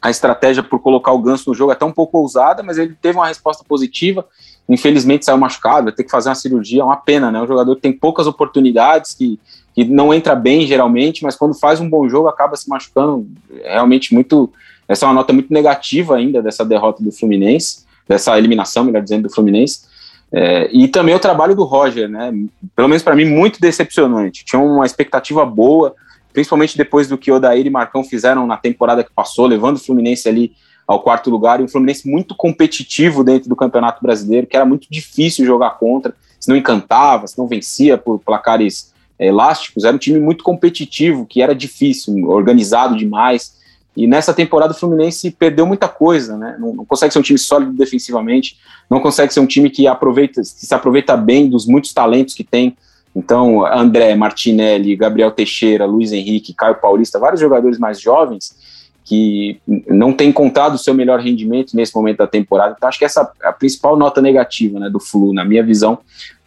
a 0.00 0.10
estratégia 0.10 0.62
por 0.62 0.78
colocar 0.78 1.10
o 1.12 1.18
Ganso 1.18 1.50
no 1.50 1.54
jogo 1.54 1.72
até 1.72 1.84
um 1.84 1.92
pouco 1.92 2.18
ousada, 2.18 2.62
mas 2.62 2.78
ele 2.78 2.94
teve 2.94 3.18
uma 3.18 3.26
resposta 3.26 3.64
positiva. 3.68 4.24
Infelizmente 4.68 5.24
saiu 5.24 5.36
machucado, 5.36 5.84
vai 5.84 5.92
ter 5.92 6.04
que 6.04 6.10
fazer 6.10 6.28
uma 6.28 6.34
cirurgia, 6.36 6.82
é 6.82 6.84
uma 6.84 6.96
pena, 6.96 7.32
né? 7.32 7.40
Um 7.40 7.46
jogador 7.46 7.74
que 7.74 7.82
tem 7.82 7.92
poucas 7.92 8.26
oportunidades, 8.26 9.14
que, 9.14 9.40
que 9.84 9.92
não 9.92 10.12
entra 10.12 10.34
bem 10.34 10.66
geralmente, 10.66 11.22
mas 11.22 11.36
quando 11.36 11.54
faz 11.54 11.80
um 11.80 11.88
bom 11.88 12.08
jogo 12.08 12.28
acaba 12.28 12.56
se 12.56 12.68
machucando. 12.68 13.26
Realmente 13.62 14.12
muito. 14.14 14.50
Essa 14.88 15.04
é 15.04 15.08
uma 15.08 15.14
nota 15.14 15.32
muito 15.32 15.52
negativa 15.52 16.16
ainda 16.16 16.42
dessa 16.42 16.64
derrota 16.64 17.02
do 17.02 17.12
Fluminense, 17.12 17.84
dessa 18.08 18.36
eliminação, 18.38 18.84
melhor 18.84 19.02
dizendo, 19.02 19.28
do 19.28 19.34
Fluminense. 19.34 19.86
É, 20.32 20.68
e 20.72 20.88
também 20.88 21.14
o 21.14 21.18
trabalho 21.18 21.54
do 21.54 21.64
Roger, 21.64 22.08
né? 22.08 22.32
Pelo 22.74 22.88
menos 22.88 23.02
para 23.02 23.14
mim, 23.14 23.24
muito 23.24 23.60
decepcionante. 23.60 24.44
Tinha 24.44 24.60
uma 24.60 24.84
expectativa 24.84 25.44
boa, 25.44 25.94
principalmente 26.32 26.76
depois 26.76 27.08
do 27.08 27.18
que 27.18 27.30
Odair 27.30 27.66
e 27.66 27.70
Marcão 27.70 28.02
fizeram 28.04 28.46
na 28.46 28.56
temporada 28.56 29.04
que 29.04 29.10
passou, 29.14 29.46
levando 29.46 29.76
o 29.76 29.80
Fluminense 29.80 30.28
ali 30.28 30.52
ao 30.86 31.02
quarto 31.02 31.28
lugar, 31.28 31.60
e 31.60 31.62
um 31.62 31.68
Fluminense 31.68 32.08
muito 32.08 32.34
competitivo 32.34 33.22
dentro 33.22 33.48
do 33.48 33.54
Campeonato 33.54 34.02
Brasileiro, 34.02 34.46
que 34.46 34.56
era 34.56 34.64
muito 34.64 34.86
difícil 34.90 35.44
jogar 35.44 35.72
contra, 35.72 36.14
se 36.40 36.48
não 36.48 36.56
encantava, 36.56 37.26
se 37.26 37.36
não 37.38 37.46
vencia 37.46 37.98
por 37.98 38.18
placares 38.18 38.90
é, 38.90 38.97
elásticos, 39.18 39.84
era 39.84 39.94
um 39.94 39.98
time 39.98 40.18
muito 40.18 40.44
competitivo, 40.44 41.26
que 41.26 41.42
era 41.42 41.54
difícil, 41.54 42.28
organizado 42.28 42.96
demais, 42.96 43.58
e 43.96 44.06
nessa 44.06 44.32
temporada 44.32 44.72
o 44.72 44.76
Fluminense 44.76 45.28
perdeu 45.30 45.66
muita 45.66 45.88
coisa, 45.88 46.36
né? 46.36 46.56
Não, 46.60 46.72
não, 46.72 46.84
consegue 46.84 47.12
ser 47.12 47.18
um 47.18 47.22
time 47.22 47.38
sólido 47.38 47.72
defensivamente, 47.72 48.56
não 48.88 49.00
consegue 49.00 49.34
ser 49.34 49.40
um 49.40 49.46
time 49.46 49.68
que 49.70 49.88
aproveita, 49.88 50.40
que 50.40 50.66
se 50.66 50.72
aproveita 50.72 51.16
bem 51.16 51.48
dos 51.48 51.66
muitos 51.66 51.92
talentos 51.92 52.32
que 52.32 52.44
tem. 52.44 52.76
Então, 53.16 53.66
André, 53.66 54.14
Martinelli, 54.14 54.94
Gabriel 54.94 55.32
Teixeira, 55.32 55.84
Luiz 55.84 56.12
Henrique, 56.12 56.54
Caio 56.54 56.76
Paulista, 56.76 57.18
vários 57.18 57.40
jogadores 57.40 57.76
mais 57.76 58.00
jovens 58.00 58.56
que 59.04 59.58
não 59.88 60.12
têm 60.12 60.28
encontrado 60.28 60.74
o 60.74 60.78
seu 60.78 60.92
melhor 60.92 61.18
rendimento 61.18 61.74
nesse 61.74 61.92
momento 61.96 62.18
da 62.18 62.26
temporada. 62.26 62.74
Então, 62.76 62.88
acho 62.88 62.98
que 62.98 63.06
essa 63.06 63.32
é 63.42 63.48
a 63.48 63.52
principal 63.52 63.96
nota 63.96 64.20
negativa 64.20 64.78
né, 64.78 64.90
do 64.90 65.00
Flu, 65.00 65.32
na 65.32 65.46
minha 65.46 65.64
visão. 65.64 65.98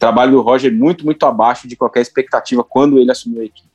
O 0.01 0.09
trabalho 0.09 0.31
do 0.31 0.41
Roger 0.41 0.73
muito, 0.73 1.05
muito 1.05 1.23
abaixo 1.27 1.67
de 1.67 1.75
qualquer 1.75 2.01
expectativa 2.01 2.63
quando 2.63 2.97
ele 2.97 3.11
assumiu 3.11 3.43
a 3.43 3.45
equipe. 3.45 3.69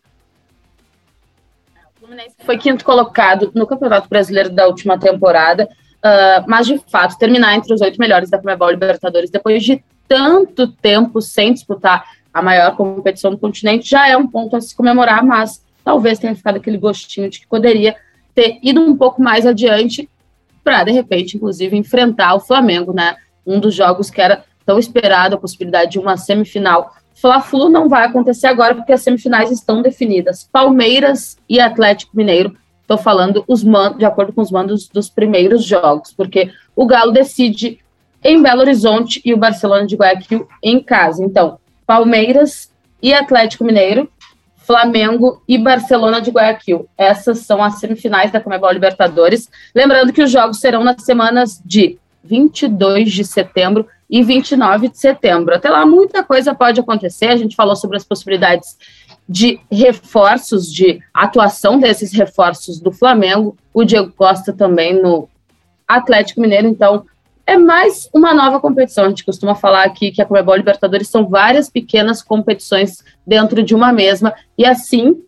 Fluminense 2.00 2.34
foi 2.44 2.58
quinto 2.58 2.84
colocado 2.84 3.52
no 3.54 3.64
Campeonato 3.64 4.08
Brasileiro 4.08 4.50
da 4.50 4.66
última 4.66 4.98
temporada, 4.98 5.68
uh, 5.68 6.44
mas 6.48 6.66
de 6.66 6.80
fato 6.90 7.16
terminar 7.16 7.54
entre 7.54 7.72
os 7.72 7.80
oito 7.80 8.00
melhores 8.00 8.28
da 8.28 8.40
Comebol 8.40 8.68
Libertadores 8.70 9.30
depois 9.30 9.62
de 9.62 9.84
tanto 10.08 10.66
tempo 10.66 11.22
sem 11.22 11.52
disputar 11.52 12.04
a 12.34 12.42
maior 12.42 12.74
competição 12.76 13.30
do 13.30 13.38
continente 13.38 13.88
já 13.88 14.08
é 14.08 14.16
um 14.16 14.26
ponto 14.26 14.56
a 14.56 14.60
se 14.60 14.74
comemorar, 14.74 15.24
mas 15.24 15.64
talvez 15.84 16.18
tenha 16.18 16.34
ficado 16.34 16.56
aquele 16.56 16.76
gostinho 16.76 17.30
de 17.30 17.38
que 17.38 17.46
poderia 17.46 17.94
ter 18.34 18.58
ido 18.64 18.80
um 18.80 18.96
pouco 18.96 19.22
mais 19.22 19.46
adiante 19.46 20.10
para 20.64 20.82
de 20.82 20.90
repente, 20.90 21.36
inclusive, 21.36 21.76
enfrentar 21.76 22.34
o 22.34 22.40
Flamengo, 22.40 22.92
né? 22.92 23.14
Um 23.46 23.60
dos 23.60 23.76
jogos 23.76 24.10
que 24.10 24.20
era 24.20 24.44
tão 24.66 24.78
esperado, 24.78 25.36
a 25.36 25.38
possibilidade 25.38 25.92
de 25.92 25.98
uma 25.98 26.16
semifinal 26.16 26.92
Fla-Flu 27.16 27.70
não 27.70 27.88
vai 27.88 28.04
acontecer 28.04 28.46
agora 28.46 28.74
porque 28.74 28.92
as 28.92 29.00
semifinais 29.00 29.50
estão 29.50 29.80
definidas. 29.80 30.48
Palmeiras 30.52 31.38
e 31.48 31.58
Atlético 31.58 32.14
Mineiro. 32.14 32.54
Estou 32.82 32.98
falando 32.98 33.42
os 33.48 33.64
mandos, 33.64 33.98
de 33.98 34.04
acordo 34.04 34.32
com 34.32 34.42
os 34.42 34.50
mandos 34.50 34.86
dos 34.86 35.08
primeiros 35.08 35.64
jogos, 35.64 36.12
porque 36.12 36.52
o 36.76 36.86
Galo 36.86 37.10
decide 37.10 37.80
em 38.22 38.40
Belo 38.40 38.60
Horizonte 38.60 39.20
e 39.24 39.32
o 39.32 39.36
Barcelona 39.36 39.86
de 39.86 39.96
Guayaquil 39.96 40.46
em 40.62 40.80
casa. 40.80 41.24
Então, 41.24 41.58
Palmeiras 41.86 42.70
e 43.02 43.14
Atlético 43.14 43.64
Mineiro, 43.64 44.08
Flamengo 44.56 45.42
e 45.48 45.56
Barcelona 45.56 46.20
de 46.20 46.30
Guayaquil. 46.30 46.86
Essas 46.98 47.38
são 47.40 47.62
as 47.62 47.80
semifinais 47.80 48.30
da 48.30 48.40
Comebol 48.40 48.70
Libertadores. 48.70 49.48
Lembrando 49.74 50.12
que 50.12 50.22
os 50.22 50.30
jogos 50.30 50.60
serão 50.60 50.84
nas 50.84 51.02
semanas 51.02 51.62
de 51.64 51.98
22 52.22 53.10
de 53.10 53.24
setembro 53.24 53.86
e 54.08 54.22
29 54.22 54.88
de 54.88 54.98
setembro. 54.98 55.54
Até 55.54 55.68
lá, 55.68 55.84
muita 55.84 56.22
coisa 56.22 56.54
pode 56.54 56.80
acontecer. 56.80 57.26
A 57.26 57.36
gente 57.36 57.56
falou 57.56 57.76
sobre 57.76 57.96
as 57.96 58.04
possibilidades 58.04 58.76
de 59.28 59.60
reforços, 59.70 60.72
de 60.72 61.00
atuação 61.12 61.78
desses 61.78 62.12
reforços 62.12 62.80
do 62.80 62.92
Flamengo. 62.92 63.56
O 63.74 63.84
Diego 63.84 64.12
Costa 64.12 64.52
também 64.52 65.00
no 65.00 65.28
Atlético 65.86 66.40
Mineiro. 66.40 66.68
Então, 66.68 67.04
é 67.46 67.56
mais 67.56 68.08
uma 68.12 68.34
nova 68.34 68.60
competição. 68.60 69.04
A 69.04 69.08
gente 69.08 69.24
costuma 69.24 69.54
falar 69.54 69.84
aqui 69.84 70.10
que 70.10 70.22
a 70.22 70.26
Comebol 70.26 70.56
Libertadores 70.56 71.08
são 71.08 71.28
várias 71.28 71.70
pequenas 71.70 72.22
competições 72.22 73.04
dentro 73.26 73.62
de 73.62 73.74
uma 73.74 73.92
mesma, 73.92 74.34
e 74.58 74.64
assim, 74.66 75.22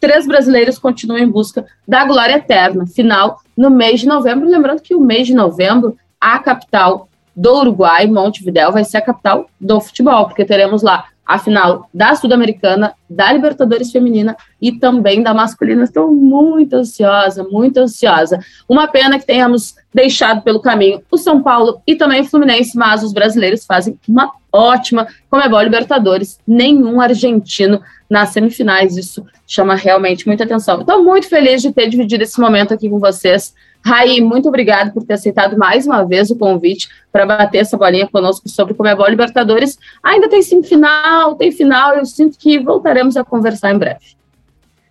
três 0.00 0.26
brasileiros 0.26 0.78
continuam 0.78 1.20
em 1.20 1.28
busca 1.28 1.64
da 1.86 2.04
glória 2.04 2.34
eterna. 2.34 2.86
Final 2.86 3.40
no 3.56 3.70
mês 3.70 4.00
de 4.00 4.08
novembro. 4.08 4.48
Lembrando 4.48 4.82
que 4.82 4.94
o 4.94 5.00
mês 5.00 5.26
de 5.26 5.34
novembro, 5.34 5.96
a 6.20 6.38
capital 6.38 7.08
do 7.34 7.58
Uruguai, 7.58 8.06
Montevidéu, 8.06 8.72
vai 8.72 8.84
ser 8.84 8.98
a 8.98 9.02
capital 9.02 9.48
do 9.60 9.80
futebol, 9.80 10.26
porque 10.26 10.44
teremos 10.44 10.82
lá 10.82 11.06
a 11.30 11.38
final 11.38 11.88
da 11.94 12.12
Sul-Americana, 12.16 12.92
da 13.08 13.32
Libertadores 13.32 13.92
Feminina 13.92 14.36
e 14.60 14.72
também 14.72 15.22
da 15.22 15.32
masculina. 15.32 15.84
Estou 15.84 16.12
muito 16.12 16.74
ansiosa, 16.74 17.44
muito 17.44 17.78
ansiosa. 17.78 18.40
Uma 18.68 18.88
pena 18.88 19.16
que 19.16 19.24
tenhamos 19.24 19.76
deixado 19.94 20.42
pelo 20.42 20.58
caminho 20.58 21.00
o 21.08 21.16
São 21.16 21.40
Paulo 21.40 21.80
e 21.86 21.94
também 21.94 22.22
o 22.22 22.24
Fluminense, 22.24 22.76
mas 22.76 23.04
os 23.04 23.12
brasileiros 23.12 23.64
fazem 23.64 23.96
uma 24.08 24.32
ótima 24.52 25.06
Comebol 25.30 25.62
Libertadores. 25.62 26.40
Nenhum 26.44 27.00
argentino 27.00 27.80
nas 28.10 28.30
semifinais. 28.30 28.96
Isso 28.96 29.24
chama 29.50 29.74
realmente 29.74 30.28
muita 30.28 30.44
atenção. 30.44 30.80
Estou 30.80 31.02
muito 31.02 31.28
feliz 31.28 31.60
de 31.60 31.72
ter 31.72 31.88
dividido 31.88 32.22
esse 32.22 32.40
momento 32.40 32.72
aqui 32.72 32.88
com 32.88 33.00
vocês. 33.00 33.52
Raí, 33.84 34.20
muito 34.20 34.46
obrigado 34.48 34.92
por 34.92 35.02
ter 35.02 35.14
aceitado 35.14 35.58
mais 35.58 35.86
uma 35.86 36.04
vez 36.04 36.30
o 36.30 36.36
convite 36.36 36.88
para 37.10 37.26
bater 37.26 37.58
essa 37.58 37.76
bolinha 37.76 38.06
conosco 38.06 38.48
sobre 38.48 38.74
como 38.74 38.88
é 38.88 38.94
boa 38.94 39.10
Libertadores. 39.10 39.76
Ainda 40.04 40.28
tem 40.28 40.40
semifinal, 40.40 41.34
tem 41.34 41.50
final, 41.50 41.96
eu 41.96 42.04
sinto 42.04 42.38
que 42.38 42.60
voltaremos 42.60 43.16
a 43.16 43.24
conversar 43.24 43.74
em 43.74 43.78
breve. 43.78 44.14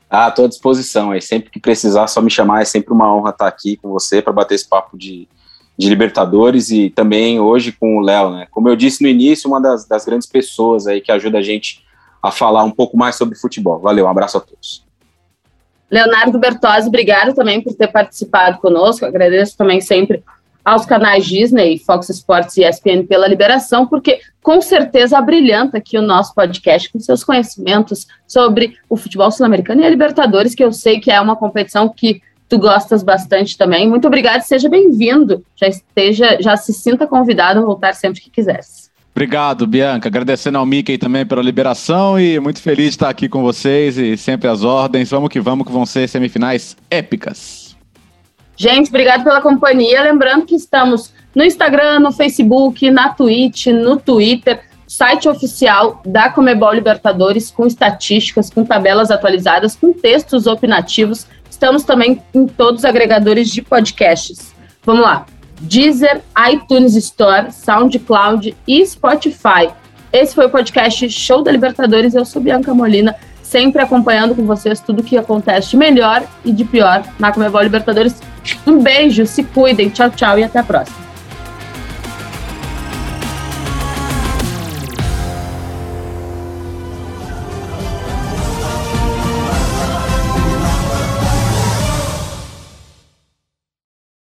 Ah, 0.09 0.27
estou 0.27 0.43
à 0.43 0.49
disposição 0.49 1.11
aí. 1.11 1.21
Sempre 1.21 1.49
que 1.51 1.59
precisar, 1.59 2.07
só 2.07 2.21
me 2.21 2.29
chamar. 2.29 2.61
É 2.61 2.65
sempre 2.65 2.91
uma 2.91 3.15
honra 3.15 3.29
estar 3.29 3.47
aqui 3.47 3.77
com 3.77 3.87
você 3.89 4.21
para 4.21 4.33
bater 4.33 4.55
esse 4.55 4.67
papo 4.67 4.97
de, 4.97 5.25
de 5.77 5.87
Libertadores 5.87 6.69
e 6.69 6.89
também 6.89 7.39
hoje 7.39 7.71
com 7.71 7.95
o 7.95 8.01
Léo, 8.01 8.31
né? 8.31 8.47
Como 8.51 8.67
eu 8.67 8.75
disse 8.75 9.01
no 9.01 9.07
início, 9.07 9.49
uma 9.49 9.61
das, 9.61 9.85
das 9.85 10.03
grandes 10.03 10.27
pessoas 10.27 10.85
aí 10.85 10.99
que 10.99 11.13
ajuda 11.13 11.37
a 11.37 11.41
gente 11.41 11.87
a 12.21 12.31
falar 12.31 12.63
um 12.63 12.71
pouco 12.71 12.97
mais 12.97 13.15
sobre 13.15 13.37
futebol. 13.37 13.79
Valeu, 13.79 14.05
um 14.05 14.09
abraço 14.09 14.37
a 14.37 14.41
todos. 14.41 14.85
Leonardo 15.89 16.37
Bertozzi, 16.37 16.87
obrigado 16.87 17.33
também 17.33 17.61
por 17.61 17.73
ter 17.73 17.87
participado 17.87 18.59
conosco. 18.59 19.05
Agradeço 19.05 19.57
também 19.57 19.81
sempre 19.81 20.23
aos 20.63 20.85
canais 20.85 21.25
Disney, 21.25 21.79
Fox 21.79 22.09
Sports 22.09 22.57
e 22.57 22.63
ESPN 22.63 23.05
pela 23.07 23.27
liberação, 23.27 23.87
porque 23.87 24.19
com 24.43 24.61
certeza 24.61 25.17
abrilhanta 25.17 25.77
aqui 25.77 25.97
o 25.97 26.01
nosso 26.01 26.35
podcast 26.35 26.91
com 26.91 26.99
seus 26.99 27.23
conhecimentos 27.23 28.05
sobre 28.27 28.77
o 28.87 28.95
futebol 28.95 29.31
sul-americano 29.31 29.81
e 29.81 29.85
a 29.85 29.89
Libertadores, 29.89 30.53
que 30.53 30.63
eu 30.63 30.71
sei 30.71 30.99
que 30.99 31.09
é 31.09 31.19
uma 31.19 31.35
competição 31.35 31.89
que 31.89 32.21
tu 32.47 32.59
gostas 32.59 33.01
bastante 33.01 33.57
também. 33.57 33.87
Muito 33.87 34.07
obrigado, 34.07 34.41
seja 34.41 34.69
bem-vindo. 34.69 35.43
Já 35.55 35.67
esteja, 35.67 36.37
já 36.39 36.57
se 36.57 36.73
sinta 36.73 37.07
convidado 37.07 37.59
a 37.59 37.63
voltar 37.63 37.93
sempre 37.93 38.21
que 38.21 38.29
quisesse. 38.29 38.88
Obrigado, 39.19 39.67
Bianca. 39.67 40.07
Agradecendo 40.07 40.59
ao 40.59 40.65
Mickey 40.65 40.97
também 40.97 41.25
pela 41.25 41.41
liberação 41.41 42.17
e 42.17 42.39
muito 42.39 42.61
feliz 42.61 42.85
de 42.85 42.91
estar 42.91 43.09
aqui 43.09 43.27
com 43.27 43.41
vocês 43.41 43.97
e 43.97 44.15
sempre 44.15 44.47
as 44.47 44.63
ordens. 44.63 45.09
Vamos 45.09 45.27
que 45.27 45.41
vamos, 45.41 45.67
que 45.67 45.73
vão 45.73 45.85
ser 45.85 46.07
semifinais 46.07 46.77
épicas. 46.89 47.75
Gente, 48.55 48.87
obrigado 48.87 49.25
pela 49.25 49.41
companhia. 49.41 50.01
Lembrando 50.03 50.45
que 50.45 50.55
estamos 50.55 51.13
no 51.35 51.43
Instagram, 51.43 51.99
no 51.99 52.13
Facebook, 52.13 52.89
na 52.89 53.09
Twitch, 53.09 53.67
no 53.67 53.97
Twitter, 53.97 54.61
site 54.87 55.27
oficial 55.27 56.01
da 56.05 56.29
Comebol 56.29 56.71
Libertadores, 56.71 57.51
com 57.51 57.67
estatísticas, 57.67 58.49
com 58.49 58.63
tabelas 58.63 59.11
atualizadas, 59.11 59.75
com 59.75 59.91
textos 59.91 60.47
opinativos. 60.47 61.27
Estamos 61.49 61.83
também 61.83 62.21
em 62.33 62.47
todos 62.47 62.79
os 62.79 62.85
agregadores 62.85 63.49
de 63.49 63.61
podcasts. 63.61 64.55
Vamos 64.85 65.01
lá. 65.01 65.25
Deezer, 65.59 66.21
iTunes 66.51 66.95
Store, 66.95 67.51
SoundCloud 67.51 68.55
e 68.67 68.85
Spotify. 68.85 69.69
Esse 70.11 70.33
foi 70.33 70.45
o 70.45 70.49
podcast 70.49 71.09
Show 71.09 71.43
da 71.43 71.51
Libertadores. 71.51 72.15
Eu 72.15 72.25
sou 72.25 72.41
Bianca 72.41 72.73
Molina, 72.73 73.15
sempre 73.43 73.81
acompanhando 73.81 74.33
com 74.35 74.45
vocês 74.45 74.79
tudo 74.79 75.03
que 75.03 75.17
acontece 75.17 75.71
de 75.71 75.77
melhor 75.77 76.23
e 76.43 76.51
de 76.51 76.65
pior 76.65 77.03
na 77.19 77.31
Comebol 77.31 77.61
Libertadores. 77.61 78.15
Um 78.65 78.81
beijo, 78.81 79.25
se 79.25 79.43
cuidem, 79.43 79.89
tchau, 79.89 80.09
tchau 80.09 80.39
e 80.39 80.43
até 80.43 80.59
a 80.59 80.63
próxima. 80.63 81.08